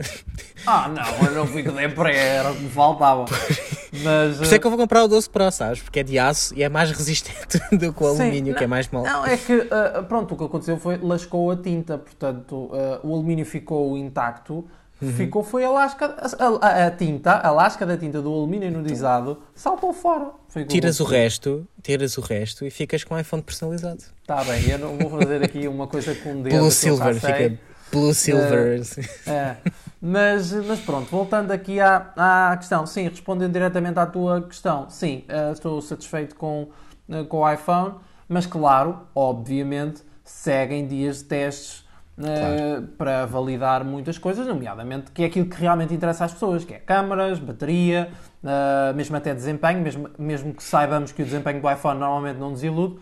Ah, 0.67 0.89
não, 0.89 1.27
eu 1.27 1.33
não 1.33 1.47
fico 1.47 1.71
de 1.71 1.87
pré, 1.89 2.17
era 2.17 2.51
o 2.51 2.55
que 2.55 2.63
me 2.63 2.69
faltava. 2.69 3.25
Mas, 4.03 4.37
Por 4.37 4.43
isso 4.43 4.55
é 4.55 4.59
que 4.59 4.67
eu 4.67 4.69
vou 4.69 4.77
comprar 4.77 5.03
o 5.03 5.07
12 5.07 5.29
Pro, 5.29 5.49
sabes? 5.49 5.81
Porque 5.81 6.01
é 6.01 6.03
de 6.03 6.19
aço 6.19 6.53
e 6.53 6.61
é 6.61 6.69
mais 6.69 6.91
resistente 6.91 7.57
do 7.71 7.93
que 7.93 8.03
o 8.03 8.13
sim, 8.13 8.21
alumínio, 8.21 8.51
não, 8.51 8.57
que 8.57 8.63
é 8.65 8.67
mais 8.67 8.89
mal. 8.89 9.03
Não, 9.03 9.25
é 9.25 9.37
que, 9.37 9.55
uh, 9.55 10.03
pronto, 10.07 10.33
o 10.33 10.37
que 10.37 10.43
aconteceu 10.43 10.77
foi 10.77 10.97
lascou 10.97 11.49
a 11.49 11.55
tinta, 11.55 11.97
portanto, 11.97 12.55
uh, 12.55 12.99
o 13.01 13.13
alumínio 13.13 13.45
ficou 13.45 13.97
intacto 13.97 14.67
Uhum. 15.01 15.13
Ficou 15.13 15.43
foi 15.43 15.63
a 15.63 15.69
lasca, 15.69 16.05
a, 16.05 16.67
a, 16.67 16.87
a, 16.87 16.91
tinta, 16.91 17.31
a 17.31 17.51
lasca 17.51 17.85
da 17.85 17.97
tinta 17.97 18.21
do 18.21 18.33
alumínio 18.33 18.67
anodizado 18.67 19.41
saltou 19.55 19.93
fora. 19.93 20.31
tiras 20.67 20.99
o 20.99 21.05
resto, 21.05 21.65
tiras 21.81 22.17
o 22.17 22.21
resto 22.21 22.65
e 22.65 22.69
ficas 22.69 23.03
com 23.03 23.15
o 23.15 23.19
iPhone 23.19 23.41
personalizado. 23.41 24.03
Está 24.21 24.43
bem, 24.43 24.69
eu 24.69 24.77
não 24.77 24.97
vou 24.97 25.21
fazer 25.21 25.43
aqui 25.43 25.67
uma 25.67 25.87
coisa 25.87 26.13
com 26.15 26.33
um 26.33 26.41
dedo. 26.41 26.57
Blue 26.57 26.71
Silver, 26.71 27.15
fica 27.15 27.57
Blue 27.91 28.13
Silver. 28.13 28.81
É, 29.25 29.31
é. 29.31 29.57
Mas, 30.01 30.51
mas 30.51 30.79
pronto, 30.79 31.09
voltando 31.09 31.51
aqui 31.51 31.79
à, 31.79 32.13
à 32.15 32.57
questão, 32.57 32.85
sim, 32.85 33.07
respondendo 33.07 33.51
diretamente 33.51 33.99
à 33.99 34.05
tua 34.05 34.41
questão, 34.41 34.89
sim, 34.89 35.25
uh, 35.29 35.51
estou 35.51 35.81
satisfeito 35.81 36.35
com, 36.35 36.69
uh, 37.09 37.25
com 37.25 37.37
o 37.37 37.51
iPhone, 37.51 37.95
mas 38.27 38.45
claro, 38.45 39.01
obviamente, 39.13 40.01
seguem 40.23 40.87
dias 40.87 41.17
de 41.17 41.23
testes 41.25 41.83
Claro. 42.19 42.83
Uh, 42.83 42.87
para 42.97 43.25
validar 43.25 43.85
muitas 43.85 44.17
coisas, 44.17 44.45
nomeadamente 44.45 45.09
que 45.11 45.23
é 45.23 45.25
aquilo 45.27 45.45
que 45.45 45.55
realmente 45.55 45.93
interessa 45.93 46.25
às 46.25 46.33
pessoas, 46.33 46.65
que 46.65 46.73
é 46.73 46.77
câmaras, 46.77 47.39
bateria, 47.39 48.11
uh, 48.43 48.93
mesmo 48.93 49.15
até 49.15 49.33
desempenho, 49.33 49.81
mesmo, 49.81 50.09
mesmo 50.19 50.53
que 50.53 50.61
saibamos 50.61 51.13
que 51.13 51.21
o 51.21 51.25
desempenho 51.25 51.61
do 51.61 51.71
iPhone 51.71 51.97
normalmente 51.97 52.37
não 52.37 52.49
nos 52.49 52.61
ilude. 52.61 52.99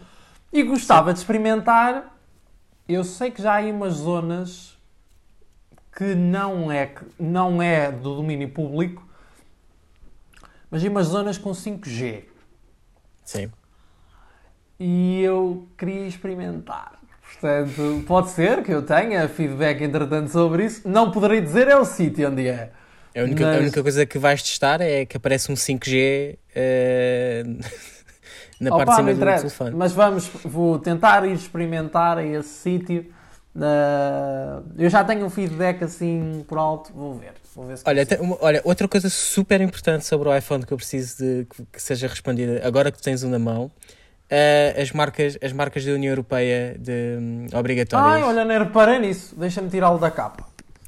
E 0.54 0.62
gostava 0.62 1.10
Sim. 1.10 1.14
de 1.14 1.20
experimentar. 1.20 2.16
Eu 2.88 3.04
sei 3.04 3.32
que 3.32 3.42
já 3.42 3.54
há 3.54 3.56
aí 3.56 3.72
umas 3.72 3.96
zonas 3.96 4.78
que 5.96 6.14
não 6.14 6.72
é, 6.72 6.94
não 7.20 7.60
é 7.60 7.92
do 7.92 8.16
domínio 8.18 8.50
público, 8.50 9.04
mas 10.70 10.86
há 10.86 10.90
umas 10.90 11.08
zonas 11.08 11.40
com 11.40 11.50
5G. 11.50 12.26
Sim. 13.26 13.52
E 14.80 15.22
eu 15.24 15.68
queria 15.76 16.06
experimentar. 16.06 16.97
Portanto, 17.40 18.04
pode 18.08 18.32
ser 18.32 18.64
que 18.64 18.72
eu 18.72 18.82
tenha 18.82 19.28
feedback 19.30 19.84
entretanto 19.84 20.32
sobre 20.32 20.66
isso. 20.66 20.88
Não 20.88 21.12
poderei 21.12 21.40
dizer 21.40 21.68
é 21.68 21.78
o 21.78 21.86
sítio 21.86 22.30
onde 22.30 22.48
é. 22.48 22.72
A 23.16 23.24
única, 23.24 23.46
mas... 23.46 23.56
a 23.56 23.60
única 23.60 23.82
coisa 23.82 24.06
que 24.06 24.18
vais 24.18 24.42
testar 24.42 24.82
é 24.82 25.06
que 25.06 25.18
aparece 25.18 25.52
um 25.52 25.56
5G 25.56 26.34
uh, 26.34 26.38
eh, 26.56 27.44
na 28.60 28.76
Opa, 28.76 28.86
parte 28.86 29.04
de 29.04 29.14
cima 29.14 29.14
do 29.14 29.40
telefone. 29.40 29.76
Mas 29.76 29.92
vamos, 29.94 30.30
vou 30.44 30.80
tentar 30.80 31.26
ir 31.26 31.34
experimentar 31.34 32.24
esse 32.24 32.50
sítio. 32.50 33.06
Uh, 33.56 34.64
eu 34.78 34.90
já 34.90 35.04
tenho 35.04 35.26
um 35.26 35.30
feedback 35.30 35.84
assim 35.84 36.46
por 36.48 36.58
alto, 36.60 36.92
vou 36.94 37.16
ver. 37.16 37.34
Vou 37.56 37.66
ver 37.66 37.80
olha, 37.86 38.06
tem, 38.06 38.20
uma, 38.20 38.38
olha, 38.40 38.62
outra 38.64 38.88
coisa 38.88 39.10
super 39.10 39.60
importante 39.62 40.06
sobre 40.06 40.30
o 40.30 40.36
iPhone 40.36 40.64
que 40.64 40.72
eu 40.72 40.78
preciso 40.78 41.18
de 41.18 41.46
que, 41.46 41.66
que 41.74 41.82
seja 41.82 42.08
respondida 42.08 42.62
agora 42.64 42.92
que 42.92 43.02
tens 43.02 43.24
um 43.24 43.30
na 43.30 43.40
mão 43.40 43.72
uh, 44.32 44.82
as, 44.82 44.92
marcas, 44.92 45.38
as 45.42 45.54
marcas 45.54 45.86
da 45.86 45.92
União 45.92 46.12
Europeia 46.12 46.76
de, 46.80 47.18
um, 47.20 47.48
obrigatórias. 47.54 48.14
Ai, 48.14 48.24
olha, 48.24 48.46
nem 48.46 48.60
reparei 48.60 49.00
nisso. 49.00 49.36
Deixa-me 49.38 49.70
tirá-lo 49.70 50.00
da 50.00 50.12
capa. 50.12 50.46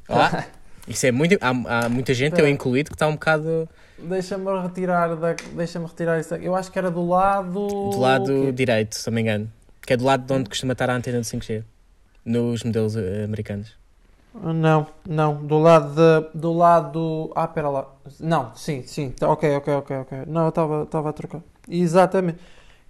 Ah, 0.07 0.45
isso 0.87 1.05
é 1.05 1.11
muito. 1.11 1.37
Há, 1.41 1.85
há 1.85 1.89
muita 1.89 2.13
gente, 2.13 2.39
eu 2.39 2.47
incluído, 2.47 2.89
que 2.89 2.95
está 2.95 3.07
um 3.07 3.13
bocado. 3.13 3.67
Deixa-me 3.97 4.61
retirar, 4.61 5.15
da, 5.15 5.35
deixa 5.53 5.79
retirar 5.79 6.19
isso. 6.19 6.35
Eu 6.35 6.55
acho 6.55 6.71
que 6.71 6.79
era 6.79 6.89
do 6.89 7.05
lado. 7.05 7.67
Do 7.67 7.99
lado 7.99 8.51
direito, 8.51 8.95
se 8.95 9.07
não 9.07 9.15
me 9.15 9.21
engano. 9.21 9.51
Que 9.81 9.93
é 9.93 9.97
do 9.97 10.05
lado 10.05 10.25
de 10.25 10.33
onde 10.33 10.49
costuma 10.49 10.73
estar 10.73 10.89
a 10.89 10.95
antena 10.95 11.19
do 11.19 11.25
5G. 11.25 11.63
Nos 12.23 12.63
modelos 12.63 12.95
uh, 12.95 13.23
americanos. 13.25 13.77
Não, 14.33 14.87
não. 15.07 15.43
Do 15.45 15.57
lado 15.57 15.95
de, 15.95 16.39
do 16.39 16.53
lado. 16.53 17.31
Ah, 17.35 17.47
pera 17.47 17.69
lá. 17.69 17.87
Não, 18.19 18.55
sim, 18.55 18.83
sim. 18.83 19.13
Ok, 19.21 19.55
ok, 19.55 19.73
ok, 19.73 19.97
ok. 19.97 20.17
Não, 20.27 20.43
eu 20.43 20.49
estava 20.83 21.09
a 21.09 21.13
trocar. 21.13 21.41
Exatamente. 21.67 22.39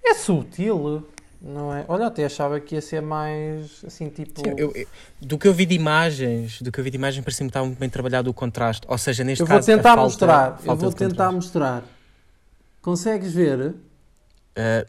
É 0.04 0.14
sutil, 0.14 1.06
não 1.42 1.74
é? 1.74 1.86
Olha, 1.88 2.08
até 2.08 2.26
achava 2.26 2.60
que 2.60 2.76
ia 2.76 2.82
ser 2.82 3.02
mais 3.02 3.84
assim, 3.86 4.10
tipo. 4.10 4.42
Sim, 4.42 4.54
eu, 4.58 4.72
eu, 4.76 4.88
do 5.22 5.38
que 5.38 5.48
eu 5.48 5.54
vi 5.54 5.66
de 5.66 5.76
imagens, 5.76 6.62
do 6.62 6.72
que 6.72 6.80
eu 6.80 6.84
vi 6.84 6.90
de 6.90 6.98
imagens, 6.98 7.24
parecia-me 7.24 7.50
que 7.50 7.52
estava 7.52 7.66
muito 7.66 7.80
bem 7.80 7.90
trabalhado 7.90 8.30
o 8.30 8.34
contraste. 8.34 8.86
Ou 8.88 8.98
seja, 8.98 9.24
neste 9.24 9.42
eu 9.42 9.48
caso. 9.48 9.66
Vou 9.66 9.76
tentar 9.76 9.90
falta, 9.90 10.04
mostrar, 10.04 10.58
falta 10.58 10.68
eu 10.68 10.76
vou 10.76 10.92
tentar 10.92 11.26
contraste. 11.26 11.36
mostrar. 11.36 11.84
Consegues 12.82 13.34
ver? 13.34 13.60
Uh, 13.60 13.76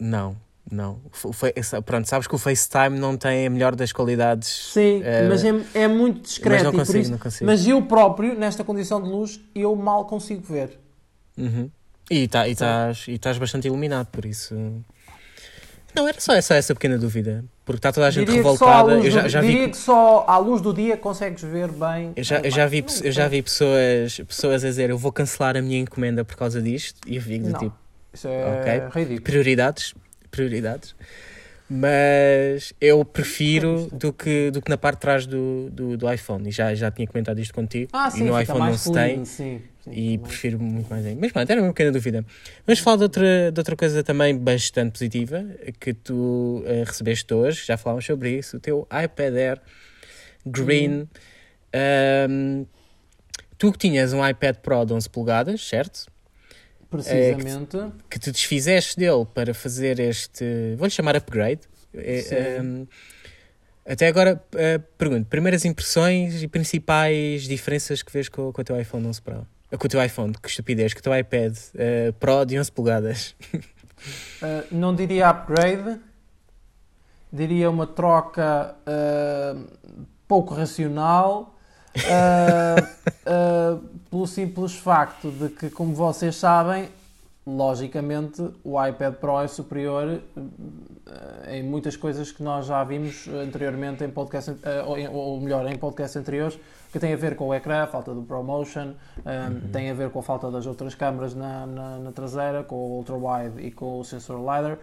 não, 0.00 0.36
não. 0.70 1.00
O, 1.22 1.82
pronto, 1.82 2.08
sabes 2.08 2.26
que 2.26 2.34
o 2.34 2.38
FaceTime 2.38 2.98
não 2.98 3.16
tem 3.16 3.46
a 3.46 3.50
melhor 3.50 3.76
das 3.76 3.92
qualidades. 3.92 4.48
Sim, 4.72 5.00
uh, 5.00 5.28
mas 5.28 5.44
é, 5.44 5.82
é 5.82 5.88
muito 5.88 6.22
discreto. 6.22 6.64
Mas 6.64 6.72
não 6.72 6.72
consigo, 6.72 6.98
isso, 6.98 7.10
não 7.10 7.18
consigo. 7.18 7.46
Mas 7.46 7.66
eu 7.66 7.82
próprio, 7.82 8.36
nesta 8.36 8.64
condição 8.64 9.00
de 9.02 9.08
luz, 9.08 9.40
eu 9.54 9.74
mal 9.76 10.04
consigo 10.06 10.42
ver. 10.42 10.78
Uhum. 11.36 11.70
E 12.10 12.26
tá, 12.26 12.48
estás 12.48 13.06
tá, 13.20 13.34
bastante 13.34 13.68
iluminado, 13.68 14.08
por 14.08 14.24
isso. 14.24 14.54
Não, 15.94 16.06
era 16.06 16.20
só 16.20 16.34
essa, 16.34 16.54
essa 16.54 16.74
pequena 16.74 16.98
dúvida. 16.98 17.44
Porque 17.64 17.78
está 17.78 17.92
toda 17.92 18.06
a 18.06 18.10
gente 18.10 18.26
diria 18.26 18.42
revoltada. 18.42 18.94
eu 18.94 19.10
já, 19.10 19.28
já 19.28 19.40
diria 19.40 19.66
vi... 19.66 19.70
que 19.70 19.76
só 19.76 20.24
à 20.26 20.38
luz 20.38 20.60
do 20.60 20.72
dia 20.72 20.96
consegues 20.96 21.42
ver 21.42 21.68
bem. 21.68 22.12
Eu 22.16 22.24
já, 22.24 22.38
eu 22.40 22.50
já 22.50 22.66
vi, 22.66 22.84
eu 23.02 23.12
já 23.12 23.28
vi 23.28 23.42
pessoas, 23.42 24.20
pessoas 24.26 24.64
a 24.64 24.68
dizer 24.68 24.90
eu 24.90 24.98
vou 24.98 25.12
cancelar 25.12 25.56
a 25.56 25.62
minha 25.62 25.78
encomenda 25.78 26.24
por 26.24 26.36
causa 26.36 26.60
disto. 26.60 27.00
E 27.06 27.16
eu 27.16 27.22
fico 27.22 27.46
do 27.46 27.58
tipo. 27.58 27.76
Isso 28.12 28.28
é 28.28 28.60
okay, 28.60 29.02
ridículo. 29.02 29.22
Prioridades. 29.22 29.94
Prioridades. 30.30 30.94
Mas 31.72 32.72
eu 32.80 33.04
prefiro 33.04 33.88
do 33.92 34.12
que, 34.12 34.50
do 34.50 34.60
que 34.60 34.68
na 34.68 34.76
parte 34.76 34.96
de 34.96 35.00
trás 35.02 35.24
do, 35.24 35.70
do, 35.70 35.96
do 35.96 36.12
iPhone. 36.12 36.48
E 36.48 36.50
já, 36.50 36.74
já 36.74 36.90
tinha 36.90 37.06
comentado 37.06 37.38
isto 37.38 37.54
contigo. 37.54 37.88
Ah, 37.92 38.10
sim, 38.10 38.22
e 38.22 38.24
no 38.24 38.40
iPhone 38.40 38.58
não 38.58 38.76
se 38.76 38.92
tem. 38.92 39.24
Sim, 39.24 39.62
sim, 39.78 39.92
e 39.92 40.18
prefiro 40.18 40.58
muito 40.58 40.90
mais 40.90 41.06
ainda. 41.06 41.20
Mas 41.20 41.30
pronto, 41.30 41.48
era 41.48 41.62
uma 41.62 41.68
pequena 41.68 41.92
dúvida. 41.92 42.26
Vamos 42.66 42.80
falar 42.80 42.96
de 42.96 43.02
outra, 43.04 43.52
de 43.52 43.60
outra 43.60 43.76
coisa 43.76 44.02
também 44.02 44.36
bastante 44.36 44.94
positiva 44.94 45.44
que 45.78 45.94
tu 45.94 46.64
uh, 46.66 46.84
recebeste 46.84 47.32
hoje. 47.32 47.64
Já 47.64 47.76
falámos 47.76 48.04
sobre 48.04 48.36
isso. 48.36 48.56
O 48.56 48.60
teu 48.60 48.88
iPad 48.92 49.34
Air 49.36 49.60
Green. 50.44 51.08
Um, 52.28 52.66
tu 53.56 53.70
que 53.70 53.78
tinhas 53.78 54.12
um 54.12 54.26
iPad 54.26 54.56
Pro 54.56 54.84
de 54.84 54.92
11 54.92 55.08
polegadas, 55.08 55.64
certo? 55.64 56.06
Precisamente. 56.90 57.76
É, 57.76 57.80
que, 57.80 57.92
que 58.10 58.18
te 58.18 58.32
desfizeste 58.32 58.98
dele 58.98 59.24
para 59.32 59.54
fazer 59.54 60.00
este, 60.00 60.74
vou-lhe 60.76 60.90
chamar 60.90 61.16
upgrade. 61.16 61.60
É, 61.94 62.60
um, 62.60 62.86
até 63.90 64.06
agora, 64.06 64.40
uh, 64.54 64.80
pergunto, 64.98 65.26
primeiras 65.26 65.64
impressões 65.64 66.42
e 66.42 66.48
principais 66.48 67.42
diferenças 67.42 68.02
que 68.02 68.12
vês 68.12 68.28
com, 68.28 68.52
com 68.52 68.60
o 68.60 68.64
teu 68.64 68.80
iPhone 68.80 69.06
11 69.06 69.22
Pro? 69.22 69.46
Uh, 69.72 69.78
com 69.78 69.86
o 69.86 69.88
teu 69.88 70.02
iPhone, 70.04 70.32
que 70.40 70.48
estupidez, 70.48 70.92
com 70.94 71.00
o 71.00 71.02
teu 71.02 71.16
iPad 71.16 71.56
uh, 71.56 72.12
Pro 72.14 72.44
de 72.44 72.58
11 72.58 72.70
polegadas. 72.72 73.34
Uh, 73.52 73.60
não 74.70 74.94
diria 74.94 75.30
upgrade, 75.30 75.98
diria 77.32 77.70
uma 77.70 77.86
troca 77.86 78.76
pouco 80.28 80.54
racional, 80.54 81.58
pelo 84.10 84.26
simples 84.26 84.74
facto 84.76 85.30
de 85.30 85.48
que, 85.48 85.70
como 85.70 85.94
vocês 85.94 86.36
sabem, 86.36 86.88
logicamente 87.46 88.42
o 88.62 88.82
iPad 88.84 89.14
Pro 89.14 89.40
é 89.40 89.48
superior 89.48 90.20
eh, 90.36 91.58
em 91.58 91.62
muitas 91.62 91.96
coisas 91.96 92.30
que 92.30 92.42
nós 92.42 92.66
já 92.66 92.84
vimos 92.84 93.26
anteriormente 93.28 94.04
em 94.04 94.10
podcast, 94.10 94.54
ou 94.84 95.40
melhor, 95.40 95.66
em 95.66 95.76
podcasts 95.76 96.16
anteriores, 96.16 96.58
que 96.92 96.98
tem 96.98 97.12
a 97.12 97.16
ver 97.16 97.36
com 97.36 97.48
o 97.48 97.54
ecrã, 97.54 97.82
a 97.82 97.86
falta 97.86 98.12
do 98.12 98.22
ProMotion, 98.22 98.94
uhum. 99.18 99.70
tem 99.72 99.90
a 99.90 99.94
ver 99.94 100.10
com 100.10 100.18
a 100.18 100.22
falta 100.22 100.50
das 100.50 100.66
outras 100.66 100.94
câmaras 100.94 101.34
na, 101.34 101.66
na, 101.66 101.98
na 101.98 102.12
traseira, 102.12 102.62
com 102.62 102.74
o 102.74 102.96
Ultra 102.96 103.14
Wide 103.16 103.66
e 103.66 103.70
com 103.70 104.00
o 104.00 104.04
sensor 104.04 104.38
LiDAR, 104.38 104.78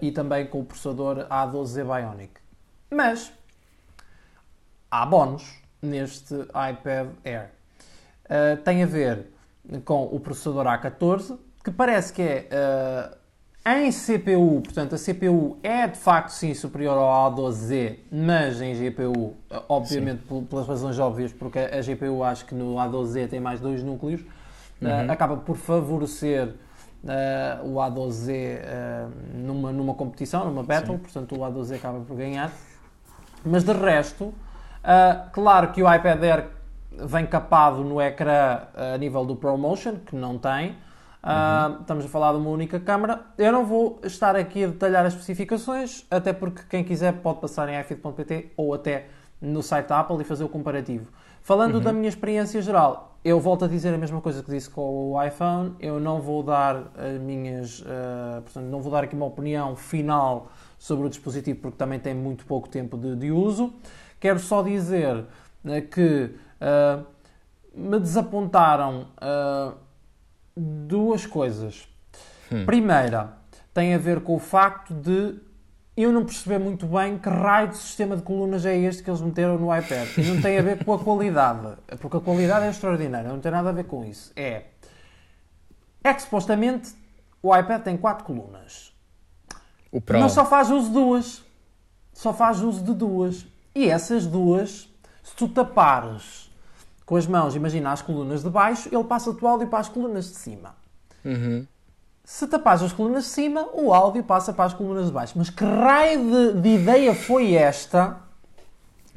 e 0.00 0.12
também 0.12 0.46
com 0.46 0.60
o 0.60 0.64
processador 0.64 1.26
A12Z 1.28 1.84
Bionic. 1.84 2.32
Mas 2.90 3.32
há 4.90 5.04
bónus 5.04 5.57
neste 5.80 6.34
iPad 6.34 7.08
Air. 7.24 7.50
tem 8.64 8.82
a 8.82 8.86
ver 8.86 9.26
com 9.84 10.04
o 10.04 10.18
processador 10.18 10.66
A14, 10.66 11.38
que 11.62 11.70
parece 11.70 12.12
que 12.12 12.22
é 12.22 12.48
uh, 12.52 13.18
em 13.68 13.90
CPU, 13.90 14.62
portanto 14.62 14.94
a 14.94 14.98
CPU 14.98 15.58
é 15.62 15.86
de 15.86 15.98
facto 15.98 16.30
sim 16.30 16.54
superior 16.54 16.96
ao 16.96 17.30
A12Z, 17.30 17.98
mas 18.10 18.62
em 18.62 18.72
GPU, 18.72 19.34
eh, 19.50 19.62
obviamente 19.68 20.22
pelas 20.48 20.66
razões 20.66 20.98
óbvias, 20.98 21.32
porque 21.32 21.58
a 21.58 21.82
GPU 21.82 22.24
acho 22.24 22.46
que 22.46 22.54
no 22.54 22.76
A12Z 22.76 23.28
tem 23.28 23.40
mais 23.40 23.60
dois 23.60 23.82
núcleos, 23.82 24.22
uhum. 24.80 25.06
uh, 25.06 25.12
acaba 25.12 25.36
por 25.36 25.56
favorecer 25.56 26.54
Uh, 26.98 27.64
o 27.64 27.74
A12Z 27.76 28.32
uh, 28.32 29.12
numa, 29.32 29.70
numa 29.70 29.94
competição, 29.94 30.44
numa 30.44 30.64
battle, 30.64 30.96
Sim. 30.96 30.98
portanto 30.98 31.36
o 31.36 31.38
A12Z 31.38 31.76
acaba 31.76 32.00
por 32.00 32.16
ganhar. 32.16 32.50
Mas 33.44 33.62
de 33.62 33.72
resto, 33.72 34.34
uh, 34.84 35.30
claro 35.32 35.72
que 35.72 35.82
o 35.82 35.92
iPad 35.92 36.22
Air 36.22 36.46
vem 37.06 37.26
capado 37.26 37.84
no 37.84 38.00
ecrã 38.00 38.62
a 38.74 38.98
nível 38.98 39.24
do 39.24 39.36
ProMotion, 39.36 39.96
que 39.96 40.16
não 40.16 40.38
tem. 40.38 40.76
Uh, 41.22 41.80
estamos 41.80 42.04
a 42.04 42.08
falar 42.08 42.32
de 42.32 42.38
uma 42.38 42.50
única 42.50 42.78
câmara. 42.78 43.20
Eu 43.36 43.52
não 43.52 43.64
vou 43.64 44.00
estar 44.02 44.36
aqui 44.36 44.64
a 44.64 44.68
detalhar 44.68 45.04
as 45.04 45.12
especificações, 45.12 46.04
até 46.10 46.32
porque 46.32 46.62
quem 46.68 46.84
quiser 46.84 47.12
pode 47.14 47.40
passar 47.40 47.68
em 47.68 47.78
ifeed.pt 47.78 48.52
ou 48.56 48.72
até 48.72 49.06
no 49.40 49.62
site 49.62 49.88
da 49.88 50.00
Apple 50.00 50.20
e 50.20 50.24
fazer 50.24 50.44
o 50.44 50.48
comparativo. 50.48 51.10
Falando 51.42 51.76
uhum. 51.76 51.80
da 51.80 51.92
minha 51.92 52.08
experiência 52.08 52.60
geral, 52.60 53.16
eu 53.24 53.40
volto 53.40 53.64
a 53.64 53.68
dizer 53.68 53.92
a 53.92 53.98
mesma 53.98 54.20
coisa 54.20 54.42
que 54.42 54.50
disse 54.50 54.70
com 54.70 55.12
o 55.12 55.22
iPhone. 55.22 55.74
Eu 55.80 55.98
não 55.98 56.20
vou 56.20 56.42
dar 56.42 56.92
as 56.96 57.20
minhas, 57.20 57.80
uh, 57.80 58.42
portanto, 58.42 58.64
não 58.64 58.80
vou 58.80 58.92
dar 58.92 59.04
aqui 59.04 59.14
uma 59.14 59.26
opinião 59.26 59.74
final 59.74 60.50
sobre 60.78 61.06
o 61.06 61.08
dispositivo 61.08 61.58
porque 61.60 61.76
também 61.76 61.98
tem 61.98 62.14
muito 62.14 62.46
pouco 62.46 62.68
tempo 62.68 62.96
de, 62.96 63.16
de 63.16 63.32
uso. 63.32 63.72
Quero 64.20 64.38
só 64.38 64.62
dizer 64.62 65.16
uh, 65.16 65.82
que 65.90 66.34
uh, 66.60 67.06
me 67.74 67.98
desapontaram 68.00 69.08
duas 70.56 71.24
coisas. 71.24 71.88
Hum. 72.50 72.64
Primeira, 72.66 73.34
tem 73.72 73.94
a 73.94 73.98
ver 73.98 74.20
com 74.20 74.34
o 74.34 74.38
facto 74.38 74.92
de 74.92 75.38
eu 75.96 76.12
não 76.12 76.24
perceber 76.24 76.58
muito 76.58 76.86
bem 76.86 77.18
que 77.18 77.28
raio 77.28 77.68
de 77.68 77.76
sistema 77.76 78.16
de 78.16 78.22
colunas 78.22 78.64
é 78.64 78.76
este 78.76 79.02
que 79.02 79.10
eles 79.10 79.20
meteram 79.20 79.58
no 79.58 79.76
iPad. 79.76 80.08
E 80.16 80.22
não 80.22 80.40
tem 80.40 80.56
a 80.56 80.62
ver 80.62 80.84
com 80.84 80.92
a 80.92 80.98
qualidade, 80.98 81.76
porque 82.00 82.16
a 82.16 82.20
qualidade 82.20 82.66
é 82.66 82.70
extraordinária, 82.70 83.28
não 83.28 83.40
tem 83.40 83.50
nada 83.50 83.70
a 83.70 83.72
ver 83.72 83.84
com 83.84 84.04
isso. 84.04 84.32
É, 84.36 84.66
é 86.04 86.14
que 86.14 86.22
supostamente 86.22 86.94
o 87.42 87.56
iPad 87.56 87.82
tem 87.82 87.96
quatro 87.96 88.24
colunas. 88.24 88.92
O 89.90 90.00
Pro. 90.00 90.20
Mas 90.20 90.32
só 90.32 90.44
faz 90.44 90.70
uso 90.70 90.86
de 90.88 90.94
duas. 90.94 91.44
Só 92.12 92.32
faz 92.32 92.60
uso 92.60 92.84
de 92.84 92.94
duas. 92.94 93.46
E 93.74 93.88
essas 93.88 94.26
duas, 94.26 94.88
se 95.22 95.34
tu 95.36 95.48
tapares 95.48 96.50
com 97.04 97.16
as 97.16 97.26
mãos, 97.26 97.56
imagina 97.56 97.92
as 97.92 98.02
colunas 98.02 98.42
de 98.42 98.50
baixo, 98.50 98.88
ele 98.92 99.04
passa 99.04 99.30
o 99.30 99.46
áudio 99.46 99.68
para 99.68 99.78
as 99.78 99.88
colunas 99.88 100.26
de 100.26 100.36
cima. 100.36 100.74
Uhum. 101.24 101.66
Se 102.22 102.46
tapas 102.46 102.82
as 102.82 102.92
colunas 102.92 103.24
de 103.24 103.30
cima, 103.30 103.66
o 103.72 103.94
áudio 103.94 104.22
passa 104.22 104.52
para 104.52 104.66
as 104.66 104.74
colunas 104.74 105.06
de 105.06 105.12
baixo. 105.12 105.32
Mas 105.36 105.48
que 105.48 105.64
raio 105.64 106.30
de, 106.30 106.60
de 106.60 106.68
ideia 106.68 107.14
foi 107.14 107.54
esta? 107.54 108.18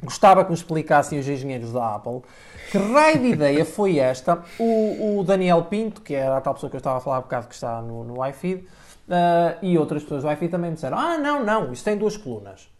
Gostava 0.02 0.42
que 0.42 0.50
me 0.50 0.56
explicassem 0.56 1.18
os 1.18 1.28
engenheiros 1.28 1.72
da 1.72 1.96
Apple. 1.96 2.22
Que 2.70 2.78
raio 2.78 3.20
de 3.20 3.26
ideia 3.26 3.64
foi 3.66 3.98
esta? 3.98 4.42
O, 4.58 5.18
o, 5.18 5.24
Daniel 5.24 5.62
Pinto, 5.64 6.00
que 6.00 6.14
era 6.14 6.38
a 6.38 6.40
tal 6.40 6.54
pessoa 6.54 6.70
que 6.70 6.76
eu 6.76 6.78
estava 6.78 6.96
a 6.96 7.00
falar 7.00 7.18
há 7.18 7.20
bocado 7.20 7.48
que 7.48 7.54
está 7.54 7.82
no, 7.82 8.02
no 8.02 8.26
iFeed, 8.28 8.62
uh, 8.62 9.58
e 9.60 9.76
outras 9.76 10.02
pessoas 10.02 10.22
do 10.22 10.32
iFeed 10.32 10.50
também 10.50 10.70
me 10.70 10.76
disseram: 10.76 10.98
Ah, 10.98 11.18
não, 11.18 11.44
não, 11.44 11.70
isso 11.70 11.84
tem 11.84 11.98
duas 11.98 12.16
colunas. 12.16 12.71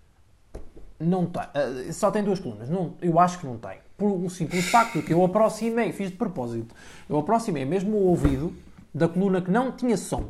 Não 1.03 1.27
tem. 1.27 1.43
Uh, 1.43 1.93
só 1.93 2.11
tem 2.11 2.23
duas 2.23 2.41
colunas. 2.41 2.69
Não, 2.69 2.95
eu 3.01 3.19
acho 3.19 3.39
que 3.39 3.47
não 3.47 3.57
tem 3.57 3.79
por 4.03 4.11
um 4.11 4.29
simples 4.29 4.69
facto 4.69 5.01
que 5.01 5.13
eu 5.13 5.25
aproximei, 5.25 5.93
fiz 5.93 6.11
de 6.11 6.17
propósito, 6.17 6.75
eu 7.09 7.17
aproximei 7.19 7.65
mesmo 7.65 7.97
o 7.97 8.09
ouvido 8.09 8.53
da 8.93 9.07
coluna 9.07 9.41
que 9.41 9.49
não 9.49 9.71
tinha 9.71 9.97
som. 9.97 10.25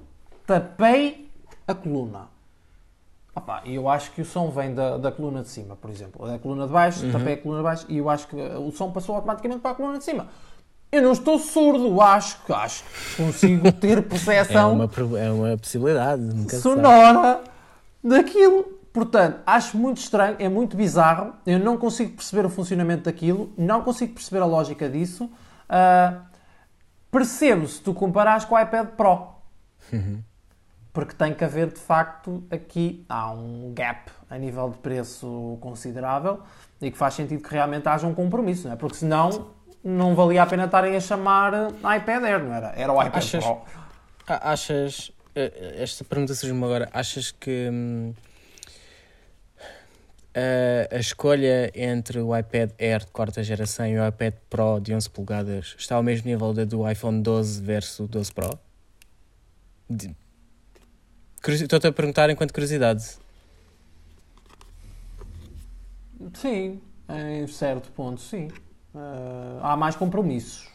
Tapei 0.47 1.27
a 1.67 1.75
coluna. 1.75 2.29
E 3.65 3.75
eu 3.75 3.89
acho 3.89 4.13
que 4.13 4.21
o 4.21 4.25
som 4.27 4.51
vem 4.51 4.75
da, 4.75 4.99
da 4.99 5.11
coluna 5.11 5.41
de 5.41 5.49
cima, 5.49 5.75
por 5.75 5.91
exemplo. 5.91 6.27
Da 6.27 6.39
coluna 6.39 6.67
de 6.67 6.73
baixo, 6.73 7.07
uhum. 7.07 7.13
tapei 7.13 7.33
a 7.33 7.37
coluna 7.39 7.61
de 7.61 7.65
baixo 7.65 7.87
e 7.89 7.97
eu 7.97 8.11
acho 8.11 8.29
que 8.29 8.37
o 8.37 8.71
som 8.73 8.91
passou 8.91 9.15
automaticamente 9.15 9.61
para 9.61 9.71
a 9.71 9.75
coluna 9.75 9.97
de 9.97 10.05
cima. 10.05 10.29
Eu 10.91 11.01
não 11.01 11.13
estou 11.13 11.39
surdo, 11.39 11.99
acho, 12.03 12.37
acho 12.53 12.85
que 12.85 13.23
consigo 13.23 13.73
ter 13.73 14.03
percepção. 14.05 14.73
É 14.73 14.75
uma, 14.75 15.19
é 15.19 15.31
uma 15.31 15.57
possibilidade, 15.57 16.61
sonora 16.61 17.41
daquilo. 18.05 18.82
Portanto, 18.93 19.41
acho 19.47 19.77
muito 19.79 19.99
estranho, 19.99 20.37
é 20.39 20.49
muito 20.49 20.77
bizarro, 20.77 21.35
eu 21.47 21.59
não 21.59 21.79
consigo 21.79 22.15
perceber 22.15 22.45
o 22.45 22.51
funcionamento 22.51 23.05
daquilo, 23.05 23.51
não 23.57 23.83
consigo 23.83 24.13
perceber 24.13 24.43
a 24.43 24.45
lógica 24.45 24.89
disso. 24.89 25.25
Uh, 25.25 26.21
percebo 27.11 27.67
se 27.67 27.81
tu 27.81 27.95
comparares 27.95 28.45
com 28.45 28.55
o 28.55 28.61
iPad 28.61 28.89
Pro. 28.89 29.29
Uhum. 29.93 30.23
Porque 30.93 31.15
tem 31.15 31.33
que 31.33 31.43
haver, 31.43 31.73
de 31.73 31.81
facto, 31.81 32.45
aqui 32.51 33.03
há 33.09 33.31
um 33.31 33.73
gap 33.75 34.11
a 34.29 34.37
nível 34.37 34.69
de 34.69 34.77
preço 34.77 35.57
considerável 35.63 36.41
e 36.83 36.91
que 36.91 36.99
faz 36.99 37.15
sentido 37.15 37.43
que 37.43 37.51
realmente 37.51 37.89
haja 37.89 38.07
um 38.07 38.13
compromisso, 38.13 38.67
não 38.67 38.75
é? 38.75 38.77
Porque 38.77 38.97
senão 38.97 39.53
não 39.83 40.15
valia 40.15 40.43
a 40.43 40.47
pena 40.47 40.67
estarem 40.67 40.95
a 40.95 41.01
chamar 41.01 41.53
iPad 41.97 42.25
Air, 42.25 42.45
não 42.45 42.53
era? 42.55 42.75
Era 42.77 42.93
o 42.93 43.03
iPad 43.03 43.17
achas, 43.17 43.43
Pro. 43.43 43.63
Achas, 44.27 45.13
eh, 45.35 45.77
esta 45.79 46.05
pergunta 46.05 46.35
surgiu-me 46.35 46.63
agora, 46.63 46.91
achas 46.93 47.31
que... 47.31 47.71
Hum, 47.73 48.13
a, 50.35 50.95
a 50.97 50.99
escolha 50.99 51.71
entre 51.75 52.21
o 52.21 52.37
iPad 52.37 52.71
Air 52.79 53.05
de 53.05 53.11
quarta 53.11 53.43
geração 53.43 53.87
e 53.87 53.99
o 53.99 54.07
iPad 54.07 54.35
Pro 54.49 54.81
de 54.81 54.95
11 54.95 55.11
polegadas 55.11 55.75
está 55.79 55.97
ao 55.97 56.03
mesmo 56.03 56.29
nível 56.29 56.53
da 56.53 56.65
do 56.65 56.89
iPhone 56.91 57.23
12 57.23 57.63
versus 57.63 58.09
12 58.09 58.33
Pro? 58.33 58.59
Estou-te 61.47 61.87
a 61.87 61.93
perguntar 61.93 62.31
enquanto 62.31 62.53
curiosidade. 62.53 63.19
Sim, 66.35 66.81
em 67.09 67.47
certo 67.47 67.91
ponto, 67.91 68.21
sim. 68.21 68.49
Uh, 68.95 69.59
há 69.61 69.77
mais 69.77 69.97
compromissos. 69.97 70.69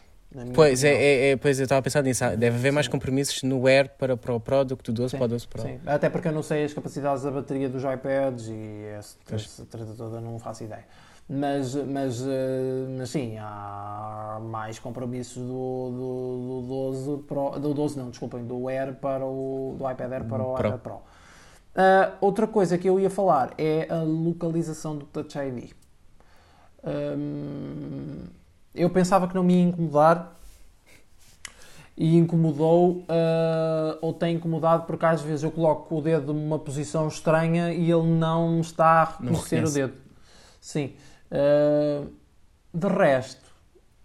Pois, 0.54 0.84
é, 0.84 0.92
é, 0.92 1.30
é, 1.30 1.36
pois 1.36 1.58
eu 1.58 1.64
estava 1.64 1.78
a 1.78 1.82
pensar 1.82 2.02
nisso. 2.02 2.22
Deve 2.36 2.56
haver 2.56 2.70
mais 2.70 2.86
compromissos 2.86 3.42
no 3.42 3.66
Air 3.66 3.88
para, 3.96 4.16
para 4.16 4.34
o 4.34 4.38
Pro 4.38 4.64
do 4.64 4.76
que 4.76 4.84
do 4.84 4.92
12 4.92 5.12
sim, 5.12 5.16
para 5.16 5.24
o 5.24 5.28
12 5.28 5.48
Pro. 5.48 5.62
Sim, 5.62 5.80
até 5.86 6.10
porque 6.10 6.28
eu 6.28 6.32
não 6.32 6.42
sei 6.42 6.64
as 6.64 6.74
capacidades 6.74 7.22
da 7.22 7.30
bateria 7.30 7.68
dos 7.68 7.82
iPads 7.82 8.48
e 8.48 8.84
essa, 8.96 9.16
essa 9.32 9.64
treta 9.64 9.94
toda 9.96 10.20
não 10.20 10.38
faço 10.38 10.64
ideia. 10.64 10.84
Mas, 11.30 11.74
mas, 11.74 12.22
eh, 12.26 12.86
mas 12.96 13.10
sim, 13.10 13.36
há 13.38 14.38
mais 14.42 14.78
compromissos 14.78 15.42
do, 15.42 15.90
do, 15.90 16.62
do 16.62 16.68
12 16.68 17.22
Pro, 17.24 17.50
do 17.58 17.74
12 17.74 17.98
não, 17.98 18.10
desculpem, 18.10 18.46
do 18.46 18.66
Air 18.68 18.94
para 18.94 19.26
o 19.26 19.76
do 19.78 19.90
iPad 19.90 20.12
Air 20.12 20.24
para 20.24 20.42
o 20.42 20.54
Pro. 20.54 20.66
iPad 20.68 20.80
Pro. 20.80 20.94
Uh, 20.94 22.16
outra 22.20 22.46
coisa 22.46 22.78
que 22.78 22.88
eu 22.88 22.98
ia 22.98 23.10
falar 23.10 23.52
é 23.58 23.86
a 23.90 24.02
localização 24.02 24.96
do 24.96 25.04
Touch 25.06 25.38
ID. 25.38 25.70
Um, 26.82 28.24
eu 28.78 28.90
pensava 28.90 29.28
que 29.28 29.34
não 29.34 29.42
me 29.42 29.54
ia 29.54 29.62
incomodar 29.62 30.38
e 31.96 32.16
incomodou 32.16 32.98
uh, 32.98 33.98
ou 34.00 34.12
tem 34.12 34.36
incomodado 34.36 34.84
porque 34.84 35.04
às 35.04 35.20
vezes 35.20 35.42
eu 35.42 35.50
coloco 35.50 35.98
o 35.98 36.00
dedo 36.00 36.32
numa 36.32 36.58
posição 36.58 37.08
estranha 37.08 37.72
e 37.72 37.90
ele 37.90 38.06
não 38.06 38.60
está 38.60 39.02
a 39.02 39.04
reconhecer 39.04 39.64
o 39.64 39.70
dedo. 39.70 39.94
Sim. 40.60 40.92
Uh, 41.30 42.08
de 42.72 42.86
resto, 42.86 43.48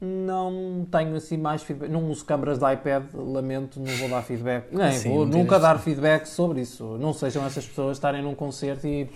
não 0.01 0.88
tenho 0.91 1.15
assim 1.15 1.38
mais 1.38 1.61
feedback. 1.61 1.89
Não 1.89 2.09
uso 2.09 2.26
câmaras 2.26 2.57
de 2.57 2.74
iPad, 2.74 3.03
lamento, 3.13 3.80
não 3.80 3.95
vou 3.97 4.09
dar 4.09 4.24
feedback. 4.24 4.74
Nem 4.76 4.91
Sim, 4.93 5.09
vou 5.09 5.26
nunca 5.26 5.59
dar 5.59 5.78
feedback 5.80 6.26
sobre 6.26 6.61
isso. 6.61 6.97
Não 6.97 7.13
sejam 7.13 7.45
essas 7.45 7.65
pessoas 7.65 7.97
estarem 7.97 8.24
num 8.24 8.34
concerto 8.34 8.88
e 8.88 9.09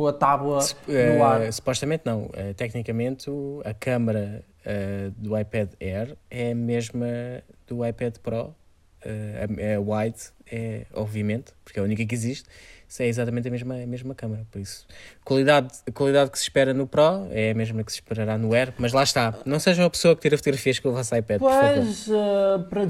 com 0.00 0.06
a 0.06 0.12
tábua 0.14 0.60
no 0.88 1.22
ar. 1.22 1.42
Uh, 1.42 1.52
supostamente 1.52 2.04
não. 2.06 2.22
Uh, 2.22 2.54
tecnicamente, 2.56 3.30
a 3.66 3.74
câmara 3.74 4.42
uh, 4.64 5.10
do 5.10 5.38
iPad 5.38 5.68
Air 5.78 6.16
é 6.30 6.52
a 6.52 6.54
mesma 6.54 7.06
do 7.66 7.86
iPad 7.86 8.16
Pro. 8.16 8.54
é 9.02 9.78
wide, 9.78 10.20
é 10.50 10.86
obviamente, 10.94 11.52
porque 11.62 11.78
é 11.78 11.82
a 11.82 11.84
única 11.84 12.04
que 12.06 12.14
existe 12.14 12.48
é 12.98 13.06
exatamente 13.06 13.46
a 13.46 13.50
mesma, 13.52 13.74
a 13.74 13.86
mesma 13.86 14.14
câmera. 14.16 14.44
Por 14.50 14.58
isso, 14.58 14.84
a 15.20 15.24
qualidade, 15.24 15.68
a 15.86 15.92
qualidade 15.92 16.30
que 16.30 16.38
se 16.38 16.44
espera 16.44 16.74
no 16.74 16.88
Pro 16.88 17.28
é 17.30 17.52
a 17.52 17.54
mesma 17.54 17.84
que 17.84 17.92
se 17.92 17.98
esperará 17.98 18.36
no 18.36 18.52
Air, 18.52 18.72
mas 18.78 18.92
lá 18.92 19.04
está. 19.04 19.34
Não 19.44 19.60
seja 19.60 19.82
uma 19.82 19.90
pessoa 19.90 20.16
que 20.16 20.22
tira 20.22 20.36
fotografias 20.36 20.80
com 20.80 20.88
o 20.88 20.92
vosso 20.92 21.14
iPad. 21.14 21.38
Pois, 21.38 22.08
uh, 22.08 22.64
para, 22.68 22.82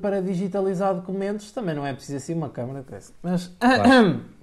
para 0.00 0.20
digitalizar 0.22 0.94
documentos 0.94 1.50
também 1.50 1.74
não 1.74 1.84
é 1.84 1.92
preciso 1.92 2.18
assim 2.18 2.34
uma 2.34 2.50
câmera 2.50 2.82
dessa. 2.82 3.12
Mas. 3.22 3.50
Claro. 3.58 4.22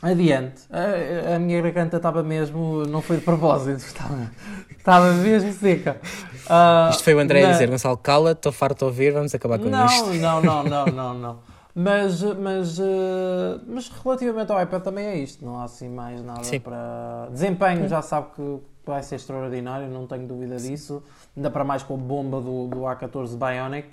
Adiante. 0.00 0.62
A, 0.70 1.34
a, 1.34 1.38
minha 1.38 1.60
garganta 1.60 1.96
estava 1.96 2.22
mesmo. 2.22 2.84
Não 2.86 3.02
foi 3.02 3.16
de 3.16 3.22
propósito, 3.24 3.78
estava, 3.78 4.30
estava 4.76 5.12
mesmo 5.14 5.52
seca. 5.52 6.00
Uh, 6.48 6.90
Isto 6.90 7.02
foi 7.02 7.14
o 7.14 7.18
André 7.18 7.44
a 7.44 7.52
dizer: 7.52 7.68
Gonçalo, 7.68 7.96
cala, 7.96 8.32
estou 8.32 8.52
farto 8.52 8.78
de 8.78 8.84
ouvir, 8.84 9.12
vamos 9.12 9.34
acabar 9.34 9.58
com 9.58 9.68
não, 9.68 9.86
isto. 9.86 10.14
Não, 10.18 10.40
não, 10.40 10.62
não, 10.62 10.86
não, 10.86 11.14
não. 11.14 11.38
Mas, 11.74 12.22
mas, 12.22 12.78
uh, 12.78 13.60
mas 13.66 13.88
relativamente 13.88 14.50
ao 14.50 14.60
iPad 14.60 14.82
também 14.82 15.06
é 15.06 15.16
isto, 15.16 15.44
não 15.44 15.60
há 15.60 15.64
assim 15.64 15.88
mais 15.88 16.20
nada 16.24 16.42
Sim. 16.42 16.58
para. 16.58 17.28
Desempenho 17.30 17.88
já 17.88 18.02
sabe 18.02 18.28
que 18.34 18.58
vai 18.84 19.02
ser 19.02 19.16
extraordinário, 19.16 19.88
não 19.88 20.06
tenho 20.06 20.26
dúvida 20.26 20.56
disso. 20.56 21.02
Ainda 21.36 21.50
para 21.50 21.62
mais 21.62 21.82
com 21.82 21.94
a 21.94 21.96
bomba 21.96 22.40
do, 22.40 22.66
do 22.66 22.78
A14 22.80 23.36
Bionic. 23.36 23.88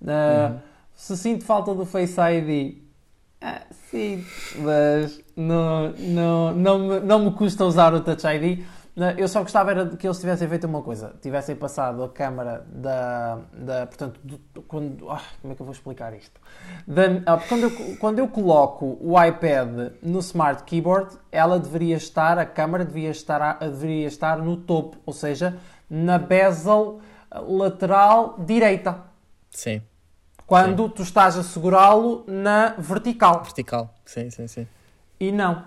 Uh, 0.00 0.52
uhum. 0.52 0.58
Se 0.94 1.16
sinto 1.16 1.44
falta 1.44 1.74
do 1.74 1.84
Face 1.84 2.20
ID, 2.20 2.83
ah, 3.46 3.60
sim, 3.90 4.24
mas 4.56 5.20
não, 5.36 5.92
não, 5.92 6.54
não, 6.54 6.78
me, 6.78 7.00
não 7.00 7.24
me 7.26 7.30
custa 7.32 7.62
usar 7.66 7.92
o 7.92 8.00
Touch 8.00 8.26
ID. 8.26 8.64
Eu 9.18 9.28
só 9.28 9.42
gostava 9.42 9.72
era 9.72 9.86
que 9.96 10.06
eles 10.06 10.18
tivessem 10.18 10.48
feito 10.48 10.66
uma 10.66 10.80
coisa, 10.80 11.14
tivessem 11.20 11.54
passado 11.54 12.02
a 12.02 12.08
câmara 12.08 12.64
da. 12.70 13.40
da 13.52 13.86
portanto, 13.86 14.18
do, 14.24 14.62
quando, 14.62 15.10
ah, 15.10 15.20
como 15.42 15.52
é 15.52 15.56
que 15.56 15.60
eu 15.60 15.66
vou 15.66 15.74
explicar 15.74 16.14
isto? 16.14 16.40
Da, 16.86 17.02
ah, 17.26 17.38
quando, 17.46 17.64
eu, 17.64 17.96
quando 17.98 18.18
eu 18.18 18.28
coloco 18.28 18.96
o 18.98 19.22
iPad 19.22 19.92
no 20.00 20.20
Smart 20.20 20.62
Keyboard, 20.64 21.14
ela 21.30 21.58
deveria 21.58 21.96
estar, 21.96 22.38
a 22.38 22.46
câmara 22.46 22.82
deveria 22.82 23.10
estar, 23.10 23.58
deveria 23.58 24.06
estar 24.06 24.38
no 24.38 24.56
topo, 24.56 24.96
ou 25.04 25.12
seja, 25.12 25.58
na 25.90 26.16
bezel 26.16 27.00
lateral 27.30 28.36
direita. 28.38 29.02
Sim. 29.50 29.82
Quando 30.46 30.84
sim. 30.84 30.88
tu 30.90 31.02
estás 31.02 31.36
a 31.38 31.42
segurá-lo 31.42 32.24
na 32.26 32.74
vertical. 32.78 33.42
Vertical, 33.42 33.94
sim, 34.04 34.30
sim, 34.30 34.46
sim. 34.46 34.66
E 35.18 35.32
não. 35.32 35.64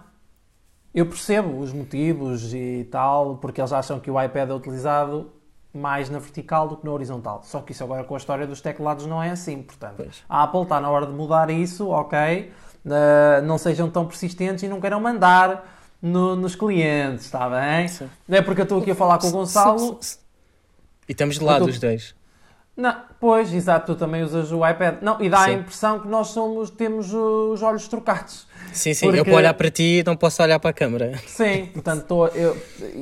Eu 0.94 1.06
percebo 1.06 1.60
os 1.60 1.72
motivos 1.74 2.54
e 2.54 2.88
tal, 2.92 3.38
porque 3.38 3.62
eles 3.62 3.72
acham 3.72 4.00
que 4.00 4.10
o 4.10 4.22
iPad 4.22 4.50
é 4.50 4.54
utilizado 4.54 5.32
mais 5.74 6.10
na 6.10 6.20
vertical 6.20 6.68
do 6.68 6.78
que 6.78 6.86
na 6.86 6.92
horizontal. 6.92 7.42
Só 7.44 7.62
que 7.62 7.72
isso 7.72 7.84
agora 7.84 8.04
com 8.04 8.16
a 8.16 8.18
história 8.18 8.48
dos 8.48 8.62
teclados 8.62 9.06
não 9.06 9.22
é 9.22 9.30
assim, 9.30 9.62
portanto. 9.62 9.96
Pois. 9.98 10.24
A 10.28 10.44
Apple 10.44 10.64
está 10.64 10.82
na 10.82 10.90
hora 10.90 11.06
de 11.06 11.12
mudar 11.12 11.50
isso, 11.50 11.90
ok? 11.90 12.52
Uh, 12.86 13.46
não 13.46 13.58
sejam 13.58 13.90
tão 13.90 14.06
persistentes 14.06 14.64
e 14.64 14.68
não 14.68 14.80
queiram 14.80 15.00
mandar 15.00 15.78
no, 16.02 16.36
nos 16.36 16.56
clientes, 16.56 17.26
está 17.26 17.50
bem? 17.50 17.88
Sim. 17.88 18.10
É 18.30 18.42
porque 18.42 18.62
eu 18.62 18.64
estou 18.64 18.80
aqui 18.80 18.92
a 18.92 18.96
falar 18.96 19.18
com 19.18 19.28
o 19.28 19.32
Gonçalo. 19.32 20.00
E 21.08 21.12
estamos 21.12 21.38
de 21.38 21.44
lado 21.44 21.66
os 21.66 21.80
dois. 21.80 22.16
Não, 22.78 22.96
pois, 23.20 23.52
exato, 23.52 23.94
tu 23.94 23.98
também 23.98 24.22
usas 24.22 24.52
o 24.52 24.66
iPad. 24.66 24.98
Não, 25.02 25.20
e 25.20 25.28
dá 25.28 25.46
sim. 25.46 25.50
a 25.50 25.54
impressão 25.54 26.00
que 26.00 26.08
nós 26.08 26.28
somos, 26.28 26.70
temos 26.70 27.12
os 27.12 27.64
olhos 27.64 27.88
trocados. 27.88 28.46
Sim, 28.72 28.94
sim, 28.94 29.08
porque... 29.08 29.22
eu 29.22 29.26
posso 29.26 29.38
olhar 29.38 29.54
para 29.56 29.72
ti 29.72 30.00
e 30.00 30.04
não 30.04 30.16
posso 30.16 30.44
olhar 30.44 30.60
para 30.60 30.70
a 30.70 30.74
câmera. 30.74 31.18
Sim, 31.26 31.66
portanto, 31.74 32.06
tô, 32.06 32.28
eu, 32.28 32.56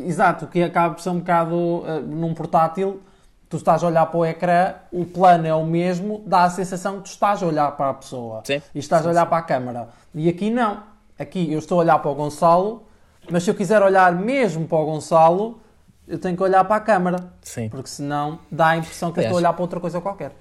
exato, 0.07 0.47
que 0.47 0.63
acaba 0.63 0.95
por 0.95 1.01
ser 1.01 1.09
um 1.09 1.19
bocado 1.19 1.55
uh, 1.55 1.99
num 2.07 2.33
portátil, 2.33 3.01
tu 3.49 3.57
estás 3.57 3.83
a 3.83 3.87
olhar 3.87 4.05
para 4.05 4.17
o 4.17 4.25
ecrã, 4.25 4.75
o 4.93 5.03
plano 5.03 5.45
é 5.45 5.53
o 5.53 5.65
mesmo, 5.65 6.23
dá 6.25 6.45
a 6.45 6.49
sensação 6.49 6.97
que 6.97 7.03
tu 7.03 7.07
estás 7.07 7.43
a 7.43 7.45
olhar 7.45 7.69
para 7.75 7.89
a 7.89 7.93
pessoa 7.93 8.43
sim. 8.45 8.61
e 8.73 8.79
estás 8.79 9.01
sim, 9.01 9.09
a 9.09 9.11
olhar 9.11 9.25
para 9.25 9.39
a 9.39 9.41
câmera. 9.41 9.89
E 10.13 10.29
aqui 10.29 10.49
não. 10.49 10.83
Aqui 11.19 11.51
eu 11.51 11.59
estou 11.59 11.79
a 11.79 11.83
olhar 11.83 11.99
para 11.99 12.11
o 12.11 12.15
Gonçalo, 12.15 12.83
mas 13.29 13.43
se 13.43 13.49
eu 13.49 13.55
quiser 13.55 13.81
olhar 13.81 14.13
mesmo 14.13 14.65
para 14.67 14.77
o 14.77 14.85
Gonçalo, 14.85 15.59
eu 16.07 16.19
tenho 16.19 16.35
que 16.35 16.43
olhar 16.43 16.63
para 16.63 16.75
a 16.75 16.79
câmara. 16.79 17.33
Sim. 17.41 17.69
Porque 17.69 17.89
senão 17.89 18.39
dá 18.51 18.69
a 18.69 18.77
impressão 18.77 19.11
que 19.11 19.19
Aliás, 19.19 19.31
eu 19.33 19.37
estou 19.37 19.37
a 19.37 19.41
olhar 19.41 19.53
para 19.53 19.61
outra 19.61 19.79
coisa 19.79 20.01
qualquer. 20.01 20.31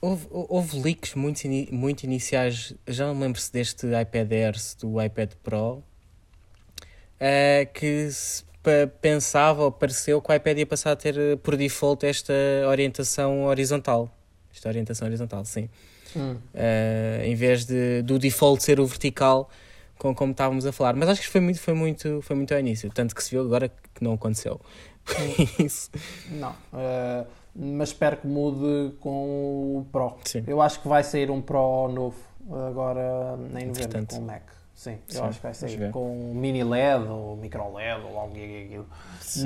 Houve, 0.00 0.26
houve 0.30 0.80
leaks 0.80 1.14
muito, 1.14 1.42
muito 1.72 2.04
iniciais, 2.04 2.74
já 2.86 3.06
não 3.06 3.18
lembro 3.18 3.40
se 3.40 3.52
deste 3.52 3.86
iPad 3.86 4.30
Air, 4.30 4.54
do 4.80 5.02
iPad 5.02 5.32
Pro, 5.42 5.78
uh, 5.78 5.82
que 7.72 8.10
se 8.10 8.44
pensava 9.00 9.64
ou 9.64 9.72
pareceu 9.72 10.20
que 10.20 10.30
o 10.30 10.34
iPad 10.34 10.58
ia 10.58 10.66
passar 10.66 10.92
a 10.92 10.96
ter 10.96 11.16
eh, 11.16 11.36
por 11.36 11.56
default 11.56 12.04
esta 12.04 12.32
orientação 12.68 13.44
horizontal. 13.44 14.10
Esta 14.52 14.68
orientação 14.68 15.06
horizontal, 15.06 15.44
sim. 15.44 15.68
Hum. 16.16 16.36
Uh, 16.54 17.22
em 17.24 17.34
vez 17.34 17.64
de, 17.64 18.02
do 18.02 18.18
default 18.18 18.62
ser 18.62 18.80
o 18.80 18.86
vertical, 18.86 19.48
com, 19.98 20.14
como 20.14 20.32
estávamos 20.32 20.66
a 20.66 20.72
falar. 20.72 20.94
Mas 20.94 21.08
acho 21.08 21.22
que 21.22 21.28
foi 21.28 21.40
muito, 21.40 21.60
foi 21.60 21.74
muito, 21.74 22.20
foi 22.22 22.36
muito 22.36 22.52
ao 22.52 22.60
início, 22.60 22.90
tanto 22.90 23.14
que 23.14 23.22
se 23.22 23.30
viu 23.30 23.42
agora 23.42 23.68
que 23.68 24.02
não 24.02 24.14
aconteceu. 24.14 24.60
Isso. 25.58 25.90
Não. 26.30 26.50
Uh, 26.50 27.26
mas 27.54 27.90
espero 27.90 28.18
que 28.18 28.26
mude 28.26 28.94
com 29.00 29.78
o 29.78 29.86
Pro. 29.90 30.16
Sim. 30.24 30.44
Eu 30.46 30.60
acho 30.60 30.80
que 30.80 30.88
vai 30.88 31.02
sair 31.02 31.30
um 31.30 31.40
Pro 31.40 31.88
novo 31.88 32.16
agora 32.68 33.38
em 33.58 33.66
novembro 33.66 34.06
com 34.06 34.18
o 34.18 34.22
Mac. 34.22 34.42
Sim, 34.74 34.98
Sim, 35.08 35.18
eu 35.18 35.24
acho 35.24 35.38
que 35.38 35.42
vai 35.42 35.54
sair 35.54 35.90
com 35.90 36.34
mini 36.34 36.62
LED 36.62 37.08
ou 37.08 37.34
micro 37.36 37.74
LED 37.74 38.02
ou 38.04 38.18
algo 38.18 38.34
aquilo. 38.34 38.86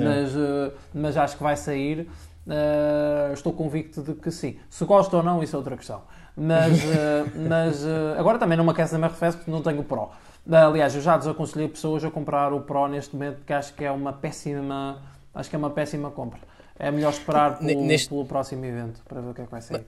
Mas, 0.03 0.35
uh, 0.35 0.73
mas 0.93 1.15
acho 1.15 1.37
que 1.37 1.43
vai 1.43 1.55
sair. 1.55 2.01
Uh, 2.45 3.31
estou 3.33 3.53
convicto 3.53 4.01
de 4.01 4.13
que 4.13 4.29
sim. 4.29 4.57
Se 4.69 4.83
gosto 4.83 5.15
ou 5.15 5.23
não, 5.23 5.41
isso 5.41 5.55
é 5.55 5.57
outra 5.57 5.77
questão. 5.77 6.01
Mas, 6.35 6.81
mas 7.47 7.85
agora 8.17 8.37
também 8.39 8.57
não 8.57 8.65
me 8.65 8.71
aquece 8.71 8.91
na 8.91 8.99
minha 8.99 9.09
refresco 9.09 9.39
porque 9.39 9.51
não 9.51 9.61
tenho 9.61 9.79
o 9.79 9.83
Pro. 9.85 10.09
Aliás, 10.49 10.95
eu 10.95 11.01
já 11.01 11.17
desaconselhei 11.17 11.67
pessoas 11.67 12.03
a 12.03 12.09
comprar 12.09 12.51
o 12.53 12.61
Pro 12.61 12.87
neste 12.87 13.15
momento 13.15 13.37
porque 13.37 13.53
acho 13.53 13.73
que 13.73 13.83
é 13.83 13.91
uma 13.91 14.13
péssima, 14.13 15.01
acho 15.33 15.49
que 15.49 15.55
é 15.55 15.59
uma 15.59 15.69
péssima 15.69 16.09
compra. 16.11 16.39
É 16.79 16.89
melhor 16.89 17.13
esperar 17.13 17.59
pelo, 17.59 17.81
neste... 17.83 18.09
pelo 18.09 18.25
próximo 18.25 18.65
evento 18.65 19.01
para 19.07 19.21
ver 19.21 19.29
o 19.29 19.33
que 19.33 19.41
é 19.41 19.45
que 19.45 19.51
vai 19.51 19.61
sair. 19.61 19.85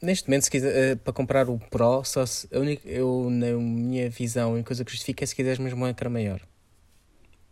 Neste 0.00 0.28
momento, 0.28 0.44
se 0.44 0.50
quiser, 0.50 0.94
uh, 0.94 0.96
para 0.98 1.12
comprar 1.12 1.48
o 1.48 1.58
Pro, 1.70 2.02
só 2.04 2.24
se, 2.26 2.48
a 2.54 2.58
única, 2.58 2.86
eu, 2.88 3.28
na 3.30 3.52
minha 3.52 4.10
visão, 4.10 4.50
a 4.50 4.52
única 4.54 4.68
coisa 4.68 4.84
que 4.84 4.90
justifica 4.90 5.24
é 5.24 5.26
se 5.26 5.34
quiseres 5.34 5.58
mesmo 5.58 5.84
um 5.84 5.88
ecrã 5.88 6.10
maior. 6.10 6.40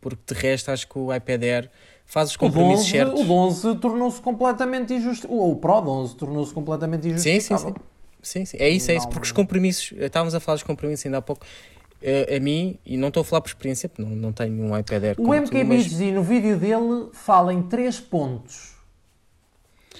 Porque 0.00 0.34
de 0.34 0.40
resto, 0.40 0.70
acho 0.70 0.88
que 0.88 0.98
o 0.98 1.14
iPad 1.14 1.42
Air 1.42 1.70
faz 2.04 2.30
os 2.30 2.36
compromissos 2.36 2.84
o 2.84 2.88
11, 2.88 2.90
certos. 2.90 3.20
O 3.20 3.32
11 3.32 3.74
tornou-se 3.76 4.20
completamente 4.20 4.92
injusto. 4.92 5.32
O 5.32 5.56
Pro 5.56 5.88
11 5.88 6.16
tornou-se 6.16 6.52
completamente 6.52 7.06
injusto. 7.08 7.22
Sim, 7.22 7.40
sim, 7.40 7.56
sim. 7.56 7.74
Sim, 8.22 8.44
sim. 8.44 8.56
É 8.58 8.68
isso, 8.68 8.90
é 8.90 8.96
isso. 8.96 9.08
Porque 9.08 9.26
os 9.26 9.32
compromissos, 9.32 9.92
estávamos 9.98 10.34
a 10.34 10.40
falar 10.40 10.56
dos 10.56 10.62
compromissos 10.62 11.06
ainda 11.06 11.18
há 11.18 11.22
pouco, 11.22 11.44
a, 12.02 12.36
a 12.36 12.40
mim, 12.40 12.78
e 12.84 12.96
não 12.96 13.08
estou 13.08 13.20
a 13.20 13.24
falar 13.24 13.40
por 13.40 13.48
experiência, 13.48 13.88
porque 13.88 14.02
não, 14.02 14.10
não 14.10 14.32
tenho 14.32 14.62
um 14.62 14.76
iPad 14.76 15.04
Air. 15.04 15.16
O 15.18 15.32
MKBHD 15.34 15.64
mas... 15.64 16.14
no 16.14 16.22
vídeo 16.22 16.56
dele 16.56 17.08
fala 17.12 17.52
em 17.52 17.62
três 17.62 18.00
pontos 18.00 18.72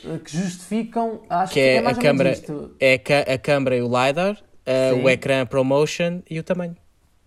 eh, 0.04 0.18
que 0.18 0.36
justificam, 0.36 1.20
acho 1.28 1.52
que, 1.52 1.60
é, 1.60 1.80
que 1.80 1.86
é 1.86 1.90
a 1.90 1.94
câmera, 1.94 2.42
É 2.80 3.00
a, 3.30 3.34
a 3.34 3.38
câmera 3.38 3.76
e 3.76 3.82
o 3.82 3.86
LiDAR, 3.86 4.36
uh, 4.66 4.96
o 5.02 5.08
ecrã 5.08 5.46
ProMotion 5.46 6.22
e 6.28 6.38
o 6.38 6.42
tamanho. 6.42 6.76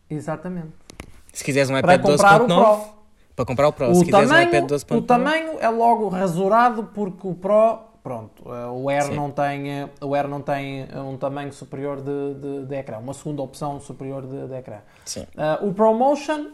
Exatamente. 0.09 0.71
Se 1.34 1.43
quiseres 1.43 1.69
um 1.69 1.78
iPad 1.78 2.01
12.9, 2.01 2.95
para 3.36 3.45
comprar 3.45 3.67
o 3.67 3.73
Pro. 3.73 3.91
O 3.91 3.95
Se 3.95 4.09
tamanho, 4.09 4.47
um 4.47 4.49
iPad 4.49 4.63
12.9, 4.71 4.97
o 4.97 5.01
tamanho 5.01 5.59
é 5.59 5.69
logo 5.69 6.07
rasurado 6.07 6.91
porque 6.93 7.28
o 7.28 7.34
Pro, 7.34 7.80
pronto, 8.05 8.43
eh, 8.53 8.67
o 8.67 8.87
Air 8.87 9.11
não 9.15 9.31
tem, 9.31 9.71
eh, 9.71 9.89
o 9.99 10.13
Air 10.13 10.27
não 10.27 10.39
tem 10.39 10.87
um 10.93 11.17
tamanho 11.17 11.51
superior 11.51 11.99
de, 11.99 12.35
de, 12.35 12.65
de 12.67 12.75
ecrã, 12.75 12.99
uma 12.99 13.15
segunda 13.15 13.41
opção 13.41 13.79
superior 13.79 14.27
de, 14.27 14.47
de 14.47 14.53
ecrã. 14.53 14.77
Sim. 15.03 15.21
Uh, 15.33 15.67
o 15.67 15.73
ProMotion, 15.73 16.51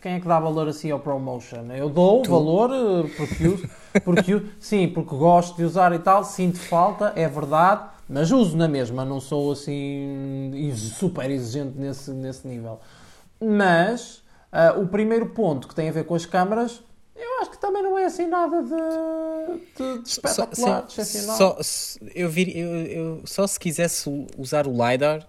quem 0.00 0.14
é 0.14 0.20
que 0.20 0.26
dá 0.26 0.40
valor 0.40 0.66
assim 0.68 0.90
ao 0.90 0.98
ProMotion? 0.98 1.70
Eu 1.76 1.90
dou 1.90 2.22
tu? 2.22 2.30
valor 2.30 2.70
porque 3.18 3.48
uso, 3.48 3.68
porque 4.02 4.42
sim, 4.58 4.88
porque 4.88 5.14
gosto 5.14 5.58
de 5.58 5.64
usar 5.64 5.92
e 5.92 5.98
tal, 5.98 6.24
sinto 6.24 6.58
falta, 6.58 7.12
é 7.16 7.28
verdade, 7.28 7.82
mas 8.08 8.30
uso 8.30 8.56
na 8.56 8.66
mesma, 8.66 9.04
não 9.04 9.20
sou 9.20 9.52
assim 9.52 10.50
super 10.74 11.30
exigente 11.30 11.76
nesse, 11.76 12.10
nesse 12.12 12.48
nível. 12.48 12.80
Mas 13.38 14.22
uh, 14.50 14.80
o 14.80 14.88
primeiro 14.88 15.26
ponto 15.26 15.68
que 15.68 15.74
tem 15.74 15.90
a 15.90 15.92
ver 15.92 16.04
com 16.04 16.14
as 16.14 16.24
câmaras, 16.24 16.82
eu 17.22 17.40
acho 17.40 17.50
que 17.50 17.58
também 17.58 17.82
não 17.82 17.98
é 17.98 18.04
assim 18.04 18.26
nada 18.26 18.62
de, 18.62 19.76
de, 19.76 20.02
de 20.02 20.08
espetacular, 20.08 20.84
só, 20.88 21.02
excepcional. 21.02 21.36
Só, 21.36 21.58
eu, 22.14 22.28
vir, 22.28 22.56
eu, 22.56 22.68
eu, 22.68 23.22
só 23.24 23.46
se 23.46 23.58
quisesse 23.58 24.10
usar 24.36 24.66
o 24.66 24.72
LiDAR, 24.72 25.26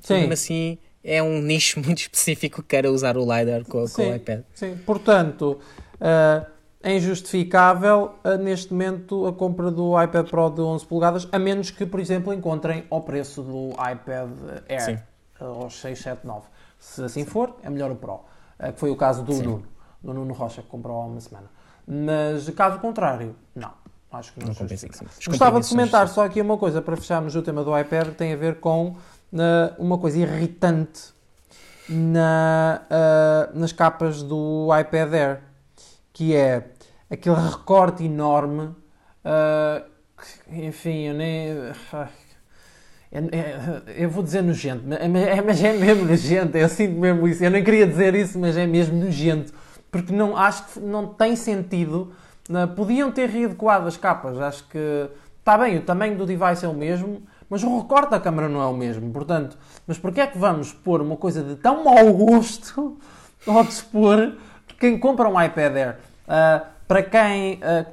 Sim. 0.00 0.30
assim 0.32 0.78
é 1.02 1.22
um 1.22 1.40
nicho 1.40 1.80
muito 1.84 1.98
específico 1.98 2.62
que 2.62 2.68
queira 2.68 2.90
usar 2.90 3.16
o 3.16 3.20
LiDAR 3.20 3.64
com, 3.64 3.86
sim, 3.86 3.94
com 3.94 4.10
o 4.10 4.14
iPad. 4.14 4.42
Sim, 4.54 4.76
portanto, 4.84 5.58
uh, 5.94 6.46
é 6.82 6.94
injustificável 6.96 8.14
uh, 8.24 8.36
neste 8.36 8.72
momento 8.72 9.26
a 9.26 9.32
compra 9.32 9.70
do 9.70 10.00
iPad 10.00 10.28
Pro 10.28 10.50
de 10.50 10.60
11 10.60 10.86
polegadas, 10.86 11.28
a 11.32 11.38
menos 11.38 11.70
que, 11.70 11.84
por 11.84 12.00
exemplo, 12.00 12.32
encontrem 12.32 12.84
ao 12.90 13.02
preço 13.02 13.42
do 13.42 13.70
iPad 13.70 14.30
Air, 14.68 15.02
uh, 15.40 15.44
aos 15.44 15.74
679. 15.80 16.46
Se 16.78 17.02
assim 17.02 17.24
for, 17.24 17.56
é 17.62 17.70
melhor 17.70 17.90
o 17.90 17.96
Pro, 17.96 18.14
uh, 18.14 18.72
que 18.72 18.78
foi 18.78 18.90
o 18.90 18.96
caso 18.96 19.22
do 19.22 19.32
Sim. 19.32 19.42
Nuno, 19.42 19.66
do 20.02 20.14
Nuno 20.14 20.32
Rocha, 20.34 20.62
que 20.62 20.68
comprou 20.68 21.00
há 21.00 21.06
uma 21.06 21.20
semana. 21.20 21.46
Mas, 21.86 22.48
caso 22.50 22.78
contrário, 22.78 23.34
não. 23.54 23.72
Acho 24.10 24.32
que 24.32 24.40
não, 24.40 24.48
não 24.48 24.54
justifica. 24.54 25.04
Gostava 25.26 25.60
de 25.60 25.68
comentar 25.68 26.08
só 26.08 26.24
aqui 26.24 26.40
uma 26.40 26.56
coisa 26.56 26.80
para 26.80 26.96
fecharmos 26.96 27.36
o 27.36 27.42
tema 27.42 27.62
do 27.62 27.78
iPad, 27.78 28.08
tem 28.14 28.32
a 28.32 28.36
ver 28.36 28.60
com 28.60 28.96
uma 29.78 29.98
coisa 29.98 30.18
irritante 30.18 31.12
na, 31.88 32.82
uh, 32.90 33.58
nas 33.58 33.72
capas 33.72 34.22
do 34.22 34.68
iPad 34.78 35.12
Air, 35.12 35.40
que 36.12 36.34
é 36.34 36.70
aquele 37.10 37.36
recorte 37.36 38.04
enorme. 38.04 38.74
Uh, 39.24 39.84
enfim, 40.50 41.08
eu 41.08 41.14
nem. 41.14 41.50
É, 43.10 43.18
é, 43.18 43.82
eu 44.04 44.10
vou 44.10 44.22
dizer 44.22 44.42
nojento, 44.42 44.84
é, 44.92 45.40
mas 45.40 45.64
é 45.64 45.72
mesmo 45.72 46.04
nojento, 46.04 46.58
eu 46.58 46.68
sinto 46.68 46.98
mesmo 46.98 47.26
isso. 47.26 47.42
Eu 47.42 47.50
nem 47.50 47.64
queria 47.64 47.86
dizer 47.86 48.14
isso, 48.14 48.38
mas 48.38 48.56
é 48.56 48.66
mesmo 48.66 49.02
nojento. 49.02 49.52
Porque 49.90 50.12
não, 50.12 50.36
acho 50.36 50.64
que 50.64 50.80
não 50.80 51.06
tem 51.06 51.34
sentido. 51.36 52.12
Podiam 52.76 53.10
ter 53.10 53.28
readequado 53.28 53.86
as 53.86 53.96
capas. 53.96 54.38
Acho 54.40 54.66
que 54.68 55.08
está 55.38 55.56
bem, 55.56 55.78
o 55.78 55.82
tamanho 55.82 56.16
do 56.16 56.26
device 56.26 56.64
é 56.64 56.68
o 56.68 56.74
mesmo, 56.74 57.22
mas 57.48 57.62
o 57.62 57.78
recorte 57.78 58.10
da 58.10 58.20
câmera 58.20 58.48
não 58.48 58.60
é 58.60 58.66
o 58.66 58.74
mesmo. 58.74 59.10
Portanto, 59.12 59.56
mas 59.86 59.98
porquê 59.98 60.20
é 60.20 60.26
que 60.26 60.38
vamos 60.38 60.72
pôr 60.72 61.00
uma 61.00 61.16
coisa 61.16 61.42
de 61.42 61.56
tão 61.56 61.84
mau 61.84 62.12
gosto 62.12 62.98
ao 63.46 63.64
dispor 63.64 64.34
quem 64.78 64.98
compra 64.98 65.28
um 65.28 65.40
iPad 65.42 65.76
Air? 65.76 65.98
Uh, 66.24 66.66
para 66.86 67.02
quem, 67.02 67.54
uh, 67.54 67.86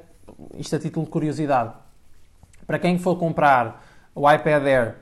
isto 0.56 0.76
a 0.76 0.78
título 0.78 1.04
de 1.04 1.10
curiosidade, 1.10 1.72
para 2.66 2.78
quem 2.78 2.98
for 2.98 3.16
comprar 3.16 3.84
o 4.14 4.30
iPad 4.30 4.64
Air 4.64 4.94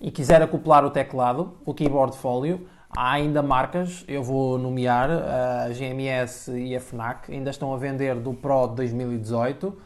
e 0.00 0.10
quiser 0.10 0.40
acoplar 0.42 0.84
o 0.84 0.90
teclado, 0.90 1.54
o 1.64 1.74
keyboard 1.74 2.16
folio, 2.16 2.66
há 2.96 3.12
ainda 3.12 3.42
marcas, 3.42 4.04
eu 4.08 4.22
vou 4.22 4.58
nomear 4.58 5.10
a 5.10 5.68
GMS 5.68 6.50
e 6.50 6.74
a 6.74 6.80
FNAC, 6.80 7.30
ainda 7.30 7.50
estão 7.50 7.72
a 7.74 7.76
vender 7.76 8.14
do 8.16 8.32
Pro 8.32 8.68
de 8.68 8.76
2018. 8.76 9.76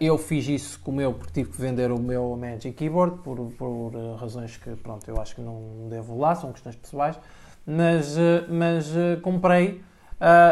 eu 0.00 0.16
fiz 0.16 0.48
isso 0.48 0.80
com 0.80 0.90
o 0.90 0.94
meu 0.94 1.12
porque 1.12 1.32
tive 1.32 1.50
que 1.50 1.60
vender 1.60 1.92
o 1.92 1.98
meu 1.98 2.34
Magic 2.36 2.72
Keyboard 2.72 3.18
por, 3.18 3.36
por 3.52 3.92
eh, 3.94 4.16
razões 4.18 4.56
que 4.56 4.74
pronto, 4.76 5.06
eu 5.06 5.20
acho 5.20 5.34
que 5.34 5.42
não 5.42 5.86
devo 5.90 6.18
lá, 6.18 6.34
são 6.34 6.50
questões 6.50 6.76
pessoais, 6.76 7.18
mas, 7.66 8.16
eh, 8.16 8.44
mas 8.48 8.96
eh, 8.96 9.16
comprei 9.16 9.82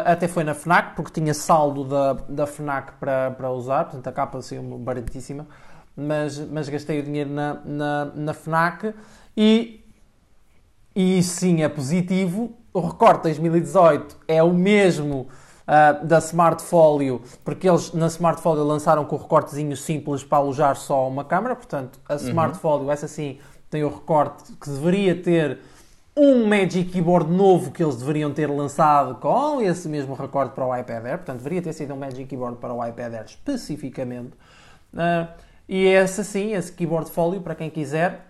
até 0.05 0.29
foi 0.29 0.45
na 0.45 0.53
FNAC 0.53 0.95
porque 0.95 1.13
tinha 1.19 1.33
saldo 1.33 1.85
da, 1.85 2.13
da 2.29 2.47
FNAC 2.47 2.93
para, 3.01 3.31
para 3.31 3.51
usar, 3.51 3.85
portanto 3.85 4.07
a 4.07 4.13
capa 4.13 4.37
assim 4.37 4.61
baratíssima 4.79 5.47
mas, 5.97 6.39
mas 6.39 6.69
gastei 6.69 7.01
o 7.01 7.03
dinheiro 7.03 7.31
na, 7.31 7.55
na, 7.65 8.05
na 8.15 8.35
FNAC 8.35 8.95
e, 9.37 9.82
e 10.95 11.23
sim 11.23 11.63
é 11.63 11.69
positivo. 11.69 12.57
O 12.73 12.81
recorte 12.81 13.23
2018 13.23 14.17
é 14.27 14.43
o 14.43 14.53
mesmo 14.53 15.29
uh, 15.63 16.07
da 16.07 16.19
Smartfolio, 16.19 17.23
porque 17.45 17.69
eles 17.69 17.93
na 17.93 18.07
Smartfolio 18.07 18.65
lançaram 18.65 19.05
com 19.05 19.17
o 19.17 19.19
recortezinho 19.19 19.77
simples 19.77 20.25
para 20.25 20.39
alojar 20.39 20.77
só 20.77 21.07
uma 21.09 21.25
câmera, 21.25 21.55
portanto 21.55 21.99
a 22.09 22.15
uhum. 22.15 22.19
Smartfolio, 22.19 22.91
essa 22.91 23.09
sim, 23.09 23.39
tem 23.71 23.85
o 23.85 23.89
recorte 23.89 24.53
que 24.53 24.71
deveria 24.71 25.21
ter 25.21 25.59
um 26.17 26.47
Magic 26.47 26.91
Keyboard 26.91 27.31
novo 27.31 27.71
que 27.71 27.83
eles 27.83 27.97
deveriam 27.97 28.33
ter 28.33 28.47
lançado 28.47 29.15
com 29.15 29.63
esse 29.63 29.89
mesmo 29.89 30.15
recorte 30.15 30.55
para 30.55 30.67
o 30.67 30.77
iPad 30.77 31.07
Air, 31.07 31.19
portanto 31.19 31.39
deveria 31.39 31.63
ter 31.63 31.73
sido 31.73 31.95
um 31.95 31.97
Magic 31.97 32.27
Keyboard 32.27 32.59
para 32.59 32.73
o 32.73 32.87
iPad 32.87 33.15
Air 33.15 33.25
especificamente. 33.25 34.33
Uh, 34.93 35.27
e 35.69 35.87
esse 35.87 36.23
sim, 36.23 36.53
esse 36.53 36.71
keyboard 36.71 37.11
folio, 37.11 37.41
para 37.41 37.55
quem 37.55 37.71
quiser, 37.71 38.27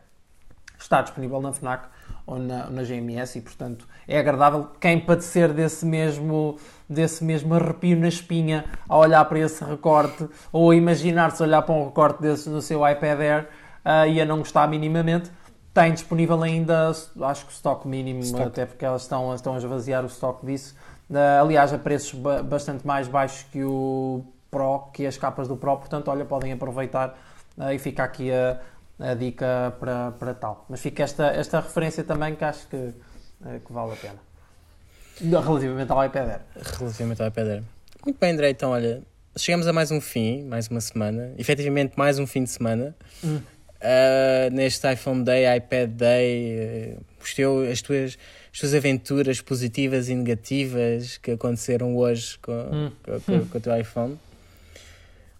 está 0.78 1.02
disponível 1.02 1.40
na 1.40 1.52
FNAC 1.52 1.88
ou 2.32 2.38
na, 2.38 2.70
na 2.70 2.82
GMS 2.82 3.38
e, 3.38 3.42
portanto, 3.42 3.86
é 4.08 4.18
agradável 4.18 4.68
quem 4.80 4.98
padecer 4.98 5.52
desse 5.52 5.84
mesmo, 5.84 6.56
desse 6.88 7.22
mesmo 7.22 7.54
arrepio 7.54 7.98
na 7.98 8.08
espinha 8.08 8.64
a 8.88 8.96
olhar 8.96 9.24
para 9.26 9.38
esse 9.38 9.62
recorte 9.64 10.28
ou 10.50 10.72
imaginar-se 10.72 11.42
olhar 11.42 11.62
para 11.62 11.74
um 11.74 11.84
recorte 11.84 12.22
desse 12.22 12.48
no 12.48 12.62
seu 12.62 12.88
iPad 12.88 13.20
Air 13.20 13.48
uh, 13.84 14.08
e 14.08 14.20
a 14.20 14.24
não 14.24 14.38
gostar 14.38 14.66
minimamente, 14.68 15.30
tem 15.74 15.92
disponível 15.92 16.42
ainda, 16.42 16.90
acho 16.90 17.46
que 17.46 17.52
o 17.52 17.54
estoque 17.54 17.88
mínimo, 17.88 18.20
stock. 18.20 18.44
até 18.44 18.66
porque 18.66 18.84
elas 18.84 19.02
estão, 19.02 19.34
estão 19.34 19.54
a 19.54 19.56
esvaziar 19.56 20.02
o 20.02 20.06
estoque 20.06 20.46
disso. 20.46 20.74
Uh, 21.10 21.42
aliás, 21.42 21.72
a 21.72 21.78
preços 21.78 22.18
bastante 22.44 22.86
mais 22.86 23.08
baixos 23.08 23.44
que 23.50 23.62
o 23.62 24.24
Pro, 24.50 24.90
que 24.92 25.06
as 25.06 25.16
capas 25.16 25.48
do 25.48 25.56
Pro, 25.56 25.76
portanto, 25.78 26.08
olha, 26.08 26.24
podem 26.24 26.52
aproveitar 26.52 27.18
uh, 27.56 27.72
e 27.72 27.78
fica 27.78 28.04
aqui 28.04 28.30
a, 28.30 28.58
a 29.03 29.14
dica 29.14 29.74
para, 29.80 30.12
para 30.12 30.34
tal. 30.34 30.64
Mas 30.68 30.80
fica 30.80 31.03
esta, 31.03 31.26
esta 31.26 31.61
referência 31.61 32.05
também 32.05 32.34
que 32.36 32.44
acho 32.44 32.66
que, 32.68 32.76
uh, 32.76 33.61
que 33.64 33.72
vale 33.72 33.92
a 33.92 33.96
pena. 33.96 34.18
Relativamente 35.20 35.90
ao 35.90 36.05
iPad 36.05 36.28
Air. 36.28 36.40
Relativamente 36.78 37.22
ao 37.22 37.28
iPad 37.28 37.48
Air. 37.48 37.62
Muito 38.05 38.18
bem, 38.18 38.32
André, 38.32 38.50
então 38.50 38.70
olha, 38.70 39.03
chegamos 39.36 39.66
a 39.66 39.72
mais 39.72 39.90
um 39.90 40.00
fim, 40.00 40.44
mais 40.44 40.68
uma 40.68 40.80
semana, 40.80 41.32
efetivamente 41.36 41.94
mais 41.96 42.18
um 42.18 42.26
fim 42.26 42.44
de 42.44 42.50
semana. 42.50 42.94
Hum. 43.22 43.36
Uh, 43.36 44.50
neste 44.53 44.90
iPhone 44.92 45.24
Day, 45.24 45.57
iPad 45.57 45.90
Day, 45.90 46.94
uh, 46.96 47.05
os 47.20 47.34
teu, 47.34 47.68
as, 47.70 47.82
tuas, 47.82 48.16
as 48.53 48.59
tuas 48.61 48.74
aventuras 48.74 49.40
positivas 49.40 50.09
e 50.09 50.14
negativas 50.14 51.18
que 51.18 51.32
aconteceram 51.32 51.96
hoje 51.96 52.38
com, 52.38 52.53
hum. 52.53 52.92
com, 53.03 53.20
com, 53.20 53.46
com 53.46 53.59
o 53.59 53.61
teu 53.61 53.76
iPhone. 53.76 54.18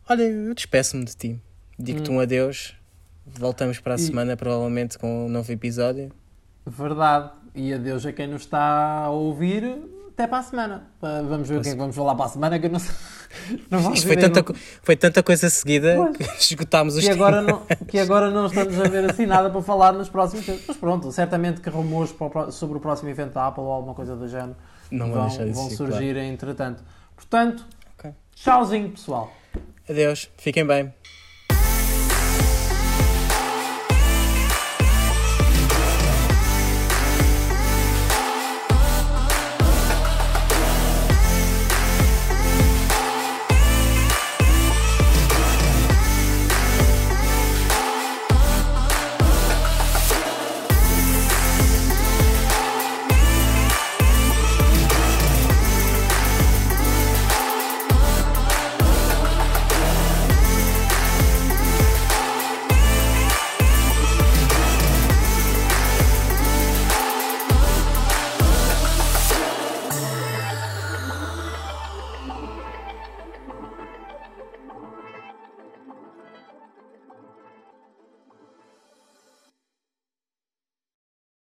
Olha, 0.09 0.23
eu 0.23 0.53
despeço-me 0.55 1.05
de 1.05 1.17
ti. 1.17 1.41
Digo-te 1.79 2.11
hum. 2.11 2.17
um 2.17 2.21
adeus. 2.21 2.75
Voltamos 3.27 3.79
para 3.81 3.95
a 3.95 3.97
e... 3.97 4.01
semana, 4.01 4.37
provavelmente, 4.37 4.99
com 4.99 5.27
um 5.27 5.29
novo 5.29 5.51
episódio. 5.53 6.13
Verdade. 6.67 7.31
E 7.55 7.73
adeus 7.73 8.07
a 8.07 8.13
quem 8.13 8.27
nos 8.27 8.43
está 8.43 9.05
a 9.05 9.11
ouvir. 9.11 9.79
Até 10.13 10.27
para 10.27 10.39
a 10.39 10.43
semana. 10.43 10.87
Vamos 11.01 11.49
ver 11.49 11.59
o 11.59 11.63
que 11.63 11.69
é 11.69 11.73
que 11.73 11.79
vamos 11.79 11.97
falar 11.97 12.15
para 12.15 12.27
a 12.27 12.29
semana. 12.29 12.59
Que 12.59 12.67
eu 12.67 12.71
não 12.71 12.79
sei. 12.79 12.95
Não 13.71 13.95
Isto 13.95 14.07
foi 14.07 14.17
tanta, 14.19 14.45
foi 14.83 14.95
tanta 14.95 15.23
coisa 15.23 15.49
seguida 15.49 15.97
pois. 15.97 16.17
que 16.19 16.23
esgotámos 16.53 16.97
os 16.97 17.03
que 17.03 17.09
agora 17.09 17.41
não 17.41 17.63
Que 17.89 17.99
agora 17.99 18.31
não 18.31 18.45
estamos 18.45 18.79
a 18.79 18.83
ver 18.85 19.11
assim 19.11 19.25
nada 19.25 19.49
para 19.49 19.63
falar 19.63 19.95
nos 19.95 20.11
próximos 20.11 20.45
tempos. 20.45 20.65
Mas 20.69 20.77
pronto, 20.77 21.11
certamente 21.11 21.63
que 21.63 21.71
rumores 21.71 22.15
sobre 22.51 22.77
o 22.77 22.81
próximo 22.81 23.09
evento 23.09 23.33
da 23.33 23.47
Apple 23.47 23.65
ou 23.65 23.73
alguma 23.73 23.95
coisa 23.95 24.15
do 24.15 24.29
género 24.29 24.55
não 24.91 25.11
vão, 25.11 25.29
vão 25.31 25.71
surgir 25.71 26.13
claro. 26.13 26.29
entretanto. 26.29 26.85
Portanto, 27.17 27.65
okay. 27.99 28.13
tchauzinho 28.35 28.91
pessoal. 28.91 29.33
Adeus, 29.89 30.31
fiquem 30.37 30.67
bem. 30.67 30.93